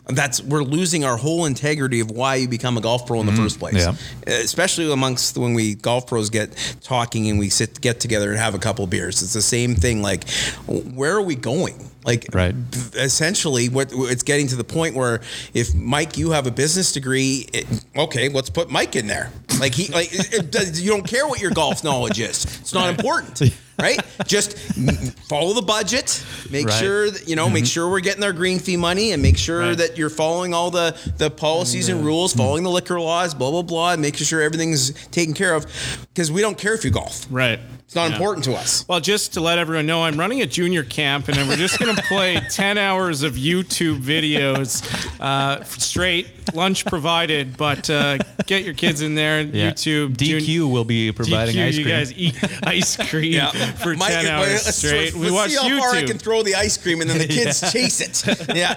[0.06, 3.32] That's we're losing our whole integrity of why you become a golf pro in the
[3.32, 3.44] mm-hmm.
[3.44, 3.76] first place.
[3.76, 3.96] yeah.
[4.28, 8.54] Especially amongst when we golf pros get talking and we sit get together and have
[8.54, 9.22] a couple beers.
[9.22, 10.02] It's the same thing.
[10.02, 10.30] Like,
[10.68, 11.90] where are we going?
[12.06, 12.54] Like, Right.
[12.96, 15.22] essentially, what it's getting to the point where
[15.54, 19.32] if Mike, you have a business degree, it, okay, let's put Mike in there.
[19.60, 22.44] Like he, like it, it does- you don't care what your golf knowledge is.
[22.44, 23.40] It's not important,
[23.80, 24.00] right?
[24.28, 24.58] Just
[25.30, 26.24] follow the budget.
[26.50, 26.80] Make Right.
[26.80, 27.50] sure that you know.
[27.50, 29.78] Make sure we're getting our green fee money, and make sure Right.
[29.78, 33.62] that you're following all the the policies and rules, following the liquor laws, blah blah
[33.62, 35.66] blah, and making sure everything's taken care of.
[36.14, 37.26] Because we don't care if you golf.
[37.30, 37.60] Right.
[37.86, 38.16] It's not Yeah.
[38.16, 38.86] important to us.
[38.88, 41.78] Well, just to let everyone know, I'm running a junior camp, and then we're just
[41.80, 44.82] going to play 10 hours of YouTube videos
[45.20, 47.56] uh, straight, lunch provided.
[47.56, 48.18] But uh,
[48.48, 49.42] get your kids in there.
[49.42, 49.72] Yeah.
[49.72, 50.16] YouTube.
[50.18, 53.34] DQ jun- will be providing DQ, ice you guys eat ice cream
[53.74, 55.14] for 10 Mike, hours let's- straight.
[55.14, 57.28] We let's watch see how far I can throw the ice cream, and then the
[57.28, 58.24] kids chase it.
[58.56, 58.76] Yeah.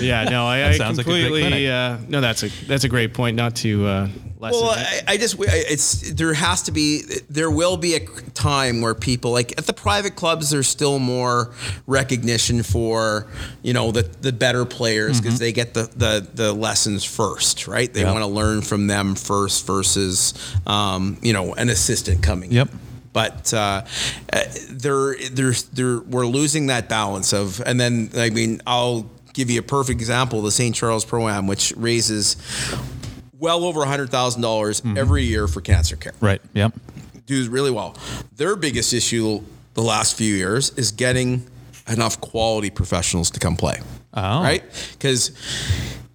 [0.00, 1.68] Yeah, no, I, I sounds like completely.
[1.68, 3.36] uh, no, that's a that's a great point.
[3.36, 4.08] Not to uh.
[4.40, 4.70] Well.
[4.70, 8.00] I, I just it's there has to be there will be a
[8.34, 11.52] time where people like at the private clubs there's still more
[11.88, 13.26] recognition for
[13.64, 17.92] you know the the better players because they get the, the the lessons first, right?
[17.92, 18.12] They Yeah.
[18.12, 20.34] want to learn from them first versus
[20.68, 22.52] um, you know an assistant coming.
[22.52, 22.68] in.
[23.18, 23.84] But uh,
[24.32, 29.50] uh, they're, they're, they're, we're losing that balance of, and then I mean, I'll give
[29.50, 30.72] you a perfect example: the St.
[30.72, 32.36] Charles Pro Am, which raises
[33.36, 36.12] well over hundred thousand dollars every year for cancer care.
[36.20, 36.40] Right.
[36.54, 36.74] Yep.
[37.26, 37.96] Do really well.
[38.36, 39.42] Their biggest issue
[39.74, 41.44] the last few years is getting
[41.88, 43.80] enough quality professionals to come play.
[44.14, 44.44] Oh.
[44.44, 44.62] Right?
[44.92, 45.32] Because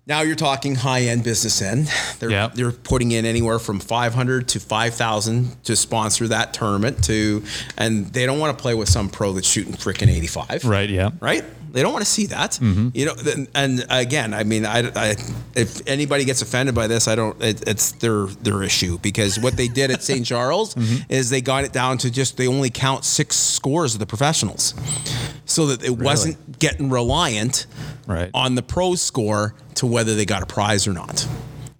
[0.05, 1.89] now you're talking high end business end.
[2.19, 2.49] They're Yeah.
[2.53, 7.43] they're putting in anywhere from 500 to 5,000 to sponsor that tournament to
[7.77, 10.89] and they don't want to play with some pro that's shooting freaking 85 Right.
[10.89, 11.11] Yeah.
[11.21, 11.43] right?
[11.73, 12.51] They don't want to see that.
[12.61, 12.89] Mm-hmm.
[12.93, 13.15] You know,
[13.55, 15.15] and again, I mean, I, I,
[15.55, 17.35] if anybody gets offended by this, I don't.
[17.43, 20.25] It, it's their their issue because what they did at St.
[20.25, 21.11] Charles Mm-hmm.
[21.11, 24.73] is they got it down to just they only count six scores of the professionals,
[25.45, 27.65] so that it wasn't getting reliant
[28.07, 28.29] Right.
[28.33, 31.27] on the pro score to whether they got a prize or not.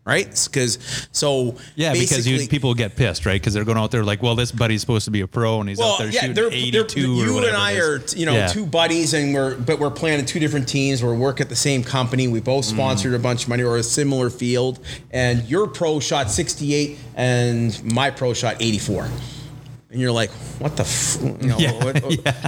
[0.05, 0.27] Right?
[0.51, 3.39] Because so Yeah, because you, people get pissed, right?
[3.39, 5.69] Because they're going out there like, well, this buddy's supposed to be a pro, and
[5.69, 8.47] he's out there shooting they're- 82 they're- you and I are, you know, Yeah.
[8.47, 11.01] two buddies, and we're but we're playing in two different teams.
[11.01, 12.27] We work at the same company.
[12.27, 12.71] We both Mm.
[12.73, 14.79] sponsored a bunch of money or a similar field.
[15.11, 19.07] And your pro shot 68, and my pro shot 84.
[19.93, 21.19] And you're like, what the, f-?
[21.21, 22.01] you know, Yeah, what,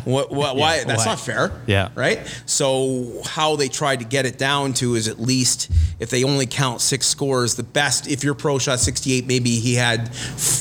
[0.05, 0.83] what, what, why?
[0.83, 1.11] That's why?
[1.11, 1.51] not fair.
[1.67, 1.89] Yeah.
[1.93, 2.19] Right.
[2.47, 6.47] So how they tried to get it down to is at least if they only
[6.47, 8.07] count six scores, the best.
[8.07, 10.09] If your pro shot 68, maybe he had,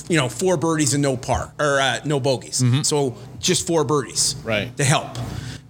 [0.08, 2.60] you know, four birdies and no par or uh, no bogeys.
[2.60, 2.82] Mm-hmm.
[2.82, 4.36] So just four birdies.
[4.44, 4.76] Right.
[4.76, 5.16] To help.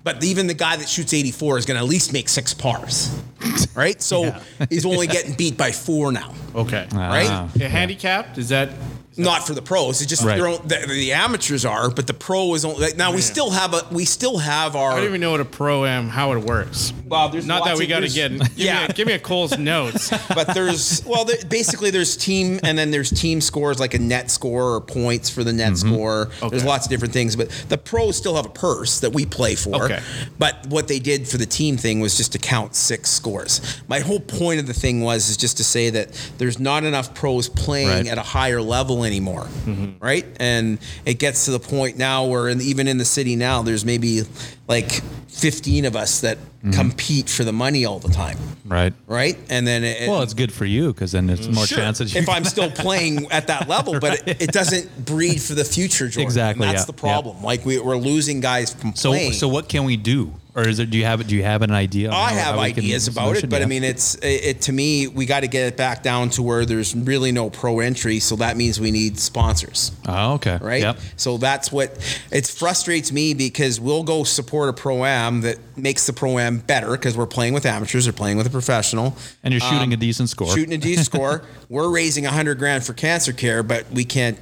[0.03, 3.17] But even the guy that shoots 84 is going to at least make six pars.
[3.75, 4.01] Right.
[4.01, 4.35] So
[4.71, 6.33] he's only getting beat by four now.
[6.55, 6.87] okay.
[6.93, 7.09] Ah.
[7.09, 7.51] Right?
[7.57, 8.71] Yeah, handicapped is that
[9.17, 10.01] Not for the pros.
[10.01, 10.37] It's just Right.
[10.37, 12.81] their own, the, the amateurs are, but the pro is only.
[12.87, 14.93] Like, now we still have a we still have our.
[14.93, 16.93] I don't even know what a pro am, how it works.
[17.07, 18.31] Well, there's Not that we got to get.
[18.33, 18.81] Give Yeah.
[18.81, 20.11] Me a, give me a Cole's notes.
[20.35, 24.31] but there's well there, basically there's team and then there's team scores like a net
[24.31, 25.95] score or points for the net mm-hmm.
[25.95, 29.27] score there's lots of different things but the pros still have a purse that we
[29.27, 30.01] play for Okay.
[30.39, 34.01] but what they did for the team thing was just to count six scores my
[34.01, 36.09] whole point of the thing was is just to say that
[36.39, 38.07] there's not enough pros playing Right.
[38.09, 39.93] at a higher level anymore mm-hmm.
[40.05, 43.63] right and it gets to the point now where in, even in the city now
[43.63, 44.23] there's maybe
[44.69, 44.91] like
[45.29, 46.71] 15 of us that mm-hmm.
[46.73, 48.95] compete for the money all the time Right.
[49.07, 52.17] right and then it, Well, it's good for you because then there's more Sure, chances.
[52.17, 56.09] If I'm still playing at that level, but it, it doesn't breed for the future,
[56.09, 56.23] Jordan.
[56.23, 57.43] Exactly, And that's yeah, the problem.
[57.43, 59.33] Like we, we're losing guys from so, playing.
[59.33, 60.33] so what can we do?
[60.57, 60.91] Or is it?
[60.91, 61.27] Do you have?
[61.27, 62.11] Do you have an idea?
[62.13, 64.61] I how- have how we can- ideas about it, but I mean, it's it, it
[64.63, 65.09] to me.
[65.09, 68.21] We got to get it back down to where there's really no pro entry.
[68.21, 69.91] So that means we need sponsors.
[70.07, 70.59] Oh, okay.
[70.61, 70.81] right?
[70.83, 70.99] Yep.
[71.17, 71.91] So that's what
[72.31, 76.59] it frustrates me because we'll go support a pro am that makes the pro am
[76.59, 79.17] better because we're playing with amateurs or playing with a professional.
[79.43, 80.55] And you're shooting Um, a decent score.
[80.55, 81.43] Shooting a decent score.
[81.71, 84.39] We're raising a hundred grand for cancer care, but we can't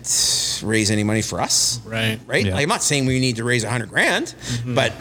[0.62, 1.80] raise any money for us.
[1.86, 2.18] Right.
[2.26, 2.44] Right.
[2.44, 2.54] Yeah.
[2.54, 4.34] Like, I'm not saying we need to raise a hundred grand,
[4.66, 4.92] but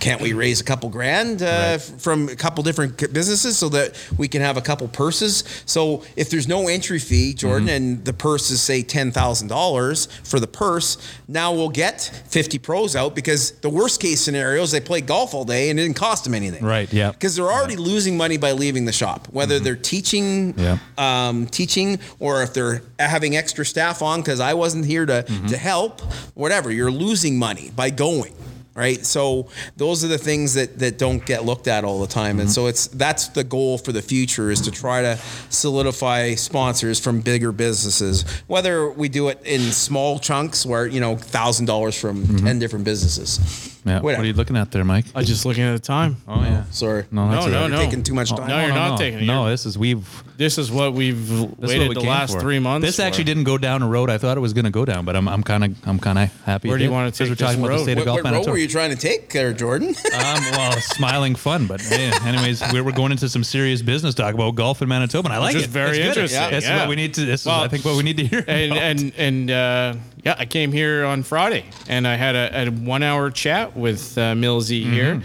[0.00, 1.80] can't we raise a couple grand uh, Right.
[1.80, 5.44] from a couple different businesses so that we can have a couple purses?
[5.66, 7.68] So if there's no entry fee, Jordan, Mm-hmm.
[7.76, 10.98] and the purse is say ten thousand dollars for the purse,
[11.28, 15.34] now we'll get fifty pros out because the worst case scenario is they play golf
[15.34, 16.64] all day and it didn't cost them anything.
[16.64, 17.10] Right, yeah.
[17.12, 20.78] Because they're already losing money by leaving the shop, whether they're teaching, Yeah.
[20.98, 25.56] um, teaching, or if they're having extra staff on because I wasn't here to to
[25.56, 26.00] help.
[26.34, 28.34] Whatever, you're losing money by going.
[28.76, 32.40] Right, so those are the things that, that don't get looked at all the time,
[32.40, 32.54] and mm-hmm.
[32.54, 35.16] so it's that's the goal for the future is to try to
[35.48, 38.24] solidify sponsors from bigger businesses.
[38.48, 42.44] Whether we do it in small chunks, where you know thousand dollars from mm-hmm.
[42.44, 43.73] ten different businesses.
[43.86, 44.00] Yeah.
[44.00, 45.04] What are you looking at there, Mike?
[45.14, 46.16] I'm just looking at the time.
[46.26, 46.64] Oh yeah.
[46.70, 47.70] Sorry, No, that's No, no, all right.
[47.72, 47.78] no.
[47.84, 48.48] taking too much time.
[48.48, 49.24] No, you're not taking it.
[49.26, 50.06] No, You're- this is we've.
[50.36, 52.40] This is what we've This is waited what we the came last for.
[52.40, 52.84] three months.
[52.84, 53.02] This for.
[53.02, 55.14] actually didn't go down a road I thought it was going to go down, but
[55.14, 56.66] I'm I'm kind of I'm kind of happy.
[56.68, 57.82] Where it do you did, wanna 'cause take we're this talking about the road?
[57.84, 58.50] state of What, golf what road Manitoba.
[58.52, 59.94] were you trying to take there, Jordan?
[60.14, 64.32] Um, well, smiling fun, but yeah, anyways, we we're going into some serious business talk
[64.34, 65.70] about golf in Manitoba, and I like is it.
[65.70, 66.06] very It's good.
[66.08, 66.78] interesting, This is yeah.
[66.80, 67.24] what we need to.
[67.26, 68.44] This Well, is, I think, what we need to hear.
[68.48, 68.82] and about.
[68.82, 69.94] and and uh,
[70.24, 74.34] yeah, I came here on Friday, and I had a, a one-hour chat with uh,
[74.34, 75.22] Millsy here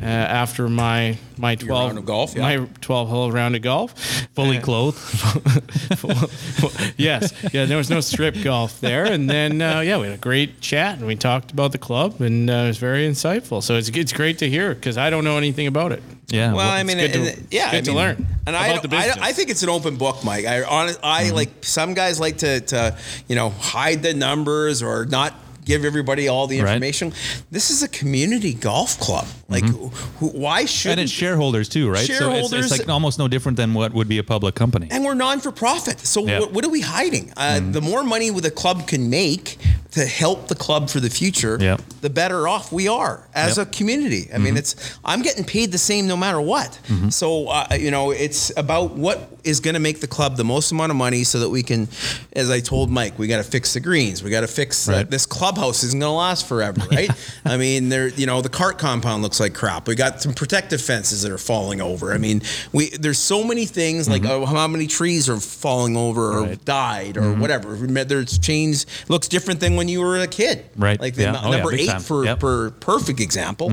[0.00, 2.42] uh, after my my twelve round of golf, yeah.
[2.42, 3.98] my twelve hole round of golf.
[4.34, 4.98] fully Uh, clothed.
[6.96, 10.18] yes, yeah, there was no strip golf there, and then uh, yeah, we had a
[10.18, 13.62] great chat, and we talked about the club, and uh, it was very insightful.
[13.62, 16.02] So it's it's great to hear because I don't know anything about it.
[16.28, 16.52] Yeah.
[16.52, 18.96] Well, I mean, good to- yeah, it's good I to learn And I, about the
[18.96, 19.14] I.
[19.20, 20.46] I think it's an open book, Mike.
[20.46, 21.34] I, honest, I Mm-hmm.
[21.34, 22.96] like some guys like to, to,
[23.28, 25.34] you know, hide the numbers or not
[25.64, 26.66] give everybody all the Right.
[26.66, 26.74] Mm-hmm.
[26.84, 27.12] information.
[27.50, 29.26] This is a community golf club.
[29.48, 29.88] Like, who,
[30.18, 31.98] who, why should and it's shareholders too, right?
[32.06, 34.88] so it's, Shareholders- it's like almost no different than what would be a public company.
[34.90, 35.98] and we're non for profit.
[36.00, 37.32] So what, what are we hiding?
[37.36, 37.72] Uh, Mm-hmm.
[37.72, 39.58] The more money the club can make
[39.92, 41.76] to help the club for the future, Yeah.
[42.00, 43.66] the better off we are as Yep.
[43.66, 43.74] Mm-hmm.
[43.74, 44.28] a community.
[44.32, 46.78] I mean, it's I'm getting paid the same no matter what.
[47.10, 50.70] So uh, you know, it's about what is going to make the club the most
[50.70, 51.88] amount of money so that we can,
[52.34, 54.22] as I told Mike, we got to fix the greens.
[54.22, 55.10] We got to fix uh, Right.
[55.10, 55.26] this
[55.60, 57.10] clubhouse isn't going to last forever, right?
[57.44, 59.86] I mean, there you know the cart compound looks like crap.
[59.88, 62.12] We got some protective fences that are falling over.
[62.12, 62.42] I mean,
[62.72, 66.48] we there's so many things like oh, how many trees are falling over or Mm-hmm.
[66.50, 66.64] Right.
[66.64, 67.68] died or whatever.
[67.70, 70.98] Remember, there's changed looks different than when you were a kid, Right.
[70.98, 71.28] Like the Yeah.
[71.30, 72.00] n- Oh, yeah, number eight time.
[72.00, 72.38] for Yep.
[72.38, 72.40] Mm-hmm.
[72.40, 73.70] per perfect example,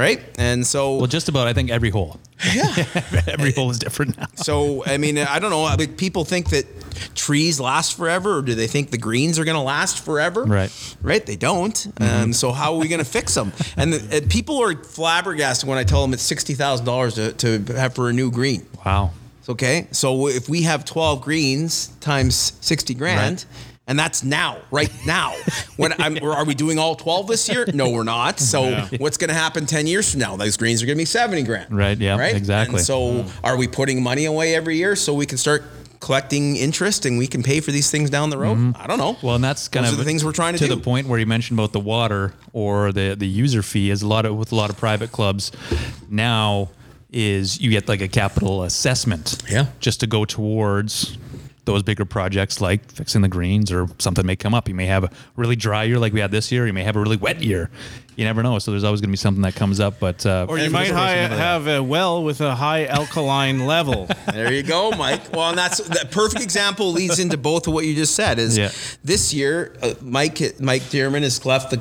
[0.00, 0.20] right?
[0.38, 2.18] And so well, just about I think every hole.
[2.54, 2.74] yeah.
[3.28, 4.26] every hole is different now.
[4.34, 5.66] So I mean, I don't know.
[5.66, 6.64] I mean, people think that
[7.14, 10.44] trees last forever, or do they think the greens are going to last forever?
[10.44, 10.70] Right.
[10.70, 11.06] Mm-hmm.
[11.06, 11.24] Right.
[11.24, 11.86] They don't.
[12.00, 13.52] Um, so how are we going to fix them?
[13.76, 17.74] And, the, people are flabbergasted when I tell them it's sixty thousand dollars to to
[17.74, 18.66] have for a new green.
[18.86, 19.10] Wow.
[19.48, 19.86] Okay.
[19.90, 23.44] So if we have twelve greens times sixty grand.
[23.44, 23.66] Right.
[23.90, 25.34] And that's now, right now.
[25.76, 27.66] When I'm, are we doing all 12 this year?
[27.74, 28.38] No, we're not.
[28.38, 30.36] So what's going to happen 10 years from now?
[30.36, 31.76] Those greens are going to be 70 grand.
[31.76, 32.76] Right, yeah, exactly.
[32.76, 35.64] And so are we putting money away every year so we can start
[35.98, 38.76] collecting interest and we can pay for these things down the road?
[38.78, 39.14] I don't know.
[39.14, 39.26] Mm-hmm.
[39.26, 40.74] Well, and that's kind Those of the things we're trying to to do.
[40.76, 44.06] the point where you mentioned about the water or the the user fee is a
[44.06, 45.50] lot of with a lot of private clubs
[46.08, 46.68] now
[47.12, 49.66] is you get like a capital assessment Yeah.
[49.80, 51.18] just to go towards
[51.64, 54.68] those bigger projects like fixing the greens or something may come up.
[54.68, 56.66] You may have a really dry year like we had this year.
[56.66, 57.70] You may have a really wet year.
[58.16, 58.58] You never know.
[58.58, 59.98] So there's always going to be something that comes up.
[60.00, 63.66] But uh, Or you might this hi- person, have a well with a high alkaline
[63.66, 64.08] level.
[64.32, 65.32] There you go, Mike.
[65.32, 68.38] Well, and that's the perfect example leads into both of what you just said.
[68.38, 68.70] Is Yeah.
[69.04, 71.80] this year uh, Mike Mike Dearman has left the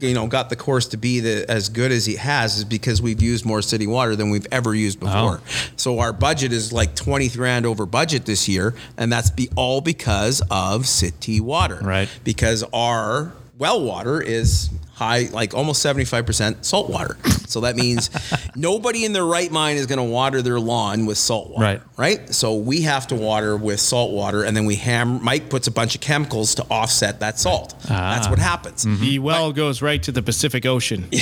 [0.00, 3.00] you know got the course to be the as good as he has is because
[3.00, 5.40] we've used more city water than we've ever used before.
[5.76, 9.80] So our budget is like twenty grand over budget this year, and that's be all
[9.80, 11.80] because of city water.
[11.82, 12.08] Right.
[12.24, 17.18] Because our well water is high, like almost 75% salt water.
[17.46, 18.08] So that means
[18.56, 21.62] nobody in their right mind is going to water their lawn with salt water.
[21.62, 21.82] Right.
[21.98, 22.34] Right.
[22.34, 25.22] So we have to water with salt water, and then we ham.
[25.22, 27.74] Mike puts a bunch of chemicals to offset that salt.
[27.86, 28.84] That's what happens.
[28.84, 31.06] The well goes right to the Pacific Ocean.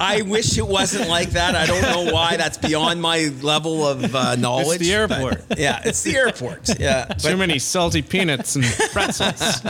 [0.00, 1.54] I wish it wasn't like that.
[1.54, 2.36] I don't know why.
[2.36, 4.78] That's beyond my level of uh, knowledge.
[4.80, 5.44] the but- airport.
[5.58, 6.78] yeah, it's the airport.
[6.78, 7.04] Yeah.
[7.06, 9.60] Too But many salty peanuts and pretzels.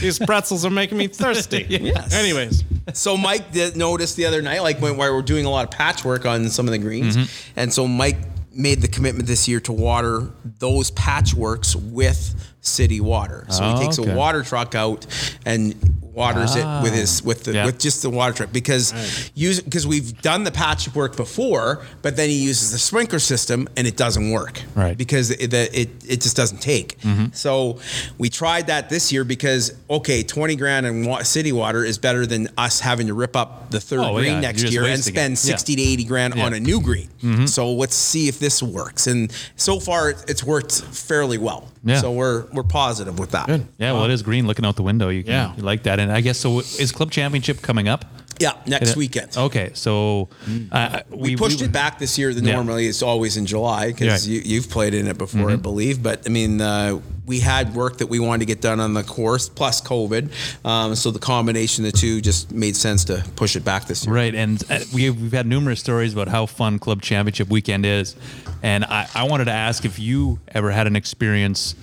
[0.00, 1.66] These pretzels are making me thirsty.
[1.68, 2.12] Yes.
[2.14, 2.64] Anyways,
[2.94, 5.70] so Mike did notice the other night, like when while we're doing a lot of
[5.70, 7.60] patchwork on some of the greens, mm-hmm.
[7.60, 8.16] and so Mike
[8.52, 13.46] made the commitment this year to water those patchworks with city water.
[13.50, 14.10] So Oh, he takes okay.
[14.12, 15.06] a water truck out
[15.46, 19.86] and waters it with his with the with just the water truck because use because
[19.86, 24.30] we've done the patchwork before, but then he uses the sprinkler system and it doesn't
[24.32, 24.60] work.
[24.74, 24.98] Right.
[24.98, 26.98] Because it it, it just doesn't take.
[27.02, 27.26] Mm-hmm.
[27.34, 27.78] So
[28.18, 32.26] we tried that this year because okay, twenty grand in wa- city water is better
[32.26, 35.14] than us having to rip up the third Oh, green yeah, next year and wasting
[35.14, 35.16] it.
[35.18, 35.36] spend Yeah.
[35.36, 36.40] sixty to eighty grand Yeah.
[36.42, 36.46] Mm-hmm.
[36.46, 37.08] on a new green.
[37.46, 39.06] So let's see if this works.
[39.06, 41.68] And so far, it's worked fairly well.
[41.88, 42.00] Yeah.
[42.00, 43.46] So we're we're positive with that.
[43.46, 43.66] Good.
[43.78, 45.08] yeah, well, it is green looking out the window.
[45.08, 45.56] You, can, Yeah.
[45.56, 45.98] you like that.
[46.00, 46.58] And I guess so.
[46.60, 48.04] Is Club Championship coming up?
[48.38, 49.36] Yeah, next weekend.
[49.36, 50.28] Okay, so
[50.72, 52.32] uh, we, pushed it back this year.
[52.34, 52.54] The Yeah.
[52.54, 54.24] normally it's always in July because.
[54.24, 54.32] Mm-hmm.
[54.32, 56.02] you, you've played in it before, I believe.
[56.02, 59.02] But I mean, uh, we had work that we wanted to get done on the
[59.02, 60.30] course plus COVID,
[60.64, 64.06] um, so the combination of the two just made sense to push it back this
[64.06, 64.14] year.
[64.14, 68.16] Right, and uh, we, we've had numerous stories about how fun Club Championship weekend is.
[68.62, 71.74] And I, I wanted to ask if you ever had an experience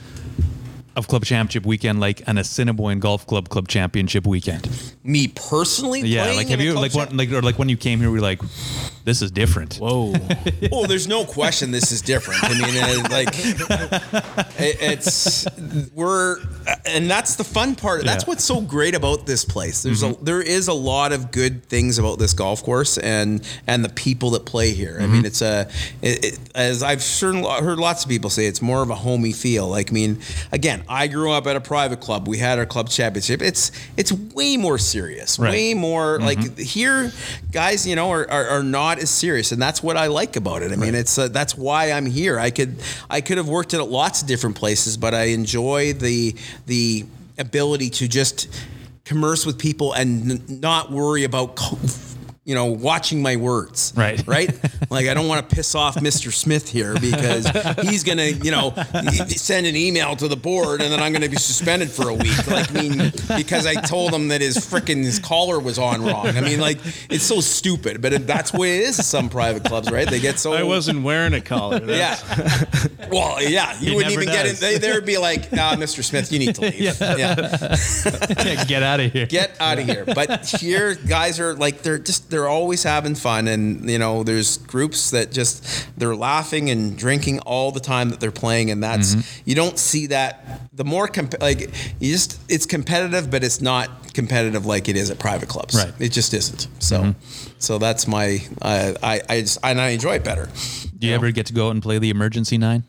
[0.96, 4.70] of Club Championship weekend like an Assiniboine Golf Club Club Championship weekend.
[5.04, 7.70] Me personally, Yeah, playing like have in you like champ- what like or like when
[7.70, 8.42] you came here we were like
[9.04, 9.76] this is different.
[9.78, 10.14] whoa.
[10.72, 12.44] Oh, there's no question this is different.
[12.44, 13.30] I mean, uh, like
[14.60, 15.46] it, it's
[15.94, 16.38] we're
[16.88, 18.04] and that's the fun part.
[18.04, 18.22] That's Yeah.
[18.22, 18.32] Mm-hmm.
[18.32, 19.84] what's so great about this place.
[19.84, 23.84] There's a there is a lot of good things about this golf course and and
[23.86, 24.98] the people that play here.
[25.00, 25.14] I Mm-hmm.
[25.14, 25.70] mean, it's a
[26.02, 29.34] it, it, as I've certain, heard lots of people say, it's more of a homey
[29.34, 29.68] feel.
[29.68, 30.20] Like, I mean,
[30.52, 32.28] again, I grew up at a private club.
[32.28, 33.42] We had our club championship.
[33.42, 35.52] It's it's way more serious, Right.
[35.52, 36.26] way more Mm-hmm.
[36.26, 37.12] like here,
[37.52, 37.88] guys.
[37.88, 40.72] You know, are, are, are not as serious, and that's what I like about it.
[40.72, 42.40] I mean, it's uh, that's why I'm here.
[42.40, 42.76] I could
[43.10, 46.36] I could have worked at lots of different places, but I enjoy the
[46.66, 47.06] the
[47.38, 48.48] ability to just
[49.06, 51.60] commerce with people and n- not worry about.
[52.46, 53.94] Co- You know, watching my words.
[53.96, 54.22] Right.
[54.28, 54.58] Right.
[54.88, 56.32] Like, I don't want to piss off Mr.
[56.32, 57.48] Smith here because
[57.82, 58.72] he's going to, you know,
[59.28, 62.14] send an email to the board and then I'm going to be suspended for a
[62.14, 62.48] week.
[62.48, 66.28] Like, I mean, because I told him that his freaking his collar was on wrong.
[66.28, 66.78] I mean, like,
[67.10, 70.08] it's so stupid, but that's the way it is some private clubs, right?
[70.08, 70.54] They get so.
[70.54, 71.82] I wasn't wearing a collar.
[71.84, 72.16] Yeah.
[73.12, 73.74] well, yeah.
[73.80, 74.52] You He wouldn't never even get in.
[74.52, 74.60] does.
[74.60, 76.04] They, they would be like, Mr.
[76.04, 76.80] Smith, you need to leave.
[76.80, 78.64] yeah.
[78.66, 79.26] Get out of here.
[79.26, 80.06] Get out of here.
[80.06, 83.48] But here, guys are like, they're just, they're always having fun.
[83.48, 88.20] And, you know, there's groups that just, they're laughing and drinking all the time that
[88.20, 88.72] they're playing.
[88.72, 89.42] And that's, Mm-hmm.
[89.50, 90.60] you don't see that.
[90.74, 91.62] The more, comp- like,
[92.02, 95.76] you just, it's competitive, but it's not competitive like it is at private clubs.
[95.76, 95.94] Right.
[96.00, 96.68] It just isn't.
[96.80, 97.16] So,
[97.58, 100.50] so that's my, uh, I, I just, and I enjoy it better.
[101.00, 102.84] Do you ever get to go out and play the emergency nine?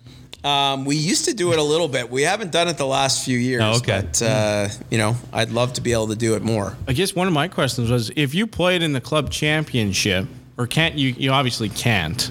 [0.47, 2.09] Um, we used to do it a little bit.
[2.09, 3.63] We haven't done it the last few years.
[3.65, 4.03] Oh, okay.
[4.03, 6.77] But, uh, you know, I'd love to be able to do it more.
[6.87, 10.69] I guess one of my questions was if you played in the club championship, or
[10.69, 11.09] can't you?
[11.19, 12.31] You obviously can't.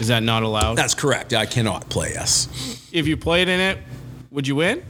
[0.00, 0.76] Is that not allowed?
[0.76, 1.34] That's correct.
[1.34, 2.88] I cannot play yes.
[2.92, 3.78] if you played in it,
[4.30, 4.84] would you win?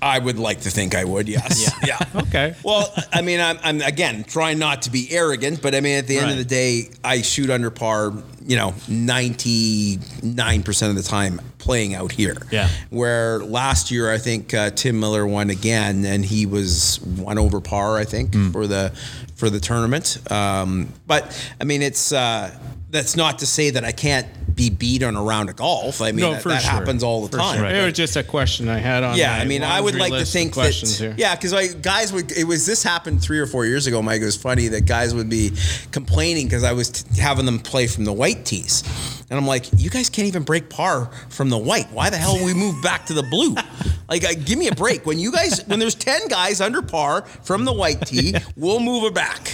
[0.00, 1.28] I would like to think I would.
[1.28, 1.78] Yes.
[1.86, 1.98] Yeah.
[2.14, 2.20] yeah.
[2.22, 2.54] Okay.
[2.62, 6.06] Well, I mean, I'm, I'm again trying not to be arrogant, but I mean, at
[6.06, 8.12] the end of the day, I shoot under par.
[8.46, 12.36] You know, ninety nine percent of the time playing out here.
[12.52, 12.68] Yeah.
[12.90, 17.60] Where last year, I think uh, Tim Miller won again, and he was one over
[17.60, 17.96] par.
[17.96, 18.92] I think for the
[19.34, 20.18] for the tournament.
[20.30, 22.56] Um, but I mean, it's uh,
[22.90, 26.00] that's not to say that I can't be beat on a round of golf.
[26.00, 26.70] I mean, No, that, for that sure.
[26.72, 27.62] happens all the time.
[27.64, 29.16] It was just a question I had on.
[29.16, 31.04] Yeah, my I mean, I would like to think questions that.
[31.04, 31.14] here.
[31.18, 32.32] Yeah, because like guys would.
[32.32, 34.00] It was this happened three or four years ago.
[34.02, 35.52] Mike, it was funny that guys would be
[35.92, 38.82] complaining because I was t- having them play from the white tees,
[39.30, 41.86] and I'm like, you guys can't even break par from the white.
[41.92, 43.54] Why the hell we move back to the blue?
[44.08, 45.04] Like, uh, give me a break.
[45.04, 49.02] When you guys, when there's ten guys under par from the white tee, we'll move
[49.02, 49.48] it back.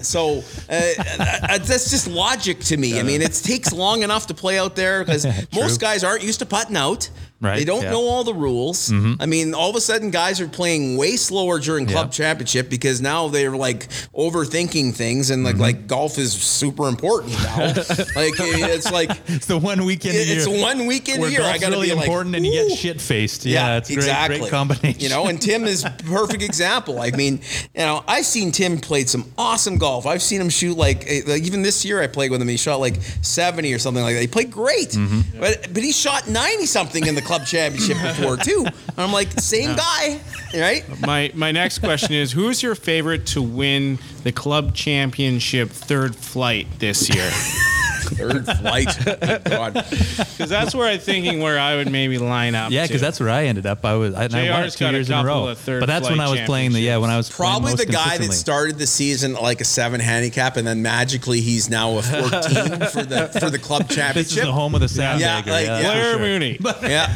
[0.00, 0.72] So uh,
[1.18, 3.00] uh, that's just logic to me.
[3.00, 6.38] I mean, it takes long enough to play out there because most guys aren't used
[6.40, 7.10] to putting out.
[7.42, 7.90] Right, They don't yeah.
[7.92, 8.92] know all the rules.
[8.92, 12.10] I mean, all of a sudden, guys are playing way slower during club Yeah.
[12.12, 17.56] championship because now they're like overthinking things, and like like golf is super important now.
[18.14, 21.42] like it's like It's the one weekend a it's one weekend where year.
[21.42, 23.46] I got to really be like important and you get shit faced.
[23.46, 24.38] Yeah, it's a great, exactly.
[24.40, 25.00] great combination.
[25.00, 27.00] You know, and Tim is perfect example.
[27.00, 27.40] I mean,
[27.74, 30.04] you know, I've seen Tim played some awesome golf.
[30.06, 32.48] I've seen him shoot like, eh, like even this year I played with him.
[32.48, 34.20] He shot like seventy or something like that.
[34.20, 35.40] He played great, Mm-hmm.
[35.40, 38.64] but but he shot ninety something in the club championship before too.
[38.66, 40.20] And I'm like, same guy,
[40.52, 40.84] right?
[41.00, 46.66] My my next question is: Who's your favorite to win the club championship third flight
[46.80, 47.30] this year?
[48.16, 48.88] Third flight.
[50.40, 52.70] Because that's where I'm thinking where I would maybe line up.
[52.70, 53.84] Yeah, because that's where I ended up.
[53.84, 55.54] I was I, I won it two got a years in a row.
[55.66, 57.92] But that's when I was playing the yeah when I was playing Probably most the
[57.92, 62.02] guy that started the season like a seven handicap, and then magically he's now a
[62.02, 65.20] 14 for the for the club This is the home of the sandbagger.
[65.20, 65.82] Yeah, like, yeah, yeah.
[65.82, 66.20] that's for Blair sure.
[66.20, 66.58] Mooney,
[66.90, 67.06] Yeah.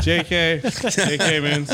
[0.00, 1.70] JK, JK Moons.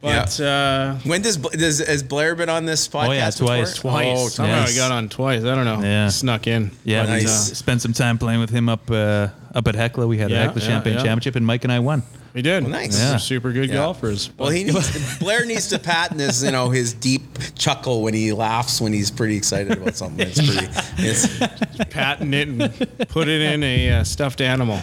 [0.00, 3.08] but uh, When does does has Blair been on this podcast?
[3.08, 3.74] Oh, yeah, twice.
[3.74, 3.90] before?
[3.92, 4.18] twice.
[4.18, 4.74] Oh, Somehow yes.
[4.74, 5.44] I got on twice.
[5.44, 5.80] I don't know.
[5.82, 6.08] Yeah.
[6.08, 6.70] Snuck in.
[6.84, 7.52] Yeah, But, Nice.
[7.52, 10.06] uh, spent some time playing with him up uh, up at Hecla.
[10.06, 11.02] We had Yeah, a Hecla yeah, Champagne yeah.
[11.02, 12.02] Championship, and Mike and I won.
[12.36, 12.64] We did.
[12.64, 12.98] Well, nice.
[13.00, 13.16] Yeah.
[13.16, 13.76] super good Yeah.
[13.76, 14.28] golfers.
[14.36, 17.22] Well, he needs Blair needs to patent his you know his deep
[17.54, 20.28] chuckle when he laughs when he's pretty excited about something.
[20.28, 20.68] It's pretty.
[20.98, 24.78] It's, patent it and put it in a uh, stuffed animal.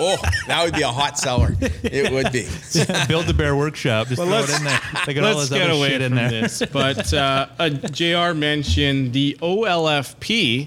[0.00, 0.16] oh,
[0.48, 1.54] that would be a hot seller.
[1.60, 2.48] It would be.
[3.06, 4.08] Build the Bear Workshop.
[4.08, 4.80] Just throw it in there.
[5.06, 6.42] They got all Let's this get other away shit in from there.
[6.42, 6.60] this.
[6.72, 8.34] But uh, uh, Jr.
[8.36, 10.66] mentioned the OLFP,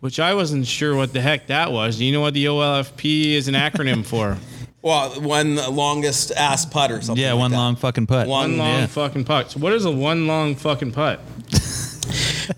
[0.00, 1.98] which I wasn't sure what the heck that was.
[1.98, 4.36] Do you know what the OLFP is an acronym for?
[4.86, 7.20] Well, one longest ass putt or something.
[7.22, 7.56] Yeah, like one that.
[7.56, 8.28] long fucking putt.
[8.28, 8.86] One One long Yeah.
[8.86, 9.50] fucking putt.
[9.50, 11.20] So what is a one long fucking putt?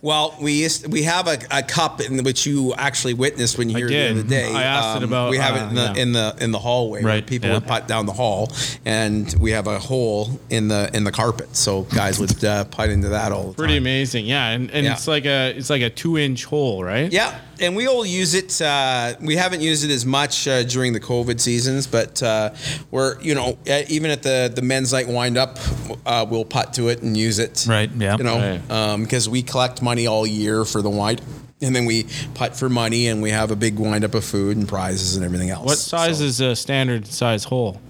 [0.02, 3.78] Well, we used, we have a, a cup in which you actually witnessed when you
[3.78, 4.16] I were did.
[4.16, 4.50] the other day.
[4.50, 6.02] Um, I asked it about, We have uh, it in the yeah.
[6.02, 7.02] in the in the hallway.
[7.02, 7.54] where Right, people yeah.
[7.54, 8.52] would putt down the hall,
[8.84, 12.90] and we have a hole in the in the carpet, so guys would uh, putt
[12.90, 13.84] into that all the Pretty time.
[13.84, 14.26] amazing.
[14.26, 14.92] Yeah, and, and Yeah.
[14.92, 17.10] it's like a it's like a two inch hole, right?
[17.10, 18.60] Yeah, and we all use it.
[18.60, 22.50] Uh, we haven't used it as much uh, during the COVID seasons, but uh,
[22.90, 25.58] we're you know uh, even at the the men's night wind up,
[26.06, 27.66] uh, we'll putt to it and use it.
[27.68, 28.16] Right, yeah.
[28.16, 28.96] You know, Right.
[29.00, 31.20] because we collect money all year for the wind.
[31.60, 34.56] And then we putt for money, and we have a big wind up of food
[34.56, 35.66] and prizes and everything else.
[35.66, 37.80] What size So, is a standard size hole?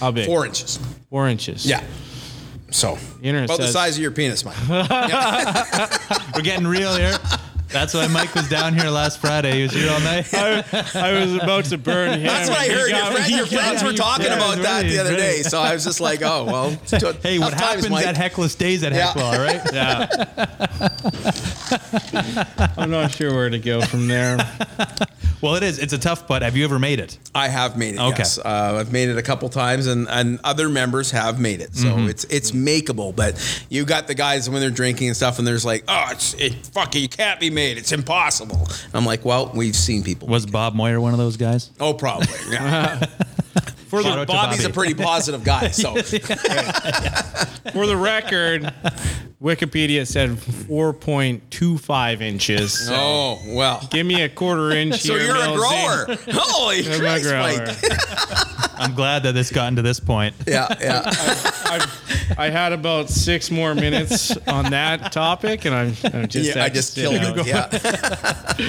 [0.00, 0.24] How big?
[0.24, 0.78] four inches?
[1.10, 1.66] Four inches.
[1.66, 1.84] Yeah.
[2.70, 4.56] So The internet about the size of your penis, Mike.
[6.34, 7.18] We're getting real here.
[7.72, 9.52] That's why Mike was down here last Friday.
[9.56, 10.32] He was here all night.
[10.34, 10.62] I,
[10.94, 12.26] I was about to burn him.
[12.26, 12.90] That's what I He heard.
[12.90, 15.16] Your, friend, he your friends were talking Yeah, about it's that the other right.
[15.16, 16.70] day, so I was just like, oh well.
[17.22, 18.06] hey, what tough times, happens Mike.
[18.06, 19.06] at Hecla stays at Yeah.
[19.08, 19.60] Hecla, all right?
[19.72, 20.06] Yeah.
[22.76, 24.36] I'm not sure where to go from there.
[25.40, 25.78] Well, it is.
[25.78, 26.42] It's a tough putt.
[26.42, 27.18] Have you ever made it?
[27.34, 28.00] I have made it.
[28.00, 28.18] Okay.
[28.18, 31.74] Yes, uh, I've made it a couple times, and, and other members have made it.
[31.74, 32.08] So Mm-hmm.
[32.10, 33.14] it's it's makeable.
[33.14, 36.34] But you got the guys when they're drinking and stuff, and there's like, oh, it's
[36.34, 37.61] it, fuck it, you can't be made.
[37.70, 38.66] It's impossible.
[38.92, 40.28] I'm like, well, we've seen people.
[40.28, 41.70] Was Bob Moyer one of those guys?
[41.80, 42.28] oh, probably.
[42.50, 43.04] Yeah.
[43.88, 44.64] For the Bobby's Bobby.
[44.64, 45.68] a pretty positive guy.
[45.68, 48.62] So for the record,
[49.42, 52.86] Wikipedia said 4.25 inches.
[52.86, 53.86] So oh well.
[53.90, 55.12] Give me a quarter inch here.
[55.12, 55.26] So here.
[55.26, 55.58] you're a Mills.
[55.58, 56.06] grower.
[56.32, 57.66] Holy I'm a Christ, grower.
[57.66, 58.78] Mike.
[58.80, 60.34] I'm glad that this gotten to this point.
[60.46, 61.02] Yeah, yeah.
[61.72, 66.64] I've, I had about six more minutes on that topic, and I'm, I'm just yeah
[66.64, 67.46] I just killed it.
[67.46, 67.68] Yeah.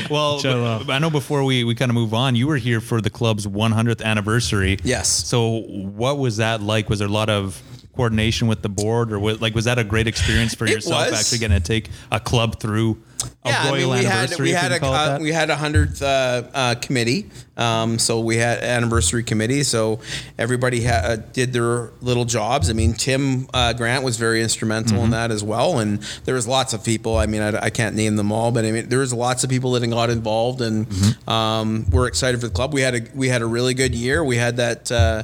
[0.09, 0.89] Well, Chill out.
[0.89, 3.45] I know before we, we kind of move on, you were here for the club's
[3.45, 4.77] 100th anniversary.
[4.83, 5.07] Yes.
[5.09, 6.89] So what was that like?
[6.89, 7.61] Was there a lot of
[7.95, 11.11] coordination with the board, or was, like was that a great experience for It yourself
[11.11, 11.19] was.
[11.19, 13.01] actually getting to take a club through
[13.43, 15.49] a yeah, I mean, we had we had a can call it uh, we had
[15.49, 17.29] a hundredth uh, uh, committee.
[17.55, 19.61] Um, so we had anniversary committee.
[19.61, 19.99] So
[20.39, 22.69] everybody ha- uh, did their little jobs.
[22.69, 25.05] I mean, Tim uh, Grant was very instrumental Mm-hmm.
[25.05, 27.15] in that as well, and there was lots of people.
[27.17, 29.49] I mean, I, I can't name them all, but I mean, there was lots of
[29.51, 31.29] people that got involved, and Mm-hmm.
[31.29, 32.73] um, we're excited for the club.
[32.73, 34.23] We had a we had a really good year.
[34.23, 34.91] We had that.
[34.91, 35.23] Uh,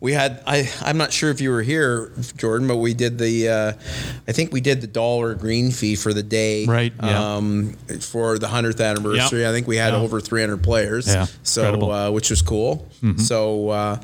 [0.00, 3.48] we had I I'm not sure if you were here, Jordan, but we did the.
[3.48, 3.72] Uh,
[4.28, 6.66] I think we did the dollar green fee for the day.
[6.66, 7.36] Right, yeah.
[7.36, 7.39] um,
[8.00, 9.46] for the hundredth anniversary.
[9.46, 10.00] I think we had Yeah.
[10.00, 11.06] over 300 players.
[11.06, 12.86] Yeah, so uh, which was cool.
[13.16, 13.96] So, uh,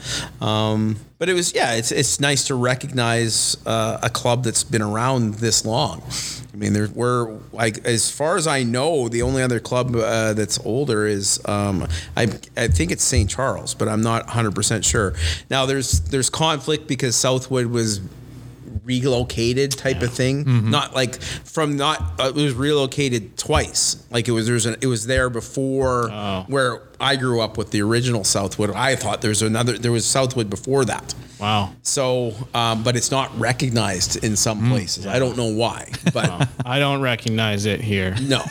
[0.45, 4.83] um, but it was yeah, it's it's nice to recognize uh, a club that's been
[4.83, 6.03] around this long.
[6.53, 10.33] I mean, there we're like as far as I know, the only other club uh,
[10.33, 11.87] that's older is um,
[12.17, 12.23] I
[12.57, 13.29] I think it's St.
[13.29, 15.13] Charles, but I'm not 100 percent sure.
[15.51, 18.01] Now there's there's conflict because Southwood was
[18.85, 20.70] relocated type of thing.
[20.70, 24.05] Not like from not uh, it was relocated twice.
[24.11, 26.44] Like it was there's an, it was there before Oh.
[26.48, 30.06] where I grew up with the original Southwood I thought there was another there was
[30.06, 31.73] Southwood before that Wow.
[31.82, 36.78] so um, but it's not recognized in some places I don't know why but I
[36.78, 38.14] don't recognize it here.
[38.23, 38.43] no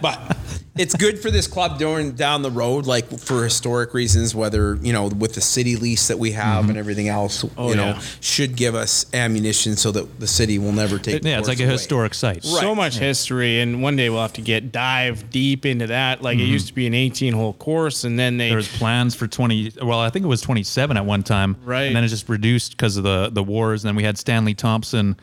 [0.00, 0.36] but
[0.76, 4.92] it's good for this club down down the road like for historic reasons whether you
[4.92, 8.00] know with the city lease that we have and everything else you know yeah.
[8.20, 11.60] should give us ammunition so that the city will never take It, Yeah, it's like
[11.60, 11.72] a away.
[11.72, 12.44] historic site.
[12.44, 16.22] So much history, and one day we'll have to get dive deep into that.
[16.22, 16.52] Like it Mm-hmm.
[16.52, 19.72] used to be an 18 hole course, and then they There was plans for 20.
[19.82, 21.56] Well, I think it was 27 at one time.
[21.64, 21.84] Right.
[21.84, 23.84] And then it just reduced because of the the wars.
[23.84, 25.16] And then we had Stanley Thompson.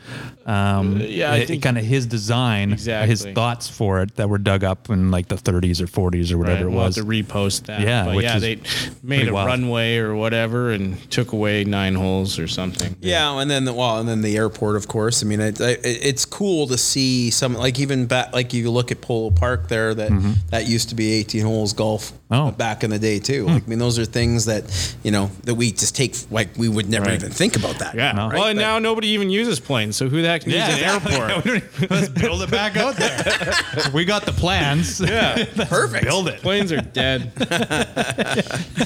[0.46, 3.08] Um, yeah, I think- kind of his design, exactly.
[3.10, 6.38] his thoughts for it that were dug up in like the 30s or 40s or
[6.38, 6.94] whatever Right, it we'll have was.
[6.96, 7.80] to repost that.
[7.82, 8.60] Yeah, but which yeah, is they
[9.02, 9.46] made a wild.
[9.48, 12.96] runway or whatever and took away nine holes or something.
[13.00, 15.22] Yeah, and then the, well, and then the airport, of course.
[15.22, 18.90] I mean, it, it, it's cool to see some like even back like you look
[18.90, 20.10] at Polo Park there that
[20.50, 21.97] that used to be 18 holes golf
[22.30, 22.50] Oh.
[22.50, 23.46] back in the day too.
[23.46, 24.64] Like, I mean, those are things that
[25.02, 27.14] you know that we just take like we would never Right.
[27.14, 27.94] even think about that.
[27.94, 28.12] Yeah.
[28.12, 28.28] No.
[28.28, 31.14] Well, and But- now nobody even uses planes, so who the heck needs an exactly.
[31.14, 31.44] airport?
[31.80, 33.54] We Let's build it back out there.
[33.94, 35.00] we got the plans.
[35.08, 35.44] Yeah.
[35.68, 36.04] perfect.
[36.04, 36.40] Build it.
[36.42, 37.32] Planes are dead.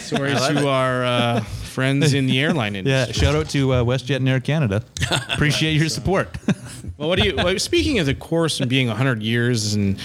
[0.00, 2.92] Sorry to our uh, friends in the airline industry.
[2.92, 4.84] Yeah, shout out to uh, WestJet and Air Canada.
[5.32, 6.28] Appreciate your support.
[6.98, 7.34] Well, what do you?
[7.34, 10.00] Well, speaking of the course and being 100 years, and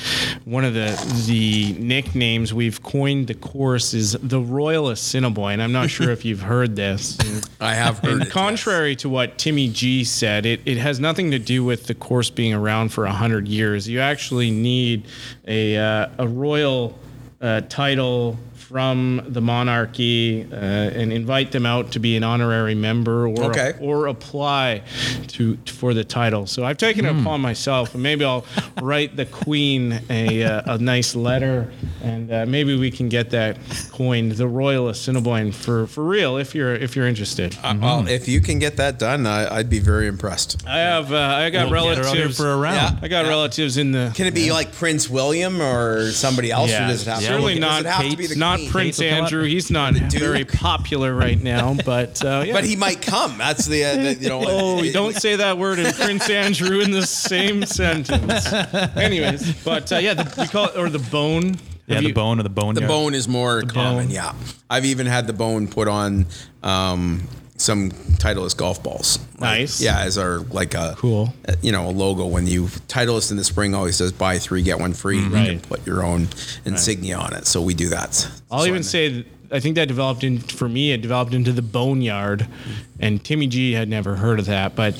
[0.45, 5.59] one of the the nicknames we've coined the course is the Royal Assiniboine.
[5.59, 7.17] I'm not sure if you've heard this.
[7.19, 8.31] And, I have heard and it.
[8.31, 12.31] contrary to what Timmy G said, it, it has nothing to do with the course
[12.31, 13.87] being around for 100 years.
[13.87, 15.05] You actually need
[15.47, 16.97] a uh, a royal
[17.41, 18.37] uh, title
[18.67, 23.73] from the monarchy uh, and invite them out to be an honorary member or Okay.
[23.79, 24.81] or apply
[25.27, 26.45] to for the title.
[26.47, 28.45] So I've taken it upon myself, and maybe I'll
[28.81, 31.71] write the Queen a uh, a nice letter,
[32.03, 33.57] and uh, maybe we can get that
[33.91, 36.35] coined, the Royal Assiniboine, for for real.
[36.37, 39.69] If you're if you're interested, Uh, well, if you can get that done, I, I'd
[39.69, 40.65] be very impressed.
[40.67, 42.97] I have uh, I got We'll get her out here relatives for a round.
[42.97, 42.99] Yeah.
[43.01, 44.11] I got relatives in the.
[44.13, 47.59] Can it be like Prince William or somebody else, or does it have certainly to,
[47.61, 47.83] not.
[47.83, 48.69] does it have to be the not Queen?
[48.71, 49.23] Prince Kate will come up.
[49.31, 49.43] Andrew.
[49.45, 52.53] He's not very popular right now, but uh, yeah.
[52.53, 53.37] But he might come.
[53.37, 54.43] That's the, uh, the you know.
[54.45, 58.51] Oh, it- don't say that word and Prince Andrew in the same sentence.
[58.95, 61.55] Anyways, but uh, yeah, the, we call it or the bone.
[61.87, 62.75] Yeah, Have the you- bone or the bone.
[62.75, 64.09] The bone is more common, bone.
[64.09, 64.33] yeah.
[64.69, 66.25] I've even had the bone put on
[66.61, 67.25] um,
[67.57, 69.19] some Titleist golf balls.
[69.39, 69.81] Like, Nice.
[69.81, 71.33] yeah, as our like a Cool.
[71.61, 72.25] you know, a logo.
[72.25, 75.17] When you Titleist in the spring always says buy three get one free.
[75.17, 75.25] Mm-hmm.
[75.35, 75.69] You can Right.
[75.69, 76.27] put your own
[76.65, 77.47] insignia on it.
[77.47, 78.27] So we do that.
[78.51, 80.91] I'll So even say I think that developed in for me.
[80.91, 82.71] It developed into the boneyard, mm-hmm.
[82.99, 84.75] and Timmy G had never heard of that.
[84.75, 84.95] But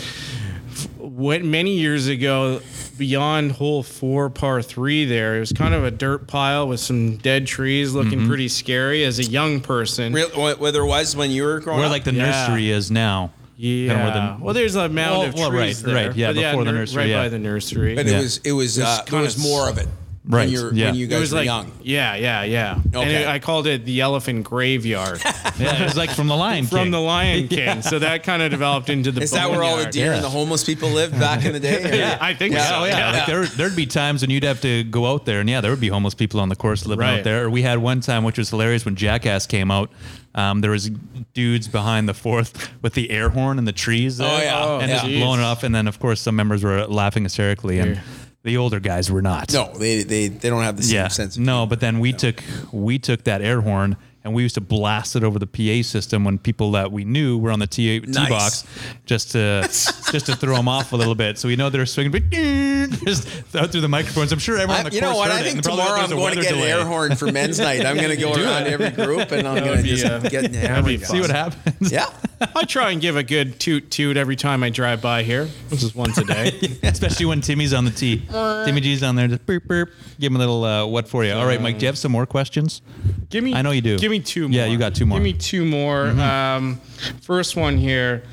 [1.17, 2.61] f- when many years ago,
[2.97, 7.17] beyond hole four, par three, there it was kind of a dirt pile with some
[7.17, 8.27] dead trees, looking Mm-hmm.
[8.27, 9.03] pretty scary.
[9.03, 11.91] As a young person, Real, what, what there was when you were growing Where up?
[11.91, 12.47] like the Yeah.
[12.47, 13.31] nursery is now.
[13.57, 13.87] yeah.
[13.89, 16.07] Kinda where the- well, there's a mound Well, of well, trees right, there.
[16.09, 17.23] right, yeah, But before the nursery, right yeah.
[17.23, 17.95] by the nursery.
[17.95, 18.19] but Yeah.
[18.19, 19.87] it was it was It was uh, there kinda was more of it.
[20.29, 20.85] Right, When, you were, yeah.
[20.87, 21.71] when you It guys was were like, young.
[21.83, 22.79] yeah, yeah, yeah.
[22.93, 25.21] And it, I called it the elephant graveyard
[25.57, 26.69] Yeah, it was like from the Lion King.
[26.79, 27.81] from the Lion King.
[27.81, 29.21] So that kind of developed into the.
[29.21, 30.15] Is that where all the deer Yeah.
[30.15, 31.97] and the homeless people lived back in the day?
[31.97, 32.75] Yeah, I think Yeah, so.
[32.79, 33.11] oh, Yeah, yeah.
[33.19, 35.71] Like there, there'd be times when you'd have to go out there, and yeah, there
[35.71, 37.19] would be homeless people on the course living Right.
[37.19, 37.45] out there.
[37.45, 39.89] Or we had one time, which was hilarious, when Jackass came out.
[40.35, 40.91] Um, there was
[41.33, 44.61] dudes behind the fourth with the air horn and the trees there, Oh, yeah.
[44.63, 45.19] Oh, and just yeah.
[45.19, 45.63] blowing it off.
[45.63, 48.01] And then, of course, some members were laughing hysterically, and Yeah.
[48.47, 49.53] The older guys were not.
[49.53, 51.35] No, they, they they don't have the same yeah, sense.
[51.35, 51.67] Of no.
[51.67, 52.41] But then we took
[52.71, 53.97] we took that air horn.
[54.27, 57.37] And we used to blast it over the PA system when people that we knew
[57.37, 58.29] were on the T, T Nice.
[58.29, 58.65] box,
[59.05, 59.61] just to
[60.11, 61.37] just to throw them off a little bit.
[61.37, 62.29] So we know they're swinging, but
[63.05, 64.31] just out through the microphones.
[64.31, 65.31] I'm sure everyone on the you know what?
[65.31, 67.59] heard I it, think tomorrow I'm going to weather get an air horn for men's
[67.59, 67.85] night.
[67.85, 70.57] I'm going to go around every group and I'm going to just uh, get the
[70.59, 71.05] that'd be hammer.
[71.05, 71.91] See what happens.
[71.91, 72.09] Yeah.
[72.55, 75.81] I try and give a good toot toot every time I drive by here, which
[75.83, 76.51] is once a day.
[76.83, 78.23] Especially when Timmy's on the tee.
[78.65, 79.27] Timmy G's on there.
[79.27, 79.89] Just burp, burp.
[80.19, 81.31] Give him a little uh, what for you.
[81.33, 82.81] All right, Mike, do you have some more questions?
[83.29, 83.53] Give me.
[83.55, 83.97] I know you do.
[83.97, 84.47] Give me two.
[84.49, 85.19] Yeah, you got two more.
[85.19, 85.25] Mm-hmm.
[85.25, 86.07] Give me two more.
[86.07, 86.75] Um,
[87.21, 88.23] first one here.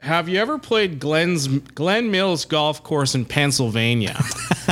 [0.00, 4.20] Have you ever played Glenn's Glen Mills Golf Course in Pennsylvania?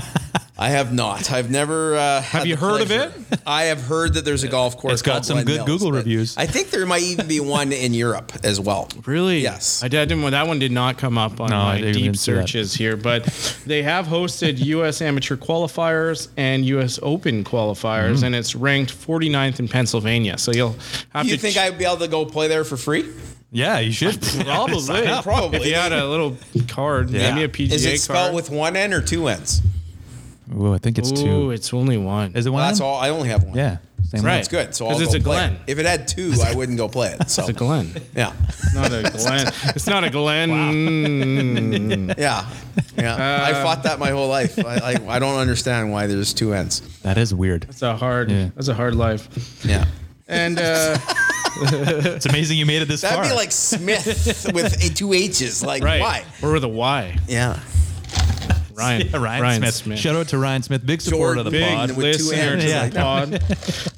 [0.62, 1.30] I have not.
[1.32, 1.96] I've never.
[1.96, 3.10] Uh, have you heard of it?
[3.46, 4.92] I have heard that there's a golf course.
[4.92, 6.36] It's got some Glen good Mills, Google reviews.
[6.36, 8.86] I think there might even be one in Europe as well.
[9.06, 9.40] Really?
[9.40, 9.82] Yes.
[9.82, 10.20] I didn't.
[10.32, 12.42] That one did not come up on No, my deep even see that.
[12.42, 13.24] searches here, but
[13.66, 15.00] they have hosted U.S.
[15.00, 16.98] amateur qualifiers and U.S.
[17.02, 18.24] Open qualifiers, Mm-hmm.
[18.26, 20.36] and it's ranked 49th in Pennsylvania.
[20.36, 20.76] So you'll
[21.14, 21.36] have You to.
[21.36, 23.08] You think ch- I'd be able to go play there for free?
[23.50, 24.20] Yeah, you should.
[24.44, 25.58] Probably, Probably.
[25.60, 26.36] If you had a little
[26.68, 28.00] card, maybe a PGA Is it card.
[28.00, 29.62] spelled with one N or two N's?
[30.56, 31.50] Ooh, I think it's Ooh, two.
[31.52, 32.34] it's only one.
[32.34, 32.60] Is it one?
[32.60, 32.98] Well, that's all.
[32.98, 33.56] I only have one.
[33.56, 33.78] Yeah.
[34.08, 34.30] Same Right.
[34.32, 34.38] one.
[34.38, 34.74] That's good.
[34.74, 35.52] So I'll it's go a play Glen.
[35.52, 35.60] it.
[35.68, 37.30] If it had two, I wouldn't go play it.
[37.30, 38.32] So It's a Glen, yeah,
[38.74, 39.52] not a Glen.
[39.76, 40.48] it's not a Glen.
[42.18, 42.48] yeah,
[42.96, 43.44] yeah.
[43.46, 44.58] I fought that my whole life.
[44.58, 46.80] I, I I don't understand why there's two ends.
[47.02, 47.64] That is weird.
[47.68, 48.30] It's a hard.
[48.30, 48.48] Yeah.
[48.56, 49.64] That's a hard life.
[49.64, 49.84] Yeah.
[50.26, 50.96] And uh,
[51.62, 53.10] It's amazing you made it this far.
[53.10, 53.32] That'd far.
[53.32, 55.62] be like Smith with a- two H's.
[55.62, 56.24] Like right, why?
[56.42, 57.16] or with a Y.
[57.28, 57.58] Yeah.
[58.80, 59.08] Ryan.
[59.10, 59.98] Yeah, Ryan, Smith.
[59.98, 61.96] Shout out to Ryan Smith, big supporter of the Big pod.
[61.96, 62.88] with two listener N's, to yeah.
[62.88, 63.42] the pod.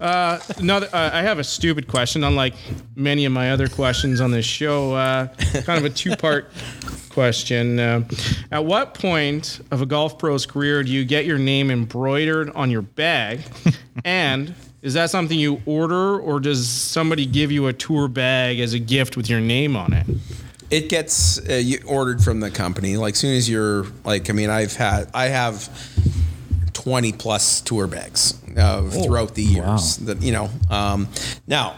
[0.03, 2.55] Uh, another, uh, I have a stupid question, unlike
[2.97, 4.95] many of my other questions on this show.
[4.95, 5.29] Uh,
[5.63, 6.51] kind of a two-part
[7.11, 7.79] question.
[7.79, 8.09] Uh,
[8.51, 12.69] at what point of a golf pro's career do you get your name embroidered on
[12.71, 13.43] your bag?
[14.05, 18.75] and is that something you order, or does somebody give you a tour bag as
[18.75, 20.07] a gift with your name on it?
[20.73, 22.97] It gets uh, you ordered from the company.
[22.97, 25.69] Like soon as you're like, I mean, I've had, I have
[26.73, 29.99] twenty plus tour bags uh, throughout the years.
[29.99, 30.49] That you know.
[30.71, 31.09] Um,
[31.47, 31.77] now,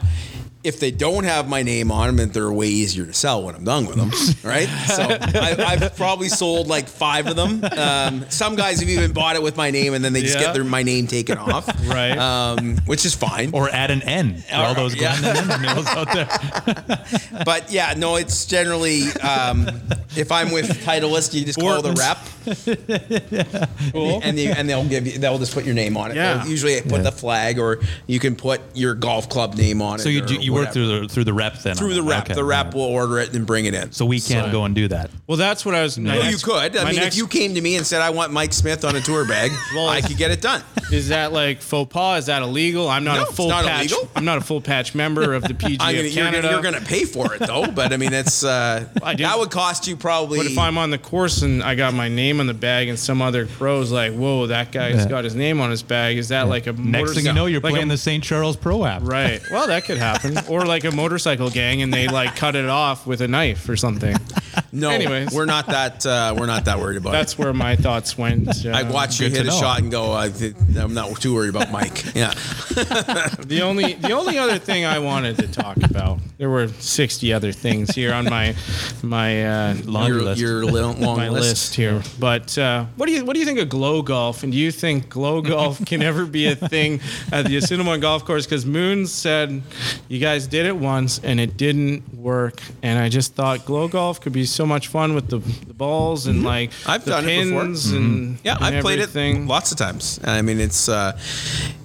[0.65, 3.55] if they don't have my name on them, then they're way easier to sell when
[3.55, 4.11] I'm done with them,
[4.49, 4.66] right?
[4.89, 7.62] So I, I've probably sold like five of them.
[7.78, 10.47] Um, some guys have even bought it with my name, and then they just Yeah.
[10.47, 12.16] get their my name taken off, Right.
[12.16, 13.51] Um, which is fine.
[13.53, 15.20] Or add an N for all those yeah.
[15.20, 17.45] Glenn mills out there.
[17.45, 19.69] But yeah, no, it's generally um,
[20.16, 22.19] if I'm with Titleist, you just call the rep,
[23.95, 26.16] and they, and they'll give you they'll just put your name on it.
[26.16, 26.39] Yeah.
[26.39, 26.99] They'll usually put Yeah.
[27.03, 30.03] the flag, or you can put your golf club name on it.
[30.03, 31.74] So you do, you work through the through the rep then?
[31.76, 32.24] through the rep.
[32.24, 32.35] Okay.
[32.35, 33.93] The rep will order it and bring it in.
[33.93, 35.10] So we can't So- go and do that.
[35.26, 35.98] Well, that's what I was.
[35.98, 36.76] my Well, you could.
[36.76, 38.97] I mean, next- if you came to me and said I want Mike Smith on
[38.97, 40.62] a tour bag, Well, I could get it done.
[40.93, 42.20] Is that like faux pas?
[42.20, 42.89] Is that illegal?
[42.89, 43.90] I'm not No, a it's full not patch.
[43.90, 44.09] illegal.
[44.14, 46.43] I'm not a full patch member of the PGA I'm gonna, of you're, Canada.
[46.43, 49.39] gonna, you're gonna pay for it though, but I mean, it's uh, I did- that
[49.39, 50.39] would cost you probably.
[50.39, 52.98] but if I'm on the course and I got my name on the bag and
[52.98, 55.09] some other pros like, whoa, that guy's Yeah.
[55.09, 57.60] got his name on his bag, is that like a Next thing you know, you're
[57.60, 58.22] like playing a, the St.
[58.22, 59.05] Charles Pro Am.
[59.06, 59.40] Right.
[59.51, 60.35] Well, that could happen.
[60.49, 63.77] Or like a motorcycle gang and they like cut it off with a knife or
[63.77, 64.16] something.
[64.73, 65.33] no, anyways.
[65.33, 67.12] we're not that uh, we're not that worried about it.
[67.12, 68.65] That's where my thoughts went.
[68.65, 69.61] Uh, I watch you hit a know.
[69.61, 70.12] shot and go.
[70.12, 70.31] I,
[70.79, 72.03] I'm not too worried about Mike.
[72.15, 72.33] Yeah,
[73.45, 76.21] The only the only other thing I wanted to talk about.
[76.39, 78.55] There were 60 other things here on my
[79.03, 80.41] my uh, Laundry your, list.
[80.41, 81.49] your li- long my list.
[81.49, 82.03] list here.
[82.19, 84.43] But uh, what do you what do you think of glow golf?
[84.43, 87.01] And do you think glow golf can ever be a thing
[87.33, 88.45] at the Assiniboine Golf Course?
[88.47, 89.62] Because Moon said
[90.09, 92.61] you guys did it once and it didn't work.
[92.82, 96.27] And I just thought glow golf could be so much fun with the, the balls
[96.27, 96.90] and like Mm-hmm.
[96.90, 97.62] I've the done it before.
[97.65, 99.15] pins and Yeah, and I've played it
[99.47, 100.20] lots of times.
[100.24, 101.19] I mean, it's uh,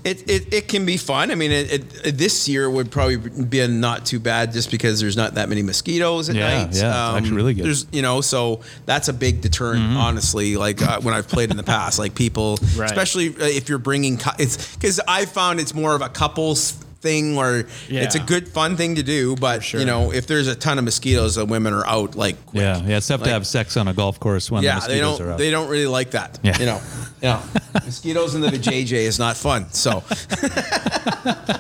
[0.04, 1.32] it, it it can be fun.
[1.32, 1.72] I mean, it,
[2.06, 5.62] it, this year would probably be not too bad just because there's not that many
[5.62, 6.68] mosquitoes at Yeah, night.
[6.68, 7.66] Um, yeah, it's actually really good.
[7.66, 9.84] There's you know, so that's a big deterrent.
[9.98, 12.90] Honestly, like uh, when I've played in the past, like people, Right.
[12.90, 17.36] especially uh, if you're bringing, it's because I found it's more of a couples thing
[17.36, 19.80] where it's a good fun thing to do but sure.
[19.80, 22.62] you know if there's a ton of mosquitoes the women are out like quick.
[22.62, 22.98] Yeah, yeah.
[22.98, 25.32] It's tough to have sex on a golf course when the Yeah, mosquitoes they don't.
[25.34, 25.38] out.
[25.38, 26.40] They don't really like that.
[26.44, 26.58] Yeah.
[26.60, 26.82] You know.
[27.22, 27.42] Yeah.
[27.86, 29.70] Mosquitoes in the JJ is not fun.
[29.72, 30.00] So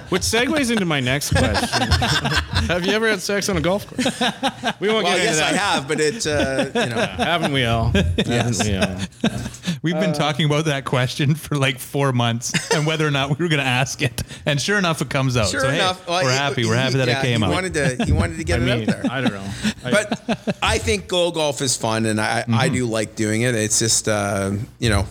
[0.09, 1.87] Which segues into my next question.
[2.67, 4.19] have you ever had sex on a golf course?
[4.79, 5.53] We won't well, get into yes, that.
[5.53, 6.25] I have, but it.
[6.25, 6.95] Uh, you know.
[7.01, 7.91] Haven't we all?
[7.93, 8.65] Yes.
[8.65, 9.39] Haven't we all?
[9.81, 13.29] We've Uh, been talking about that question for like four months and whether or not
[13.37, 14.23] we were going to ask it.
[14.45, 15.47] And sure enough, it comes out.
[15.49, 16.65] Sure so, hey, enough, well, we're he- happy.
[16.65, 17.51] We're he- happy that yeah, it came he out.
[17.51, 18.05] Wanted to.
[18.05, 19.11] He wanted to get I it mean, out there.
[19.11, 19.49] I don't know.
[19.85, 23.55] I- But I think glow golf is fun, and I, I do like doing it.
[23.55, 25.05] It's just uh, you know.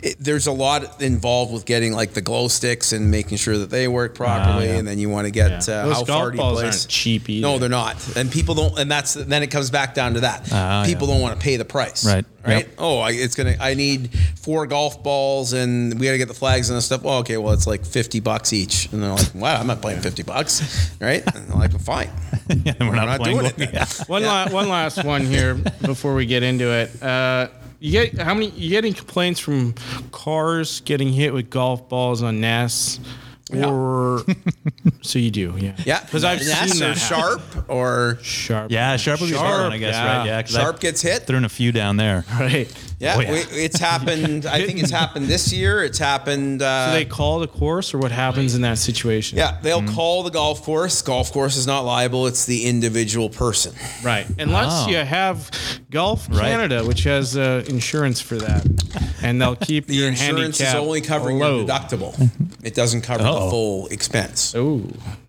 [0.00, 3.70] It, there's a lot involved with getting like the glow sticks and making sure that
[3.70, 4.76] they work properly, yeah.
[4.76, 5.74] and then you want to get Yeah.
[5.74, 6.82] uh, Those how golf far do you balls place.
[6.84, 7.42] aren't cheap either.
[7.46, 8.78] No, they're not, and people don't.
[8.78, 10.48] And that's then it comes back down to that.
[10.52, 11.14] Ah, people yeah.
[11.14, 12.06] don't want to pay the price.
[12.06, 12.24] Right.
[12.46, 12.58] Right.
[12.66, 12.68] Yep.
[12.78, 13.56] Oh, I, it's gonna.
[13.60, 14.10] I need
[14.40, 17.02] four golf balls, and we got to get the flags and the stuff.
[17.02, 17.36] Well, okay.
[17.36, 20.94] Well, it's like fifty bucks each, and they're like, "Wow, I'm not paying fifty bucks."
[21.00, 21.22] Right?
[21.34, 22.10] And I'm like, "Fine."
[22.64, 23.74] Yeah, we're, not, not playing doing goal- it.
[23.74, 23.84] Yeah.
[24.06, 26.90] One, la- one last one here before we get into it.
[27.80, 28.50] You get how many?
[28.50, 29.74] You getting complaints from
[30.10, 32.98] cars getting hit with golf balls on Ness?
[33.50, 34.24] Or
[35.00, 35.74] so you do, yeah.
[35.86, 37.18] Yeah, because I've Ness seen or that happen.
[37.18, 38.70] sharp or Sharp.
[38.70, 40.18] Yeah, sharp would be a better one, I guess, yeah.
[40.18, 40.26] right?
[40.26, 41.22] Yeah, 'cause sharp I've gets hit.
[41.26, 42.24] thrown a few down there.
[42.38, 42.70] Right.
[43.00, 43.30] Yeah, Oh, yeah.
[43.32, 44.44] we- it's happened.
[44.44, 45.84] I think it's happened this year.
[45.84, 46.62] It's happened.
[46.62, 49.38] Uh, Do they call the course, or what happens in that situation?
[49.38, 51.00] yeah, they'll call the golf course.
[51.02, 52.26] Golf course is not liable.
[52.26, 53.72] It's the individual person.
[54.02, 54.26] Right.
[54.38, 54.88] Unless Oh.
[54.90, 55.48] you have
[55.90, 56.40] Golf Right.
[56.40, 58.66] Canada, which has uh, insurance for that,
[59.22, 61.58] and they'll keep The your insurance is only covering low.
[61.60, 62.14] your deductible.
[62.64, 63.50] It doesn't cover the Uh-oh.
[63.50, 64.54] full expense.
[64.56, 64.82] Oh.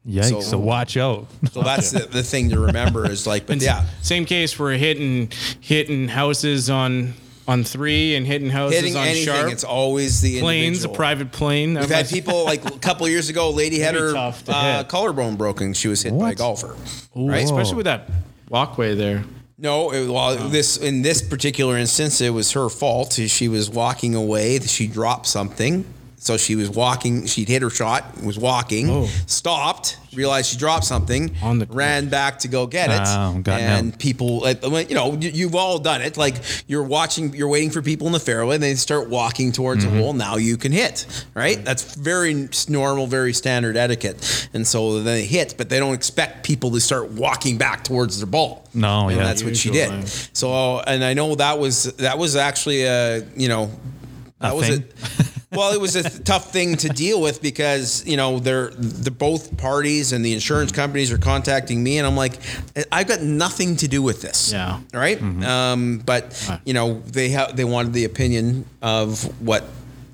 [0.07, 0.29] Yikes!
[0.29, 1.27] So- So, watch out.
[1.51, 5.31] So that's the, the thing to remember is like, but yeah, Same case for hitting
[5.59, 7.13] hitting houses on
[7.49, 9.51] on three and hitting houses hitting on anything, sharp.
[9.51, 11.73] it's always the planes, a private plane.
[11.73, 13.49] We've had people like a couple years ago.
[13.49, 15.73] A lady had her uh, collarbone broken.
[15.73, 16.37] She was hit by a What?
[16.37, 16.75] golfer.
[17.15, 17.43] right?
[17.43, 18.07] especially with that
[18.49, 19.23] walkway there.
[19.57, 23.13] No, it, well, this in this particular instance, it was her fault.
[23.13, 24.59] She was walking away.
[24.59, 25.85] She dropped something.
[26.21, 27.25] So she was walking.
[27.27, 28.21] She'd hit her shot.
[28.23, 28.89] Was walking.
[28.89, 29.05] Oh.
[29.25, 29.97] Stopped.
[30.13, 31.33] Realized she dropped something.
[31.41, 32.99] On the ran back to go get it.
[33.05, 36.17] Oh, and people, you know, you- you've all done it.
[36.17, 36.35] Like
[36.67, 38.55] you're watching, you're waiting for people in the fairway.
[38.55, 39.95] and They start walking towards Mm-hmm.
[39.95, 40.13] the hole.
[40.13, 41.05] Now you can hit.
[41.35, 41.63] Right.
[41.63, 44.49] That's very normal, very standard etiquette.
[44.53, 48.17] And so then they hit, but they don't expect people to start walking back towards
[48.17, 48.67] their ball.
[48.73, 49.23] No, And yeah.
[49.23, 50.07] that's what she did.
[50.33, 53.71] So, and I know that was that was actually a you know
[54.41, 54.83] that was thing?
[55.51, 59.57] well, it was a tough thing to deal with because you know they're the both
[59.57, 62.39] parties and the insurance companies are contacting me, and I'm like,
[62.91, 64.51] I've got nothing to do with this.
[64.51, 64.79] Yeah.
[64.93, 65.21] All right?
[65.21, 69.63] Um, but you know they have they wanted the opinion of what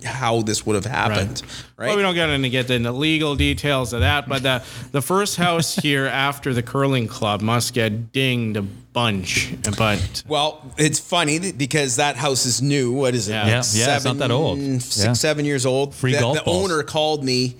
[0.05, 1.41] how this would have happened.
[1.77, 1.87] Right.
[1.87, 5.35] Well, we don't get into get into legal details of that, but the the first
[5.37, 9.53] house here after the curling club must get dinged a bunch.
[9.77, 12.93] But Well, it's funny because that house is new.
[12.93, 13.33] What is it?
[13.33, 13.45] Yeah.
[13.47, 14.59] Yeah, yeah, it's not that old.
[14.59, 15.13] Six, Yeah.
[15.13, 15.93] seven years old.
[15.93, 16.71] Free the, golf The balls.
[16.71, 17.55] owner called me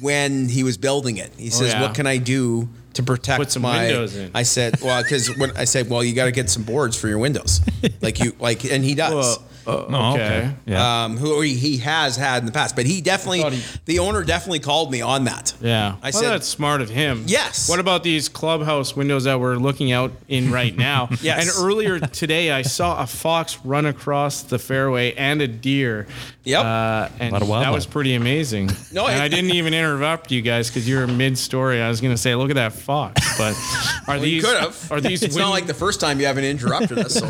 [0.00, 1.32] when he was building it.
[1.36, 1.82] He oh, says, Oh, yeah.
[1.82, 4.30] "What can I do to protect Put some my?" windows in.
[4.34, 7.08] I said, "Well, because when I said, well, you got to get some boards for
[7.08, 7.60] your windows,
[8.02, 10.22] like you like, and he does." Well, uh, Oh, okay.
[10.38, 10.54] okay.
[10.66, 11.04] Yeah.
[11.04, 14.22] Um, who he, he has had in the past, but he definitely, he- the owner
[14.24, 15.54] definitely called me on that.
[15.60, 15.96] Yeah.
[16.02, 17.24] I well, said- that's smart of him.
[17.26, 17.68] Yes.
[17.68, 21.08] What about these clubhouse windows that we're looking out in right now?
[21.22, 21.56] Yes.
[21.56, 26.06] And earlier today, I saw a fox run across the fairway and a deer.
[26.44, 26.64] Yep.
[26.64, 27.74] Uh, and lot of that wildlife.
[27.74, 28.70] was pretty amazing.
[28.92, 31.80] No, and it- I didn't even interrupt you guys because you were mid-story.
[31.80, 33.20] I was going to say, look at that fox.
[33.38, 33.54] But
[34.08, 34.92] are Well, you these could have.
[34.92, 37.14] are these It's win- not like the first time you haven't interrupted us.
[37.14, 37.26] So.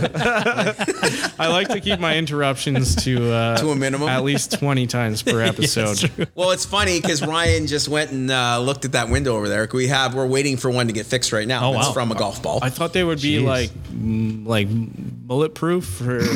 [1.38, 4.08] I like to keep my interruptions to uh, To a minimum?
[4.08, 6.10] at least 20 times per episode.
[6.34, 9.68] Well, it's funny because Ryan just went and uh, looked at that window over there.
[9.72, 11.70] We have we're waiting for one to get fixed right now.
[11.72, 11.92] Oh, It's wow.
[11.92, 12.60] from a golf ball.
[12.62, 13.44] I thought they would be Jeez.
[13.46, 16.20] like mm, like bulletproof or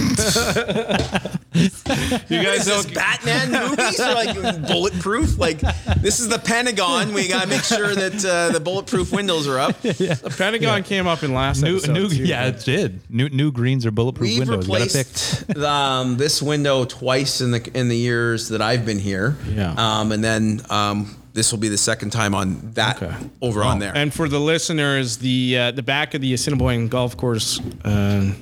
[1.54, 4.34] you guys know Batman movies are like
[4.66, 5.38] bulletproof?
[5.38, 5.60] Like
[6.00, 7.12] this is the Pentagon.
[7.12, 9.80] We gotta make sure that uh, the bulletproof windows are up.
[9.82, 11.92] the Pentagon came up in last new, episode.
[11.92, 13.00] new, too, yeah, but- it did.
[13.10, 14.66] New, new greens are bulletproof We've windows.
[14.66, 15.06] You gotta pick.
[15.06, 19.36] replaced um, this window twice in the in the years that I've been here.
[19.48, 19.74] Yeah.
[19.76, 23.14] Um, and then um, this will be the second time on that Okay.
[23.42, 23.92] over on there.
[23.94, 28.32] And for the listeners, the uh, the back of the Assiniboine Golf Course uh,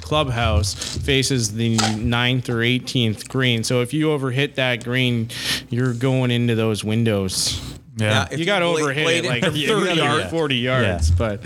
[0.00, 3.64] clubhouse faces the 9th or 18th green.
[3.64, 5.30] So if you overhit that green,
[5.70, 7.60] you're going into those windows.
[7.96, 8.28] Yeah.
[8.30, 10.30] if You got to bla- overhit like 30 you gotta- yards, yeah.
[10.30, 11.10] 40 yards.
[11.10, 11.40] But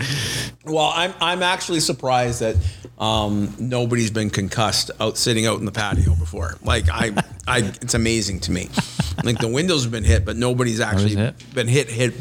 [0.65, 2.55] Well, I'm I'm actually surprised that
[2.97, 6.57] um, nobody's been concussed out sitting out in the patio before.
[6.63, 7.11] Like I,
[7.47, 8.69] I, it's amazing to me.
[9.23, 11.35] Like the windows have been hit, but nobody's actually hit?
[11.53, 11.89] been hit.
[11.89, 12.13] Hit.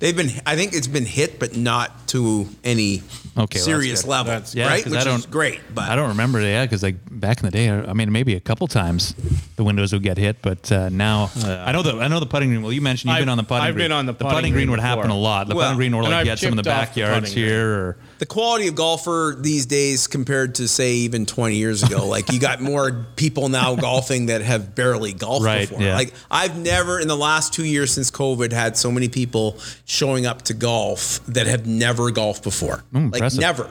[0.00, 0.30] They've been.
[0.46, 3.02] I think it's been hit, but not to any
[3.36, 4.82] Okay, well, serious that's level, That's- Yeah, right?
[4.84, 5.60] 'cause Which I is don't- great.
[5.74, 8.40] But I don't remember, yeah, because like back in the day, I mean, maybe a
[8.40, 9.14] couple times
[9.56, 12.50] the windows would get hit, but uh, now I know the I know the putting
[12.50, 12.62] green.
[12.62, 13.64] Well, you mentioned you've I've- been on the putting.
[13.64, 13.84] I've green.
[13.86, 15.48] been on the the putting putting green green would happen a lot.
[15.48, 17.68] The Well, putting green, or like I've you some in the chipped the backyards here,
[17.68, 22.30] or the quality of golfer these days compared to say even 20 years ago like
[22.32, 25.82] you got more people now golfing that have barely golfed Right, before.
[25.82, 25.94] yeah.
[25.94, 30.26] like i've never in the last two years since covid had so many people showing
[30.26, 32.84] up to golf that have never golfed before.
[32.92, 33.40] Mm, like impressive.
[33.40, 33.70] never.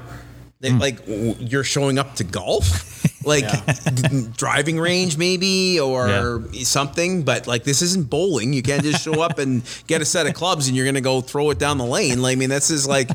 [0.59, 0.79] They, mm.
[0.79, 3.45] like w- you're showing up to golf like
[3.95, 9.21] d- driving range maybe or something but like this isn't bowling you can't just show
[9.21, 11.85] up and get a set of clubs and you're gonna go throw it down the
[11.85, 13.09] lane like, i mean this is like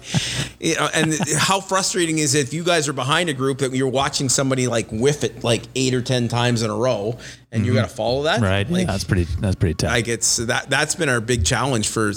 [0.61, 3.73] you know, and how frustrating is it if you guys are behind a group that
[3.75, 7.17] you're watching somebody like whiff it like eight or ten times in a row
[7.53, 8.45] and you got to follow that Mm-hmm.
[8.45, 8.71] right?
[8.71, 9.25] like, yeah, that's pretty.
[9.41, 9.91] That's pretty tough.
[9.91, 12.13] like it's that that's been our big challenge for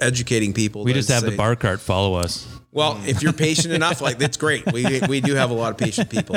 [0.00, 2.46] educating people we just have the bar cart follow us.
[2.74, 4.70] Well, if you're patient enough, like that's great.
[4.72, 6.36] We we do have a lot of patient people.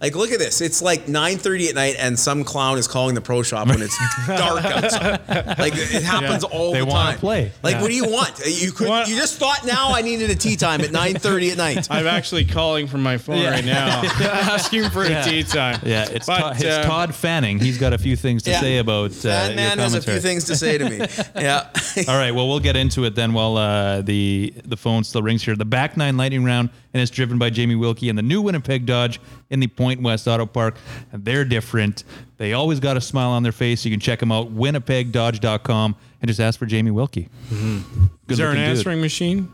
[0.00, 0.62] Like, look at this.
[0.62, 3.96] It's like 9:30 at night, and some clown is calling the pro shop when it's
[4.26, 5.58] dark outside.
[5.58, 7.18] Like it happens all They the wanna time.
[7.18, 7.52] play.
[7.62, 7.82] Like, Yeah.
[7.82, 8.40] what do you want?
[8.46, 8.88] You could.
[8.88, 9.06] What?
[9.08, 11.86] You just thought now I needed a tee time at 9:30 at night.
[11.90, 15.80] I'm actually calling from my phone right now, asking for a tee time.
[15.84, 17.58] Yeah, it's, But, Todd, it's uh, Todd Fanning.
[17.58, 18.60] He's got a few things to Yeah.
[18.60, 21.06] say about uh, That your man has a few things to say to me.
[21.36, 21.68] Yeah.
[22.08, 25.42] All right, well, we'll get into it then while uh, the the phone still rings
[25.44, 25.54] here.
[25.54, 28.86] The back nine lightning round, and it's driven by Jamie Wilkie and the new Winnipeg
[28.86, 29.20] Dodge
[29.50, 30.76] in the Pointe West Auto Park.
[31.12, 32.04] And they're different.
[32.38, 33.84] They always got a smile on their face.
[33.84, 37.28] You can check them out, winnipegdodge.com, and just ask for Jamie Wilkie.
[37.50, 38.04] Mm-hmm.
[38.28, 38.76] Is there an looking dude.
[38.78, 39.52] answering machine?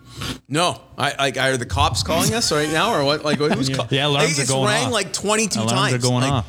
[0.49, 3.25] No, I like are the cops calling us right now or what?
[3.25, 3.89] Like who's calling?
[3.93, 4.93] Yeah, alarms are it's going rang off.
[4.93, 5.95] like 22 Alarms times.
[5.95, 6.47] are going Like, off.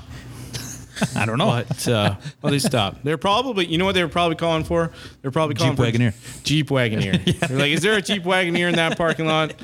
[1.16, 1.64] I don't know.
[1.68, 3.04] But uh, well, they stopped.
[3.04, 4.92] They're probably, you know what they were probably calling for?
[5.22, 6.44] They're probably calling Jeep for Wagoneer.
[6.44, 7.40] Jeep Wagoneer.
[7.48, 9.54] They're like, is there a Jeep Wagoneer in that parking lot?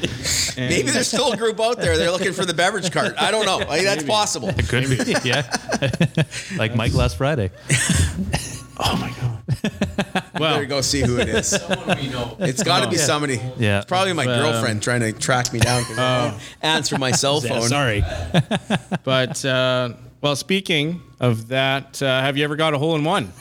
[0.57, 1.95] And Maybe there's still a group out there.
[1.95, 3.13] They're looking for the beverage cart.
[3.17, 3.59] I don't know.
[3.59, 4.49] Like, that's possible.
[4.49, 5.49] It could be, yeah.
[6.57, 7.49] like Mike last Friday.
[8.77, 10.23] oh my god.
[10.37, 11.53] Well, Better go see who it is.
[11.53, 13.39] It's got to be somebody.
[13.57, 13.77] Yeah.
[13.77, 15.83] It's probably my girlfriend trying to track me down.
[15.97, 17.69] I won't answer my cell Yeah, phone.
[17.69, 18.03] sorry.
[19.05, 23.31] but uh, well, speaking of that, uh, have you ever got a hole in one?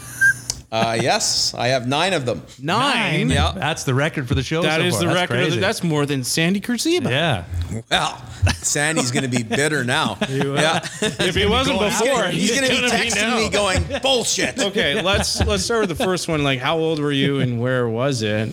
[0.70, 2.42] Uh, yes, I have nine of them.
[2.60, 3.30] Nine.
[3.30, 3.52] Yeah.
[3.56, 4.60] That's the record for the show.
[4.60, 5.00] That so is far.
[5.00, 5.34] the That's record.
[5.36, 5.60] Of the, crazy.
[5.60, 7.08] that's more than Sandy Kurziba.
[7.08, 7.44] yeah.
[7.90, 8.22] Well,
[8.56, 10.18] Sandy's going to be bitter now.
[10.28, 10.80] yeah.
[11.00, 13.36] If he wasn't He's before, gonna- he's going to be gonna texting now.
[13.38, 14.58] me going, bullshit.
[14.68, 16.44] Okay, let's let's start with the first one.
[16.44, 18.50] Like, how old were you and where was it?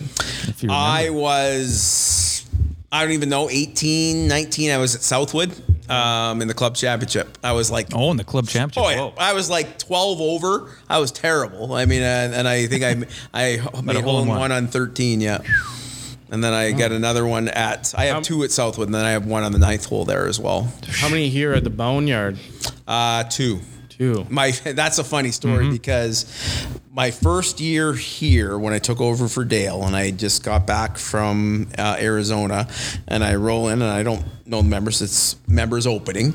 [0.48, 0.70] If you.
[0.72, 2.46] I was,
[2.90, 4.70] I don't even know, 18, 19.
[4.70, 5.52] I was at Southwood
[5.90, 7.38] um, in the club championship.
[7.44, 8.82] I was like, oh, in the club championship.
[8.98, 10.70] Oh yeah, I was like 12 over.
[10.88, 11.72] I was terrible.
[11.74, 12.90] I mean, and, and I think I
[13.34, 14.38] I made a a hole hole in in one.
[14.40, 15.20] one on 13.
[15.20, 15.38] Yeah,
[16.30, 17.94] and then I got another one at.
[17.96, 20.04] I have Um, two at Southwood, and then I have one on the ninth hole
[20.04, 20.72] there as well.
[20.88, 22.38] How many here at the Boneyard?
[22.86, 23.60] Uh, two.
[23.88, 24.26] Two.
[24.28, 25.72] My that's a funny story Mm-hmm.
[25.72, 26.26] because
[26.96, 30.96] my first year here when I took over for Dale and I just got back
[30.96, 32.66] from uh, Arizona
[33.06, 36.32] and I roll in and I don't know the members it's members opening.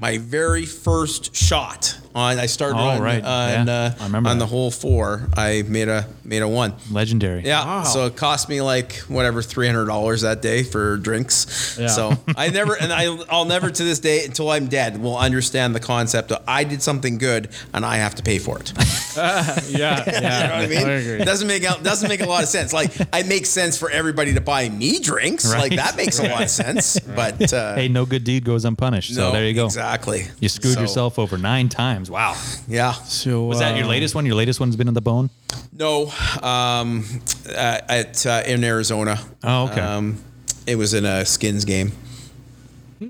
[0.00, 2.76] My very first shot on I started.
[2.78, 3.22] Oh, on, right.
[3.24, 3.72] on, Yeah.
[3.72, 4.44] uh, I remember on that.
[4.44, 7.42] the whole four I made a made a one Legendary.
[7.44, 7.84] yeah Wow.
[7.84, 11.86] so it cost me like whatever three hundred dollars that day for drinks Yeah.
[11.88, 15.74] so I never and I I'll never to this day until I'm dead will understand
[15.74, 18.72] the concept of I did something good and I have to pay for it.
[19.16, 20.04] Yeah, yeah.
[20.06, 20.78] You know what I mean?
[20.78, 21.20] agree.
[21.20, 22.72] It doesn't make out doesn't make a lot of sense.
[22.72, 25.50] Like it makes sense for everybody to buy me drinks.
[25.50, 25.60] Right.
[25.70, 26.98] Like that makes a lot of sense.
[27.00, 29.14] But uh, Hey, no good deed goes unpunished.
[29.14, 29.66] So no, there you go.
[29.66, 30.26] Exactly.
[30.38, 31.99] You screwed So, yourself over nine times.
[32.08, 32.36] Wow.
[32.68, 32.92] Yeah.
[32.92, 34.24] So Was that your uh, latest one?
[34.26, 35.28] Your latest one's been in the bone?
[35.72, 36.06] No.
[36.42, 37.04] Um,
[37.48, 39.18] uh, at uh, in Arizona.
[39.42, 39.80] Oh, okay.
[39.80, 40.18] Um,
[40.66, 41.90] it was in a skins game.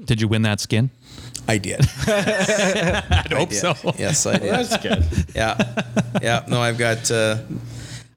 [0.04, 0.90] Did you win that skin?
[1.48, 1.80] I did.
[2.06, 3.74] I hope so.
[3.98, 4.50] Yes, I did.
[4.50, 5.04] That's good.
[5.34, 5.82] yeah,
[6.22, 6.44] yeah.
[6.48, 7.10] No, I've got.
[7.10, 7.38] Uh,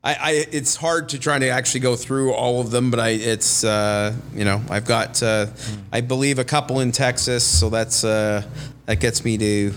[0.04, 0.46] I, I.
[0.52, 3.10] It's hard to try to actually go through all of them, but I.
[3.10, 3.64] It's.
[3.64, 5.22] Uh, you know, I've got.
[5.24, 5.48] Uh,
[5.92, 8.04] I believe a couple in Texas, so that's.
[8.04, 8.44] Uh,
[8.86, 9.74] that gets me to.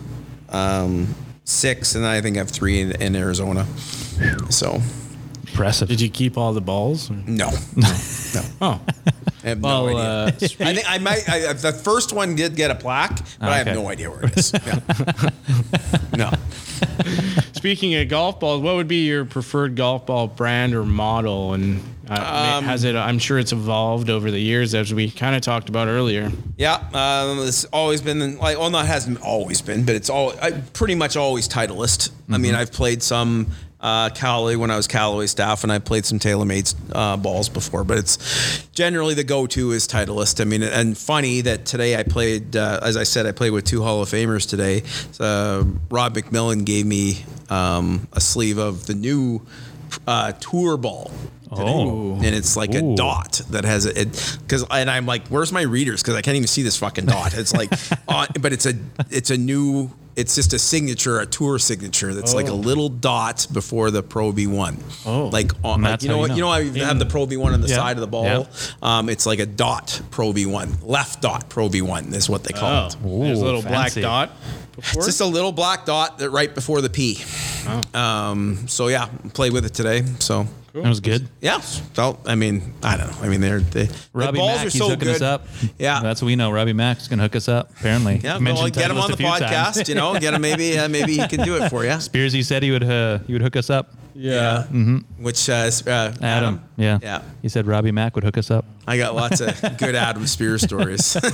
[0.50, 1.14] Um,
[1.44, 3.66] six, and I think I have three in, in Arizona.
[4.50, 4.80] So
[5.48, 5.88] Impressive.
[5.88, 7.10] Did you keep all the balls?
[7.10, 7.96] no, no,
[8.34, 8.42] no.
[8.60, 8.80] Oh,
[9.46, 10.02] I have well, no idea.
[10.02, 10.26] uh,
[10.68, 11.28] I think I might.
[11.28, 14.36] I, the first one did get a plaque, but I have no idea where it
[14.36, 14.52] is.
[14.66, 14.80] Yeah.
[16.16, 16.32] no.
[17.52, 21.52] speaking of golf balls, what would be your preferred golf ball brand or model?
[21.52, 22.96] And uh, has it?
[22.96, 26.32] I'm sure it's evolved over the years, as we kind of talked about earlier.
[26.56, 30.50] Yeah, um, it's always been like, well, not hasn't always been, but it's all I,
[30.50, 32.10] pretty much always Titleist.
[32.30, 33.46] I mean, I've played some
[33.80, 37.84] uh, Callaway when I was Callaway staff, and I played some TaylorMade uh, balls before,
[37.84, 40.40] but it's generally the go-to is Titleist.
[40.40, 43.64] I mean, and funny that today I played, uh, as I said, I played with
[43.64, 44.82] two Hall of Famers today.
[45.20, 49.42] Uh, Rob McMillan gave me um, a sleeve of the new
[50.06, 51.10] uh, tour ball
[51.50, 52.14] Oh.
[52.16, 52.92] and it's like Ooh.
[52.92, 56.02] a dot that has a it because and I'm like, where's my readers?
[56.02, 57.34] Because I can't even see this fucking dot.
[57.34, 57.70] It's like,
[58.08, 58.74] on, but it's a
[59.10, 59.90] it's a new.
[60.16, 62.14] It's just a signature, a tour signature.
[62.14, 64.76] That's like a little dot before the Pro V1.
[65.04, 65.26] Oh.
[65.26, 66.28] like on, like, you know how you what?
[66.30, 66.34] know.
[66.36, 67.76] You know how you have the Pro V1 on the Yeah.
[67.76, 68.24] side of the ball.
[68.24, 68.44] Yeah.
[68.82, 72.70] Um, it's like a dot Pro V1, left dot Pro V1 is what they call
[72.70, 72.96] Oh, it.
[73.26, 74.00] there's a little fancy.
[74.00, 74.36] black dot.
[74.74, 74.98] Before?
[75.00, 77.18] It's just a little black dot that right before the P.
[77.94, 77.98] Oh.
[78.00, 80.02] Um, so yeah, played with it today.
[80.18, 81.26] So That was good.
[81.40, 82.20] yeah, felt.
[82.26, 83.16] I mean, I don't know.
[83.22, 85.16] I mean, they're they, Robbie the balls Mack, are he's so hooking good.
[85.16, 85.46] us up.
[85.78, 86.00] Yeah.
[86.02, 86.50] That's what we know.
[86.50, 88.20] Robbie Mack's going to hook us up, apparently.
[88.22, 89.42] Yeah, Mentioned well, get him on the few times.
[89.78, 89.88] podcast.
[89.88, 91.98] You know, get him maybe uh, maybe he can do it for you.
[92.00, 93.92] Spears, he said he would uh, he would hook us up.
[94.18, 94.62] Yeah.
[95.18, 96.64] which uh, is, uh, Adam.
[96.78, 96.98] Yeah.
[97.02, 97.20] Yeah.
[97.42, 98.64] He said Robbie Mack would hook us up.
[98.86, 101.18] I got lots of good Adam Spears stories.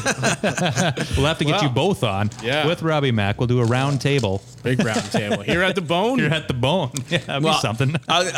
[1.17, 1.63] We'll have to get Wow.
[1.63, 2.31] you both on.
[2.43, 2.67] Yeah.
[2.67, 3.39] With Robbie Mack.
[3.39, 4.43] We'll do a round table.
[4.65, 5.43] Big round table.
[5.43, 6.19] Here at the bone.
[6.19, 6.91] You're at the bone.
[7.09, 7.95] Yeah, that'd Well, be something.
[8.09, 8.33] I,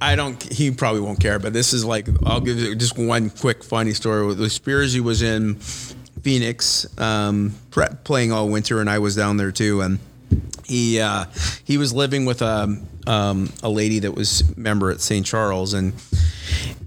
[0.00, 0.42] I, I don't.
[0.52, 3.92] He probably won't care, but this is like I'll give you just one quick funny
[3.94, 4.26] story.
[4.26, 5.58] With Spears, he was in
[6.26, 9.80] Phoenix um, pre- playing all winter, and I was down there too.
[9.80, 10.00] And
[10.64, 11.26] he uh,
[11.62, 12.76] he was living with a
[13.06, 15.24] um, a lady that was member at St.
[15.24, 15.92] Charles, and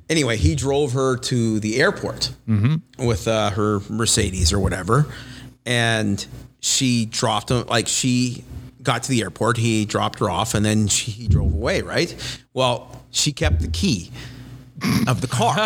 [0.10, 2.34] anyway, he drove her to the airport
[2.98, 5.06] with uh, her Mercedes or whatever,
[5.66, 6.26] and
[6.60, 7.66] she dropped him.
[7.68, 8.44] Like she
[8.84, 11.82] got to the airport, he dropped her off, and then she, he drove away.
[11.82, 12.14] Right.
[12.54, 14.12] Well, she kept the key
[15.08, 15.58] of the car.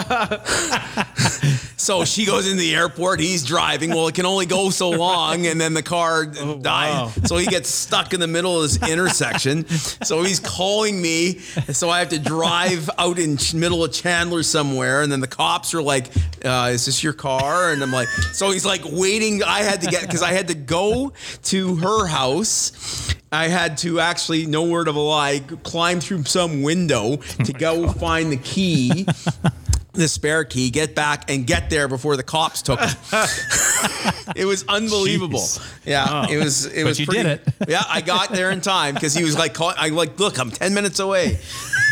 [1.77, 3.19] so she goes into the airport.
[3.19, 3.89] He's driving.
[3.91, 6.59] Well, it can only go so long, and then the car wow.
[6.61, 7.27] dies.
[7.27, 9.67] So he gets stuck in the middle of this intersection.
[9.67, 11.39] So he's calling me.
[11.39, 15.73] So I have to drive out in middle of Chandler somewhere, and then the cops
[15.73, 16.07] are like,
[16.43, 19.43] uh, "Is this your car?" And I'm like, so he's like waiting.
[19.43, 21.13] I had to get because I had to go
[21.43, 23.13] to her house.
[23.31, 27.91] I had to actually, no word of a lie, climb through some window to go
[27.91, 29.02] find the key,
[29.93, 32.95] the spare key, get back and get there before the cops took it.
[34.35, 35.39] it was unbelievable.
[35.39, 35.85] Jeez.
[35.85, 36.65] Yeah, it was.
[36.65, 37.53] It But was you pretty, did it.
[37.67, 40.49] Yeah, I got there in time because he was like, call, I like, look, I'm
[40.51, 41.39] ten minutes away.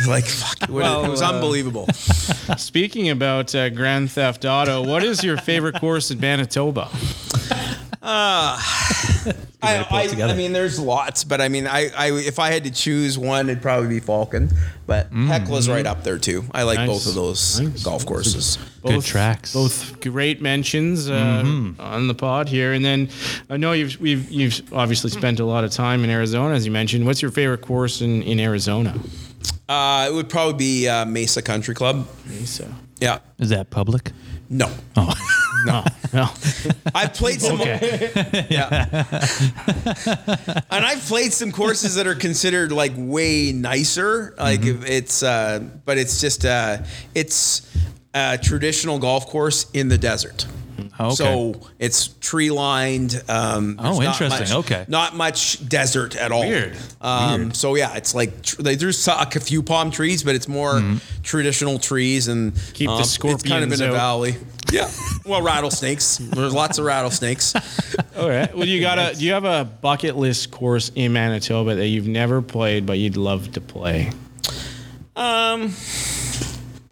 [0.08, 1.88] Like, fuck, it was- it was uh, unbelievable.
[2.58, 6.90] Speaking about uh, Grand Theft Auto, what is your favorite course in Manitoba?
[9.64, 10.10] I, I.
[10.24, 13.48] I mean, there's lots, but I mean, I, I if I had to choose one,
[13.48, 14.50] it'd probably be Falcon.
[14.88, 16.44] But Hecla's right up there too.
[16.52, 16.88] I like Nice.
[16.90, 17.84] both of those Nice.
[17.84, 18.58] golf courses.
[18.84, 19.54] Good tracks.
[19.54, 21.44] Both great mentions uh,
[21.80, 23.10] on the pod here, and then
[23.52, 26.72] I know you've we've you've obviously spent a lot of time in Arizona, as you
[26.72, 27.06] mentioned.
[27.06, 29.00] What's your favorite course in in Arizona?
[29.70, 32.08] Uh, it would probably be uh, Mesa Country Club.
[32.28, 32.74] Mesa.
[33.00, 33.20] Yeah.
[33.40, 34.12] Is that public?
[34.52, 34.70] No.
[34.96, 35.14] Oh.
[35.64, 36.28] No, no.
[36.96, 37.60] I've played some.
[37.60, 39.06] yeah.
[40.72, 44.34] and I've played some courses that are considered like way nicer.
[44.40, 46.80] Like if it's, uh, but it's just, uh,
[47.14, 47.72] it's
[48.16, 50.48] a traditional golf course in the desert.
[51.00, 51.16] Okay.
[51.16, 53.22] So it's tree lined.
[53.28, 54.30] Um, Oh, there's not interesting.
[54.58, 54.86] much- Okay.
[54.88, 56.48] Not much desert at all.
[56.48, 56.76] Weird.
[57.02, 60.82] Um, So yeah, it's like tr- like, there's a few palm trees, but it's more
[61.24, 64.36] traditional trees and Keep the um, It's kind of scorpions in a valley.
[64.72, 64.90] Yeah.
[65.26, 66.18] Well, rattlesnakes.
[66.18, 67.54] There's lots of rattlesnakes.
[68.18, 68.56] All right.
[68.56, 69.14] Well, you got a.
[69.18, 73.18] Do you have a bucket list course in Manitoba that you've never played but you'd
[73.18, 74.12] love to play?
[75.16, 75.74] Um,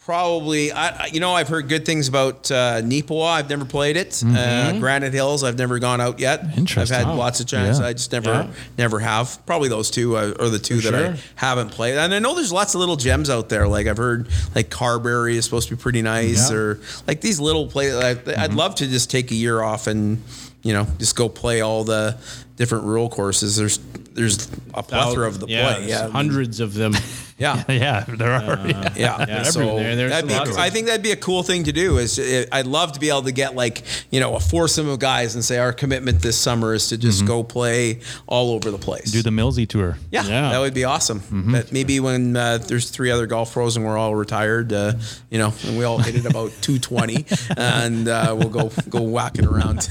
[0.10, 0.72] probably.
[0.72, 3.28] I, you know, I've heard good things about uh, Neepawa.
[3.28, 4.24] I've never played it.
[4.26, 5.44] Uh, Granite Hills.
[5.44, 6.44] I've never gone out yet.
[6.58, 6.98] Interesting.
[6.98, 7.16] I've had Oh.
[7.16, 7.80] lots of chances.
[7.80, 7.86] Yeah.
[7.88, 8.48] I just never, Yeah.
[8.76, 9.40] never have.
[9.46, 11.14] Probably those two uh, are the two that sure.
[11.14, 11.96] I haven't played.
[11.96, 13.68] And I know there's lots of little gems out there.
[13.68, 16.58] Like I've heard, like Carberry is supposed to be pretty nice, Yeah.
[16.58, 17.94] or like these little play.
[17.96, 20.24] I'd, I'd love to just take a year off and.
[20.62, 22.18] You know, just go play all the
[22.58, 23.56] different rural courses.
[23.56, 23.78] There's
[24.14, 25.88] there's a plethora of the yeah, play.
[25.90, 26.94] Yeah, hundreds of them.
[27.38, 27.64] yeah.
[27.70, 28.68] yeah, there are.
[28.68, 28.94] yeah.
[28.96, 30.10] Yeah, Yeah, so everywhere.
[30.10, 31.98] That'd be, lots I think that'd be a cool thing to do.
[31.98, 35.00] Is uh, I'd love to be able to get like you know a foursome of
[35.00, 38.78] guys and say our commitment this summer is to just go play all over the
[38.78, 39.12] place.
[39.12, 39.98] Do the Millsy tour.
[40.12, 40.50] yeah, Yeah.
[40.52, 41.22] that would be awesome.
[41.52, 44.94] But maybe when uh, there's three other golf pros and we're all retired, uh,
[45.30, 47.26] you know, and we all hit it about 220,
[47.58, 49.88] and uh, we'll go go whacking around.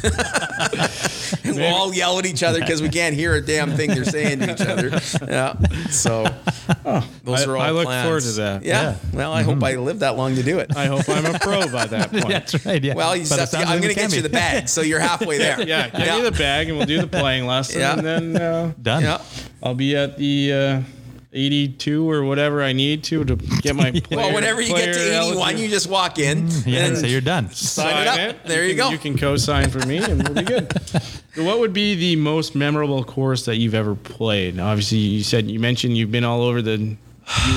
[1.45, 4.05] and we'll all yell at each other because we can't hear a damn thing they're
[4.05, 4.89] saying to each other.
[5.28, 5.55] Yeah.
[5.90, 6.23] So
[7.24, 8.05] those I- are all I look plans.
[8.07, 8.62] forward to that.
[8.65, 8.82] Yeah.
[8.82, 8.97] Yeah.
[9.12, 10.77] Well, I hope I live that long to do it.
[10.77, 12.28] I hope I'm a pro by that point.
[12.28, 12.82] That's right.
[12.82, 12.95] Yeah.
[12.95, 15.01] Well, you just have to, I'm going to get can you the bag, so you're
[15.01, 15.61] halfway there.
[15.62, 17.93] Yeah, get me the bag and we'll do the playing lesson, Yeah.
[17.95, 19.03] and then uh, Done.
[19.03, 19.23] Yeah.
[19.62, 20.82] I'll be at the uh,
[21.39, 24.20] 82 or whatever I need to to get my player.
[24.20, 25.60] Well, whenever you get to player 81, eligible.
[25.62, 27.51] you just walk in Yeah, and so you're done.
[27.51, 28.44] sign it up.
[28.44, 28.90] There you can, go.
[28.90, 30.73] You can co-sign for me, and we'll be good.
[31.35, 34.59] So what would be the most memorable course that you've ever played?
[34.59, 36.97] Obviously, you said you mentioned you've been all over the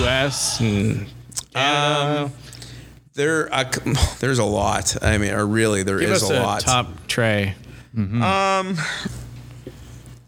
[0.02, 0.60] U.S.
[0.62, 1.08] and
[1.52, 2.22] Canada.
[2.26, 2.32] Um,
[3.16, 3.64] there, uh,
[4.20, 5.02] there's a lot.
[5.04, 6.62] I mean, or really, there is Give us a a, lot.
[6.62, 7.56] top tray.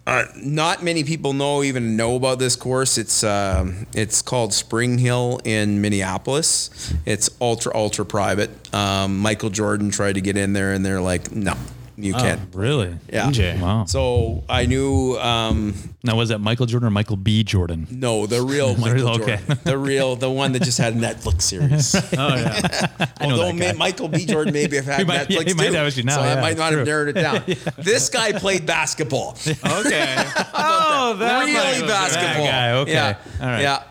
[0.06, 2.98] Uh, not many people know even know about this course.
[2.98, 6.94] It's um, it's called Spring Hill in Minneapolis.
[7.06, 8.52] It's ultra ultra private.
[8.74, 11.54] Um, Michael Jordan tried to get in there, and they're like, no,
[11.98, 12.40] you can't.
[12.56, 12.96] Really?
[13.12, 13.28] Yeah.
[13.30, 13.60] MJ.
[13.62, 13.86] Wow.
[13.86, 15.18] So I knew.
[15.20, 17.44] Um, Now, was that Michael Jordan or Michael B.
[17.44, 17.88] Jordan?
[17.92, 19.38] No, the real Michael Okay.
[19.38, 19.60] Jordan.
[19.64, 21.96] The real, the one that just had a Netflix series.
[22.18, 22.88] Oh yeah.
[23.22, 23.72] Although that guy.
[23.74, 24.26] Ma- Michael B.
[24.26, 26.42] Jordan maybe have had He might- Netflix yeah, he might have actually now, so I
[26.42, 27.44] might not have narrowed it down.
[27.78, 29.38] This guy played basketball.
[29.48, 30.16] Okay.
[30.54, 32.44] oh, that really might- basketball.
[32.46, 32.92] That guy, okay.
[32.92, 33.18] Yeah.
[33.40, 33.62] All right.
[33.62, 33.84] Yeah.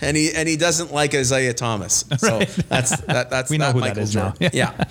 [0.00, 2.04] And he and he doesn't like Isiah Thomas.
[2.18, 4.34] So that's that, that's We know who that Michael is now.
[4.38, 4.50] Jordan.
[4.52, 4.84] Yeah.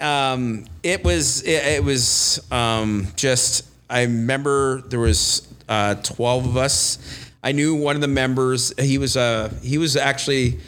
[0.00, 6.56] Um, it was it, it was um, just I remember there was uh, twelve of
[6.56, 6.98] us.
[7.42, 8.72] I knew one of the members.
[8.80, 10.60] He was uh, he was actually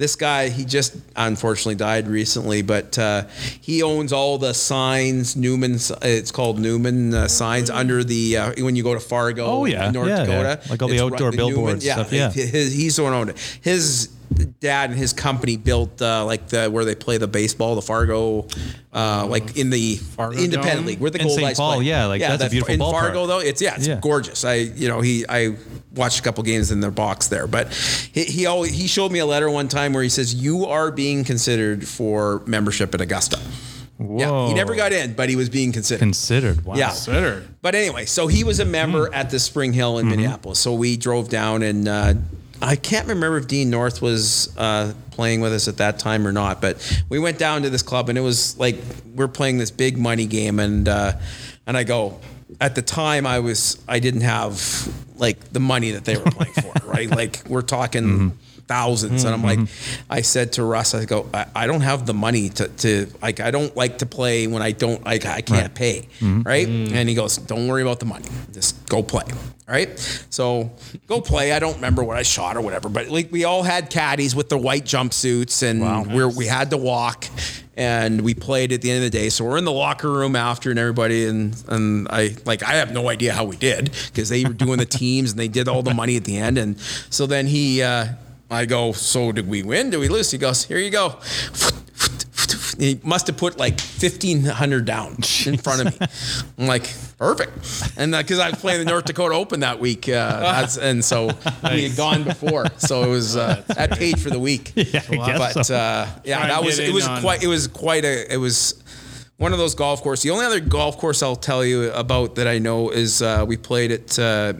[0.00, 0.48] this guy.
[0.48, 3.26] He just unfortunately died recently, but uh,
[3.60, 5.36] he owns all the signs.
[5.36, 5.92] Newman's.
[6.02, 9.44] It's called Newman uh, signs under the uh, when you go to Fargo.
[9.46, 9.90] Oh, yeah.
[9.92, 10.24] North Yeah, yeah.
[10.24, 10.70] Dakota.
[10.70, 12.30] Like all the outdoor right- billboard Newman, yeah, stuff, yeah.
[12.30, 13.58] his, he's the one owned it.
[13.60, 14.08] His
[14.60, 18.46] dad and his company built uh, like the where they play the baseball, the Fargo,
[18.92, 20.86] uh, like in the Fargo independent Dome?
[20.86, 21.56] league where the In Gold St.
[21.56, 21.84] Paul, play.
[21.86, 22.92] yeah, like, that's a the- beautiful in ballpark.
[23.00, 23.40] Fargo though.
[23.40, 23.98] It's yeah, it's Yeah.
[24.00, 24.44] gorgeous.
[24.44, 25.56] I you know he I
[25.94, 27.72] watched a couple games in their box there, but
[28.12, 30.90] he he, always, he showed me a letter one time where he says you are
[30.90, 33.38] being considered for membership at Augusta.
[33.98, 35.98] Yeah, he never got in, but he was being considered.
[36.00, 36.64] considered.
[36.64, 36.76] Wow.
[36.76, 36.86] Yeah.
[36.88, 37.48] Considered.
[37.60, 40.58] But anyway, so he was a member at the Spring Hill in Minneapolis.
[40.58, 42.14] So we drove down, and uh,
[42.62, 46.32] I can't remember if Dean North was uh, playing with us at that time or
[46.32, 46.60] not.
[46.60, 48.76] But we went down to this club, and it was like
[49.14, 51.12] we're playing this big money game, and uh,
[51.66, 52.20] and I go.
[52.60, 54.60] At the time, I was I didn't have
[55.16, 57.08] like the money that they were playing for, right?
[57.16, 58.36] Like we're talking.
[58.70, 60.12] Thousands, and I'm like, mm-hmm.
[60.12, 63.40] I said to Russ, I go, I, I don't have the money to, to like,
[63.40, 66.42] I don't like to play when I don't, like, I can't pay, mm-hmm.
[66.42, 66.68] right?
[66.68, 66.92] Mm.
[66.92, 69.98] And he goes, Don't worry about the money, just go play, all right?
[70.30, 70.70] So
[71.08, 71.50] go play.
[71.50, 74.48] I don't remember what I shot or whatever, but like we all had caddies with
[74.48, 77.26] the white jumpsuits, and we're, we had to walk,
[77.76, 79.30] and we played at the end of the day.
[79.30, 82.92] So we're in the locker room after, and everybody, and and I like I have
[82.92, 85.82] no idea how we did because they were doing the teams and they did all
[85.82, 86.78] the money at the end, and
[87.10, 87.82] so then he.
[87.82, 88.06] Uh,
[88.50, 89.90] I go, so did we win?
[89.90, 90.30] Did we lose?
[90.30, 91.18] He goes, here you go.
[92.78, 96.06] He must have put like fifteen hundred down in front of me.
[96.58, 97.52] I'm like, perfect.
[97.98, 101.26] And because I was playing the North Dakota Open that week, uh, that's, and so
[101.62, 104.72] we had gone before, so it was uh, that paid for the week.
[104.76, 105.74] Yeah, but so.
[105.76, 108.82] uh, yeah, Try that was it was quite it was quite a it was
[109.36, 110.22] one of those golf courses.
[110.24, 113.56] The only other golf course I'll tell you about that I know is uh, we
[113.58, 114.54] played at uh,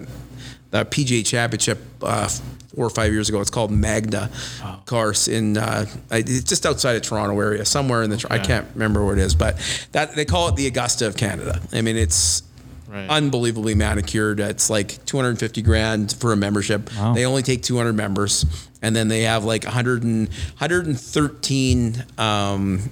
[0.70, 2.28] the PGA Championship uh,
[2.74, 3.40] four or five years ago.
[3.40, 4.30] It's called Magna
[4.86, 9.04] Course in uh, it's just outside of Toronto area, somewhere in the I can't remember
[9.04, 9.56] where it is, but
[9.92, 11.60] that they call it the Augusta of Canada.
[11.72, 12.42] I mean, it's
[12.88, 13.08] Right.
[13.08, 14.40] unbelievably manicured.
[14.40, 16.90] It's like 250 grand for a membership.
[17.14, 18.44] They only take 200 members,
[18.82, 20.28] and then they have like 100 and,
[20.58, 22.90] 113 um,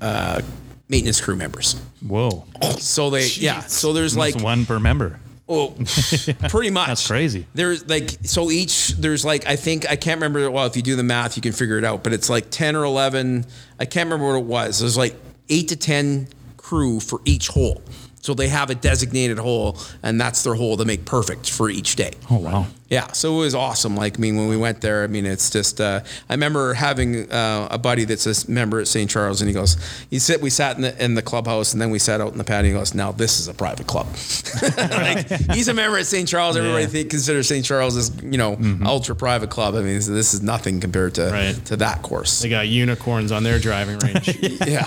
[0.00, 0.42] uh,
[0.88, 1.74] maintenance crew members.
[2.04, 2.46] Whoa.
[2.78, 3.60] So they yeah.
[3.60, 5.20] So there's That's like one per member.
[5.48, 5.70] Oh,
[6.48, 6.88] pretty much.
[6.88, 7.46] That's crazy.
[7.54, 10.50] There's like so each there's like I think I can't remember.
[10.50, 12.04] Well, if you do the math, you can figure it out.
[12.04, 13.46] But it's like ten or eleven.
[13.80, 14.80] I can't remember what it was.
[14.80, 15.14] There's like
[15.48, 17.82] eight to ten crew for each hole.
[18.20, 21.96] So they have a designated hole, and that's their hole to make perfect for each
[21.96, 22.12] day.
[22.30, 22.66] Oh wow.
[22.90, 23.96] Yeah, so it was awesome.
[23.96, 25.78] Like, I mean, when we went there, I mean, it's just.
[25.78, 26.00] Uh,
[26.30, 29.10] I remember having uh, a buddy that's a member at St.
[29.10, 29.76] Charles, and he goes,
[30.08, 32.38] "He sit." We sat in the in the clubhouse, and then we sat out in
[32.38, 32.70] the patio.
[32.70, 34.06] He goes, "Now this is a private club."
[34.78, 36.26] like, he's a member at St.
[36.26, 36.56] Charles.
[36.56, 36.88] Everybody Yeah.
[36.88, 37.62] think, considers St.
[37.62, 38.56] Charles as you know
[38.86, 39.74] ultra private club.
[39.74, 41.62] I mean, so this is nothing compared to Right.
[41.66, 42.40] to that course.
[42.40, 44.28] They got unicorns on their driving range.
[44.66, 44.86] yeah,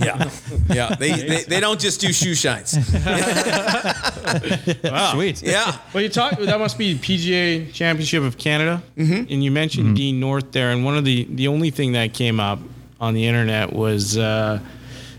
[0.00, 0.30] yeah,
[0.70, 0.94] yeah.
[0.98, 2.70] They, they they don't just do shoe shines.
[5.12, 5.42] Sweet.
[5.42, 5.76] Yeah.
[5.92, 6.38] Well, you talk.
[6.38, 9.32] That must be PGA Championship of Canada, mm-hmm.
[9.32, 10.70] and you mentioned Dean North there.
[10.70, 12.58] And one of the the only thing that came up
[13.00, 14.60] on the internet was uh,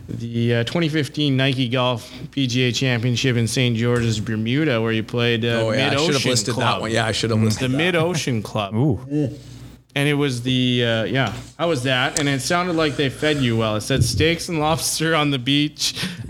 [0.07, 3.75] the uh, 2015 Nike Golf PGA Championship in St.
[3.75, 6.75] George's, Bermuda, where you played uh, Oh yeah, I Mid should have Ocean listed Club.
[6.75, 6.91] that one.
[6.91, 7.77] Yeah, I should have listed the.
[7.77, 8.73] Mid Ocean Club.
[8.73, 9.37] Ooh.
[9.95, 11.33] And it was the uh, yeah.
[11.57, 12.19] How was that?
[12.19, 13.75] And it sounded like they fed you well.
[13.75, 15.95] It said steaks and lobster on the beach.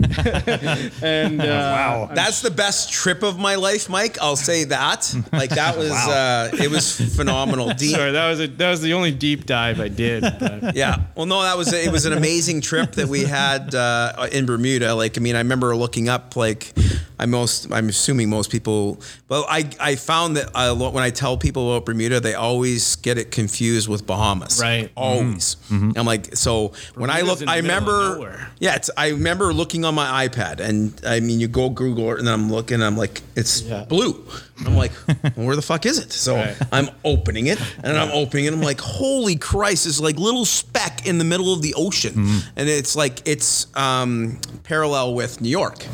[1.02, 4.16] and uh, wow, That's the best trip of my life, Mike.
[4.20, 5.14] I'll say that.
[5.32, 7.72] Like that was uh, it was phenomenal.
[7.74, 10.22] Deep, sorry, that was a, that was the only deep dive I did.
[10.22, 11.02] but- yeah.
[11.14, 14.94] Well, no, that was it was an amazing trip that we had uh, in Bermuda.
[14.94, 16.72] Like, I mean, I remember looking up like
[17.20, 18.98] I most I'm assuming most people.
[19.28, 23.18] Well, I I found that uh, when I tell people about Bermuda, they always get
[23.18, 24.60] it confused with Bahamas.
[24.60, 24.90] Right.
[24.96, 25.56] Always.
[25.70, 28.48] I'm like, so when I look, I remember.
[28.58, 28.90] Yeah, it's.
[28.96, 32.50] I remember looking on my iPad, and I mean, you go Google it, and I'm
[32.50, 33.84] looking, and I'm like, it's Yeah.
[33.84, 34.24] blue.
[34.66, 34.92] I'm like,
[35.36, 36.12] well, where the fuck is it?
[36.12, 36.56] So Right.
[36.72, 38.52] I'm opening it, and I'm opening it.
[38.54, 39.86] I'm like, holy Christ!
[39.86, 42.38] It's like little speck in the middle of the ocean, Mm-hmm.
[42.56, 45.84] and it's like it's um, parallel with New York.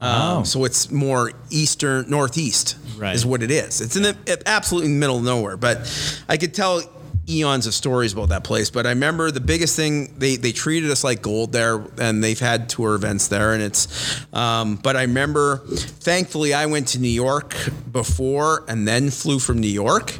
[0.00, 3.14] Um, So it's more eastern, northeast Right.
[3.14, 3.80] is what it is.
[3.80, 4.16] It's in the
[4.46, 5.56] absolutely middle of nowhere.
[5.56, 5.90] But
[6.28, 6.82] I could tell
[7.28, 8.70] eons of stories about that place.
[8.70, 12.38] But I remember the biggest thing they they treated us like gold there, and they've
[12.38, 13.88] had tour events there, and it's.
[14.32, 17.56] Um, but I remember, thankfully, I went to New York
[17.90, 20.14] before and then flew from New York,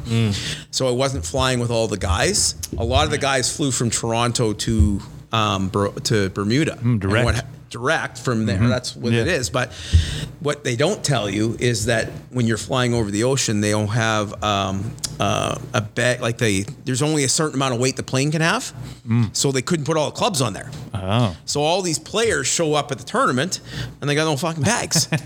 [0.71, 2.55] so I wasn't flying with all the guys.
[2.77, 4.99] A lot of the guys flew from Toronto to
[5.31, 5.69] um,
[6.03, 6.77] to Bermuda.
[6.81, 7.25] And direct.
[7.25, 8.67] what- direct from there.
[8.67, 9.33] That's what it Yeah.
[9.33, 9.49] is.
[9.49, 9.71] But
[10.39, 13.87] what they don't tell you is that when you're flying over the ocean, they don't
[13.89, 16.21] have um, uh, a bag.
[16.21, 18.73] Like they, there's only a certain amount of weight the plane can have,
[19.33, 20.69] so they couldn't put all the clubs on there.
[20.93, 21.35] Oh.
[21.45, 23.59] So all these players show up at the tournament
[24.01, 25.07] and they got no fucking bags.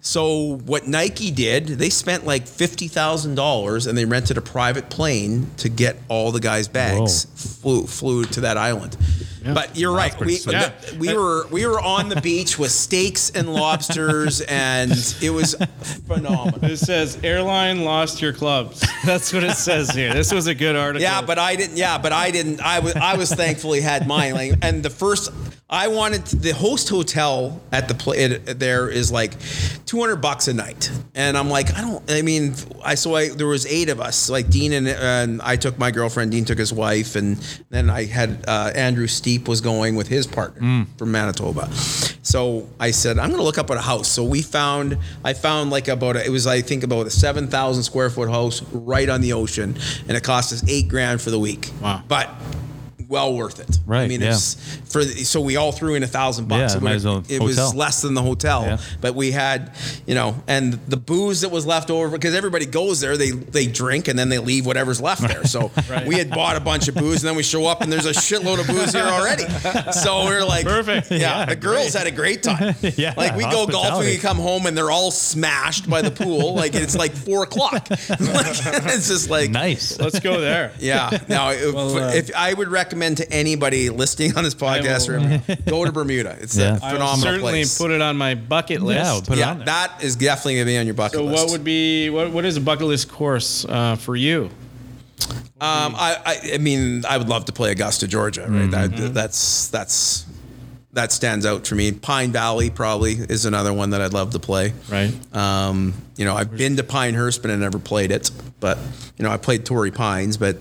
[0.00, 4.90] So what Nike did, they spent like fifty thousand dollars and they rented a private
[4.90, 7.26] plane to get all the guys' bags.
[7.60, 8.96] Flew flew to that island.
[9.44, 10.18] But you're right.
[10.20, 10.54] We sweet.
[10.54, 10.72] Yeah.
[10.98, 15.54] we were we were on the beach with steaks and lobsters and it was
[16.06, 16.64] phenomenal.
[16.64, 18.84] It says airline lost your clubs.
[19.04, 20.12] That's what it says here.
[20.14, 21.02] This was a good article.
[21.02, 21.76] Yeah, but I didn't.
[21.76, 22.60] Yeah, but I didn't.
[22.60, 22.94] I was.
[22.96, 24.34] I was thankfully had mine.
[24.34, 25.30] Like, and the first,
[25.68, 29.32] I wanted to- the host hotel at the pla it, there is like
[29.86, 32.10] two hundred bucks a night, and I'm like, I don't.
[32.10, 32.54] I mean,
[32.84, 34.30] I so I there was eight of us.
[34.30, 36.30] Like Dean and, and I took my girlfriend.
[36.32, 37.36] Dean took his wife, and
[37.70, 40.86] then I had uh, Andrew Steep was going with his partner mm.
[40.98, 41.72] from Manitoba.
[42.22, 44.08] So I said, I'm going to look up at a house.
[44.08, 44.98] So we found.
[45.24, 48.28] I found like about a, it was I think about a seven thousand square foot
[48.28, 49.74] house right on the ocean,
[50.06, 51.70] and it cost us eight grand for the week.
[51.80, 52.02] Wow.
[52.06, 52.28] But
[53.12, 53.78] well worth it.
[53.86, 54.02] Right.
[54.04, 54.30] I mean, yeah.
[54.32, 54.54] it's
[54.90, 56.72] for the, so we all threw in a thousand bucks.
[56.72, 58.78] Yeah, It might as well It was less than the hotel, Yeah.
[59.00, 59.72] but we had,
[60.06, 63.66] you know, and the booze that was left over because everybody goes there, they they
[63.66, 65.44] drink and then they leave whatever's left there.
[65.44, 65.70] So
[66.06, 68.10] we had bought a bunch of booze and then we show up and there's a
[68.12, 69.44] shitload of booze here already.
[69.92, 71.10] So we're like, Perfect.
[71.10, 72.74] Yeah, Yeah, the girls had a great time.
[72.96, 74.10] Yeah, like we go golfing, hospitality.
[74.10, 76.54] we come home and they're all smashed by the pool.
[76.54, 77.88] Like it's like four o'clock.
[77.90, 77.98] like,
[78.96, 79.98] it's just like Nice.
[79.98, 80.72] let's go there.
[80.78, 81.10] yeah.
[81.28, 85.56] Now, if, Well, uh, if I would recommend to anybody listening on this podcast, will,
[85.70, 86.36] go to Bermuda.
[86.40, 86.64] It's Yeah.
[86.64, 87.78] a I I will phenomenal certainly place.
[87.78, 89.04] put it on my bucket list.
[89.04, 89.66] Yeah, we'll put it yeah, on there.
[89.66, 91.36] that is definitely gonna be on your bucket so list.
[91.38, 94.50] So, what would be what what is a bucket list course uh, for you?
[95.60, 98.46] um, I, I, I mean, I would love to play Augusta, Georgia.
[98.48, 100.26] Right, that, that's that's
[100.94, 101.92] that stands out for me.
[101.92, 104.74] Pine Valley probably is another one that I'd love to play.
[104.90, 105.12] Right.
[105.34, 108.30] Um, you know, I've been to Pinehurst, but I never played it.
[108.60, 108.78] But
[109.16, 110.56] you know, I played Torrey Pines, but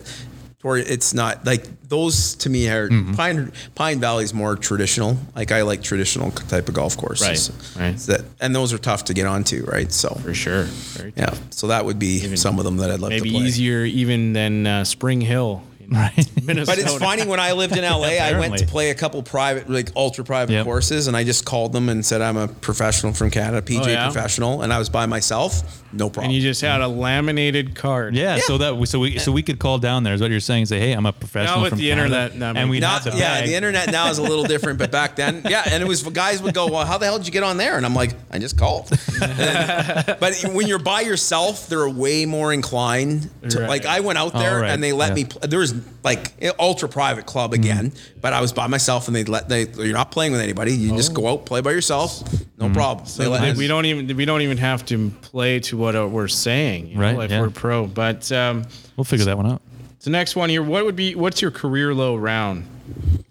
[0.61, 3.13] Torrey, it's not like those to me are Mm-hmm.
[3.13, 5.17] Pine Pine Valley's more traditional.
[5.35, 7.51] Like I like traditional type of golf courses.
[7.75, 7.97] Right, right.
[7.97, 9.91] That and those are tough to get onto, right?
[9.91, 10.63] So For sure.
[10.63, 13.39] Very yeah, so that would be some of them that I'd love Maybe to play.
[13.39, 15.63] Maybe easier even than uh, Spring Hill.
[15.91, 16.43] In Right.
[16.43, 16.65] Minnesota.
[16.65, 19.69] But it's funny when I lived in LA, I went to play a couple private,
[19.69, 20.65] like ultra private Yep.
[20.65, 23.89] courses, and I just called them and said I'm a professional from Canada, PJ Oh,
[23.89, 24.05] yeah?
[24.11, 26.25] professional, and I was by myself, no problem.
[26.25, 28.15] And you just had a laminated card.
[28.15, 30.39] Yeah, so that we, so we so we could call down there is what you're
[30.39, 30.65] saying.
[30.67, 33.03] Say, hey, I'm a professional Now with from the Canada, internet, that and we not,
[33.03, 33.49] have yeah, bag.
[33.49, 36.41] the internet now is a little different, but back then, yeah, and it was guys
[36.41, 38.39] would go, "Well, how the hell did you get on there?" And I'm like, "I
[38.39, 38.89] just called."
[39.21, 43.69] And- but when you're by yourself, they're way more inclined to Right.
[43.69, 43.85] like.
[43.85, 45.15] I went out there Oh, right, and they let yeah.
[45.15, 45.23] me.
[45.25, 47.91] Pl- there was like ultra private club again,
[48.21, 49.67] but I was by myself and they let they.
[49.67, 50.73] You're not playing with anybody.
[50.73, 52.23] You just go out, play by yourself,
[52.57, 53.07] no problem.
[53.17, 56.27] They let- we don't even we don't even have to play to what uh, we're
[56.27, 57.41] saying, you know, Right, If yeah.
[57.41, 57.85] we're pro.
[57.87, 58.65] But um,
[58.97, 59.61] We'll figure that one out.
[60.01, 62.65] the next one here, what would be what's your career low round?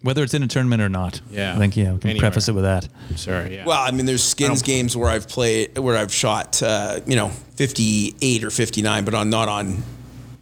[0.03, 1.21] Whether it's in a tournament or not.
[1.31, 1.55] Yeah.
[1.55, 2.31] I think yeah, we can Anywhere.
[2.31, 2.89] preface it with that.
[3.17, 3.67] Sorry, yeah.
[3.67, 7.29] Well, I mean, there's skins games where I've played where I've shot, uh, you know,
[7.57, 9.83] 58 or 59, but on not on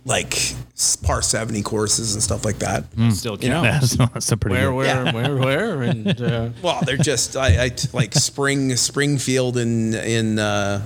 [0.08, 0.54] like
[1.02, 2.84] par 70 courses and stuff like that.
[3.12, 3.94] still you know, counts.
[3.96, 5.12] That's, that's a pretty Where, where, Yeah.
[5.12, 10.82] where, where, and uh, Well, they're just I like Spring Springfield in in uh,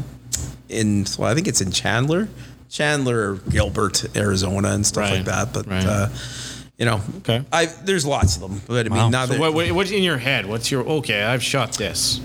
[0.68, 2.28] in well, I think it's in Chandler,
[2.68, 5.52] Chandler, Gilbert, Arizona, and stuff Right, like that.
[5.52, 5.86] But right.
[5.86, 6.08] uh,
[6.78, 7.44] you know, Okay.
[7.52, 8.60] I there's lots of them.
[8.66, 9.02] But I Wow.
[9.04, 10.46] mean, now so what, what, what's in your head?
[10.46, 11.22] What's your okay?
[11.22, 12.20] I've shot this.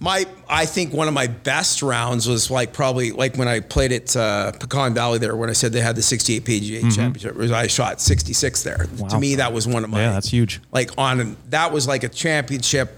[0.00, 3.92] My I think one of my best rounds was like probably like when I played
[3.92, 7.36] at uh, Pecan Valley there when I said they had the 68 PGA championship.
[7.36, 8.86] was I shot 66 there.
[9.10, 10.60] To me, that was one of my Yeah, that's huge.
[10.72, 12.90] like on that was like a championship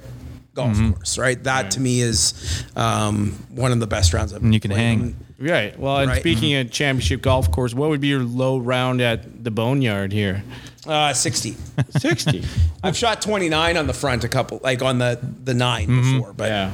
[0.55, 0.93] golf Mm-hmm.
[0.93, 1.43] course, right?
[1.45, 4.81] That to me is um, one of the best rounds I've And you can played.
[4.81, 5.17] hang.
[5.39, 5.79] Right.
[5.79, 6.21] Well, and Right.
[6.21, 10.43] speaking of championship golf course, what would be your low round at the Boneyard here?
[10.87, 11.57] Uh, 60.
[11.99, 12.45] Sixty.
[12.83, 16.49] I've shot 29 on the front a couple, like on the the 9 before, but
[16.49, 16.71] yeah.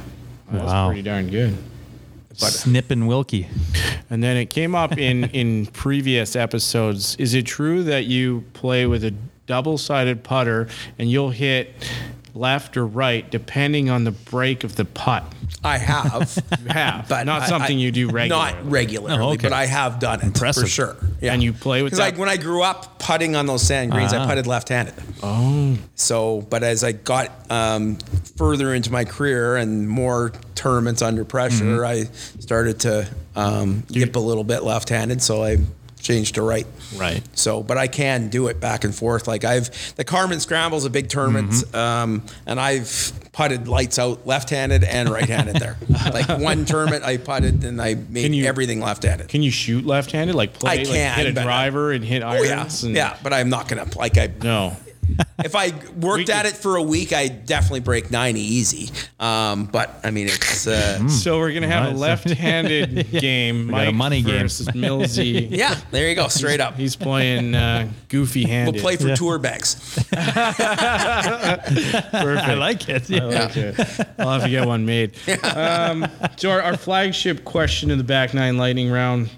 [0.51, 0.87] That's Wow.
[0.89, 1.57] pretty darn good.
[2.35, 3.49] Snip and Wilkie.
[4.11, 7.17] And then it came up in in previous episodes.
[7.17, 9.13] Is it true that you play with a
[9.47, 10.69] double-sided putter
[10.99, 11.73] and you'll hit
[12.37, 15.25] left or right depending on the break of the putt?
[15.65, 18.53] I have, You have, but not I- something I- you do regularly.
[18.53, 19.43] Not regularly, Oh, okay.
[19.43, 20.97] but I have done it for sure.
[21.21, 21.33] Yeah.
[21.33, 22.13] And you play with because that?
[22.13, 24.23] like when I grew up putting on those sand greens, Ah.
[24.23, 24.95] I putted left-handed.
[25.23, 25.77] Oh.
[25.95, 27.97] So, but as I got um,
[28.37, 31.85] further into my career and more tournaments under pressure, Mm-hmm.
[31.85, 32.05] I
[32.41, 35.23] started to um, yip a little bit left-handed.
[35.23, 35.59] So I
[36.07, 36.67] changed to right.
[36.97, 37.23] Right.
[37.37, 39.27] So, but I can do it back and forth.
[39.27, 41.77] Like I've the Carman Scramble's a big tournament, Mm-hmm.
[41.77, 45.77] um, and I've putted lights out left-handed and right-handed there.
[46.13, 49.29] like one tournament, I putted and I made you- everything left-handed.
[49.29, 50.35] Can you shoot left-handed?
[50.35, 52.83] Like play, I like can, hit a but I- driver and hit Oh irons?
[52.83, 53.17] yeah, and, yeah.
[53.23, 54.31] But I'm not gonna like I.
[54.43, 54.77] No.
[55.39, 58.91] If I worked at it for a week, I definitely break ninety easy.
[59.21, 63.69] Um, but I mean, it's uh, So we're gonna have a left-handed game.
[63.69, 64.41] got a Mike money game.
[64.43, 65.49] versus Millsy.
[65.51, 65.75] yeah.
[65.91, 66.75] There you go, straight up.
[66.77, 68.75] He's playing uh, goofy-handed.
[68.75, 69.75] We'll play for tour bags.
[69.95, 70.21] Perfect.
[72.15, 73.11] I like it.
[73.11, 73.79] I like it.
[74.19, 75.13] I'll have to get one made.
[75.45, 76.07] Um,
[76.37, 79.31] so our, our flagship question in the back nine lightning round.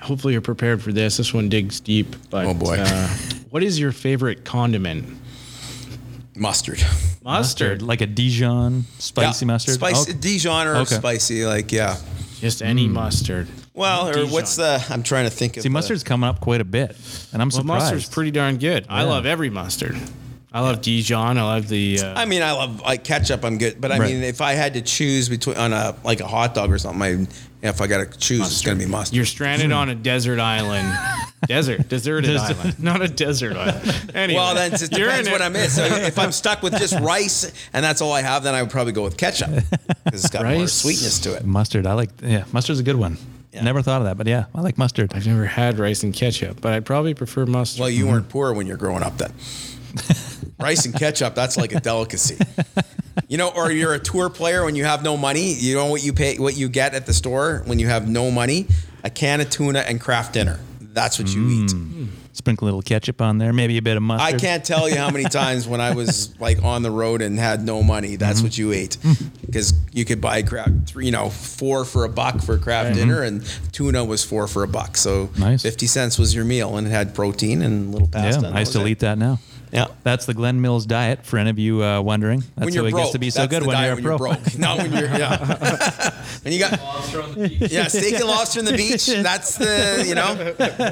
[0.00, 1.18] Hopefully you're prepared for this.
[1.18, 2.16] This one digs deep.
[2.30, 2.78] But, Oh, boy.
[2.80, 3.08] Uh,
[3.50, 5.06] what is your favorite condiment?
[6.36, 6.84] Mustard.
[7.24, 7.82] Mustard.
[7.82, 9.74] Like a Dijon spicy Yeah, mustard.
[9.74, 10.20] Spicy Okay.
[10.20, 10.94] Dijon or Okay.
[10.94, 11.96] spicy, like yeah.
[12.40, 12.92] Just any hmm.
[12.92, 13.48] mustard.
[13.74, 14.30] Well, or Dijon.
[14.30, 14.84] what's the?
[14.90, 15.62] I'm trying to think of.
[15.62, 16.96] See, the- mustard's coming up quite a bit,
[17.32, 17.84] and I'm Well, surprised.
[17.84, 18.86] mustard's pretty darn good.
[18.88, 19.96] I love every mustard.
[20.50, 21.36] I love Dijon.
[21.36, 22.00] I love the.
[22.00, 23.44] Uh, I mean, I love like ketchup.
[23.44, 24.12] I'm good, but I Right.
[24.14, 27.28] mean, if I had to choose between on a like a hot dog or something,
[27.62, 29.14] I, if I got to choose, it's gonna be mustard.
[29.14, 30.90] you're stranded on a desert island.
[31.48, 34.10] desert, deserted island, not a desert island.
[34.14, 35.44] Anyway, well, then it just depends in what it.
[35.44, 35.68] I'm in.
[35.68, 38.70] So if I'm stuck with just rice and that's all I have, then I would
[38.70, 39.50] probably go with ketchup
[40.04, 41.44] because it's got more sweetness to it.
[41.44, 41.86] mustard.
[41.86, 42.08] I like.
[42.22, 43.18] Yeah, mustard's a good one.
[43.52, 43.64] Yeah.
[43.64, 45.12] Never thought of that, but yeah, I like mustard.
[45.14, 47.80] I've never had rice and ketchup, but I'd probably prefer mustard.
[47.80, 49.32] Well, you weren't poor when you're growing up then.
[50.58, 52.38] rice and ketchup, that's like a delicacy.
[53.28, 55.52] You know, or you're a tour player when you have no money.
[55.52, 58.30] You know what you pay, what you get at the store when you have no
[58.30, 58.66] money?
[59.04, 60.58] A can of tuna and Kraft Dinner.
[60.80, 61.70] That's what you eat.
[61.70, 62.08] Mm.
[62.32, 64.34] Sprinkle a little ketchup on there, maybe a bit of mustard.
[64.34, 67.38] I can't tell you how many times when I was like on the road and
[67.38, 68.46] had no money, that's mm-hmm.
[68.46, 68.96] what you ate.
[69.02, 69.30] Mm.
[69.44, 72.98] Because you could buy Kraft, you know, four for a buck for Kraft mm-hmm.
[72.98, 74.96] dinner, and tuna was four for a buck.
[74.96, 75.62] So Nice.
[75.62, 78.48] 50 cents was your meal, and it had protein and a little pasta.
[78.48, 78.90] Yeah, I still it.
[78.90, 79.38] eat that now.
[79.72, 79.86] Yeah.
[80.02, 81.24] That's the Glenn Mills diet.
[81.24, 83.30] For any of you uh, wondering, that's when how you're it broke, gets to be
[83.30, 84.18] so good the when you're a pro.
[84.18, 84.58] broke.
[84.58, 86.22] Not when you're yeah.
[86.44, 86.72] and you got
[87.70, 89.06] yeah, steak and lobster on the beach.
[89.06, 90.34] That's the you know,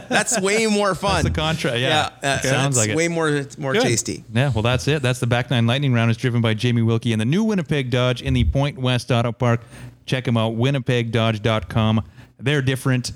[0.09, 1.24] that's way more fun.
[1.24, 2.11] the contra, yeah.
[2.23, 2.97] uh, Sounds it's like it.
[2.97, 3.82] way more more Good.
[3.82, 4.24] tasty.
[4.32, 5.03] Yeah, well, that's it.
[5.03, 6.11] That's the back nine lightning round.
[6.11, 9.32] is driven by Jamie Wilkie and the new Winnipeg Dodge in the Pointe West Auto
[9.32, 9.61] Park.
[10.07, 12.05] Check them out, winnipegdodge.com.
[12.39, 13.12] They're different,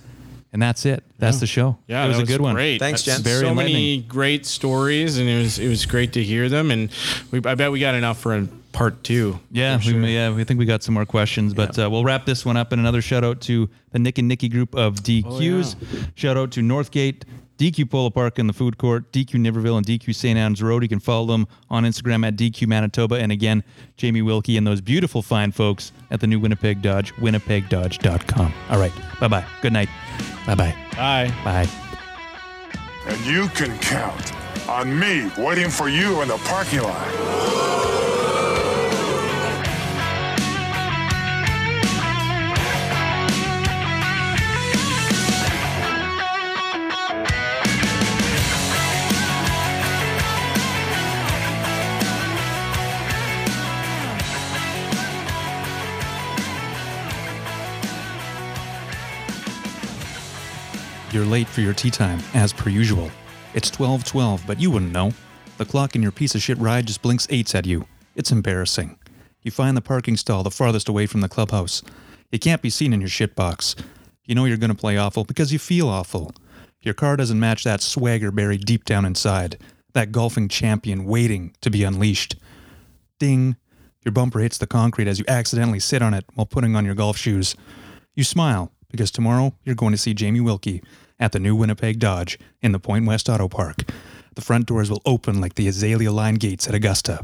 [0.52, 1.04] and that's it.
[1.18, 1.78] That's the show.
[1.86, 2.54] Yeah, it was that a good one.
[2.54, 2.78] Great.
[2.78, 3.24] Thanks, That's Jen.
[3.24, 6.70] Very so many great stories, and it was it was great to hear them.
[6.70, 6.90] And
[7.30, 9.38] we, I bet we got enough for a part two.
[9.50, 10.02] Yeah, for we, sure.
[10.02, 12.72] yeah, we think we got some more questions, but uh, we'll wrap this one up.
[12.72, 16.10] And another shout out to the Nick and Nikki group of DQs.
[16.16, 17.22] Shout out to Northgate,
[17.60, 20.38] DQ Polo Park in the food court, DQ Niverville, and DQ St.
[20.38, 20.82] Anne's Road.
[20.82, 23.16] You can follow them on Instagram at DQ Manitoba.
[23.16, 23.62] And again,
[23.98, 28.54] Jamie Wilkie and those beautiful fine folks at the new Winnipeg Dodge, winnipegdodge.com.
[28.70, 28.92] All right.
[29.20, 29.44] Bye bye.
[29.60, 29.90] Good night.
[30.46, 30.74] Bye bye.
[30.96, 31.34] Bye.
[31.44, 31.68] Bye.
[33.06, 34.32] And you can count
[34.66, 38.19] on me waiting for you in the parking lot.
[61.12, 63.10] You're late for your tee time, as per usual.
[63.52, 65.12] It's 12:12, but you wouldn't know.
[65.58, 67.86] The clock in your piece of shit ride just blinks eights at you.
[68.14, 68.96] It's embarrassing.
[69.42, 71.82] You find the parking stall the farthest away from the clubhouse.
[72.30, 73.74] You can't be seen in your shit box.
[74.24, 76.32] You know you're going to play awful because you feel awful.
[76.80, 79.58] Your car doesn't match that swagger buried deep down inside,
[79.94, 82.36] that golfing champion waiting to be unleashed.
[83.18, 83.56] Ding.
[84.04, 86.94] Your bumper hits the concrete as you accidentally sit on it while putting on your
[86.94, 87.56] golf shoes.
[88.14, 90.82] You smile because tomorrow you're going to see Jamie Wilkie
[91.20, 93.84] at the new Winnipeg Dodge in the Pointe West Auto Park.
[94.34, 97.20] The front doors will open like the azalea line gates at Augusta.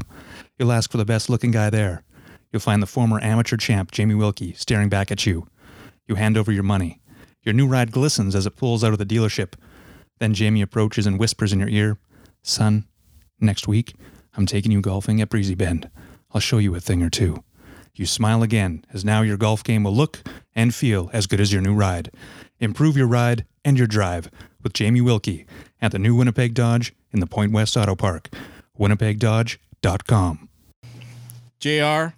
[0.57, 2.03] You'll ask for the best looking guy there.
[2.51, 5.47] You'll find the former amateur champ Jamie Wilkie staring back at you.
[6.07, 7.01] You hand over your money.
[7.41, 9.53] Your new ride glistens as it pulls out of the dealership.
[10.19, 11.97] Then Jamie approaches and whispers in your ear,
[12.43, 12.85] Son,
[13.39, 13.95] next week
[14.35, 15.89] I'm taking you golfing at Breezy Bend.
[16.31, 17.43] I'll show you a thing or two.
[17.95, 20.19] You smile again, as now your golf game will look
[20.53, 22.11] and feel as good as your new ride.
[22.59, 24.31] Improve your ride and your drive
[24.63, 25.45] with Jamie Wilkie
[25.81, 28.29] at the new Winnipeg Dodge in the Pointe West Auto Park.
[28.79, 30.47] WinnipegDodge.com.
[31.59, 32.13] JR,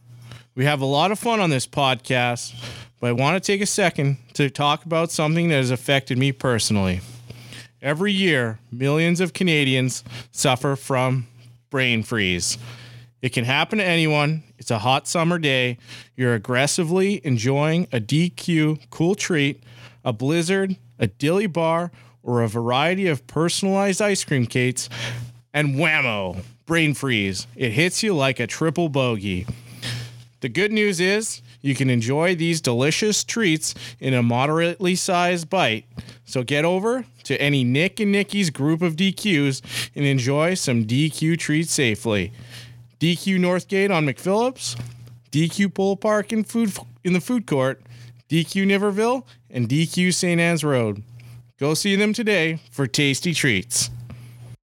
[0.54, 2.54] we have a lot of fun on this podcast,
[3.00, 6.32] but I want to take a second to talk about something that has affected me
[6.32, 7.02] personally.
[7.82, 11.26] Every year, millions of Canadians suffer from
[11.72, 12.60] brain freeze.
[13.24, 14.44] It can happen to anyone.
[14.60, 15.80] It's a hot summer day.
[16.16, 19.64] You're aggressively enjoying a DQ cool treat,
[20.04, 21.92] a blizzard, a dilly bar,
[22.24, 24.90] or a variety of personalized ice cream cakes,
[25.54, 27.48] and whammo, brain freeze.
[27.56, 29.48] It hits you like a triple bogey.
[30.42, 35.86] The good news is you can enjoy these delicious treats in a moderately sized bite.
[36.26, 41.38] So get over to any Nick and Nikki's group of DQs and enjoy some DQ
[41.40, 42.32] treats safely.
[43.00, 44.80] DQ Northgate on McPhillips,
[45.32, 46.72] DQ Polo Park in food
[47.04, 47.82] in the food court,
[48.30, 50.40] DQ Niverville, and DQ St.
[50.40, 51.04] Anne's Road.
[51.60, 53.90] Go see them today for tasty treats.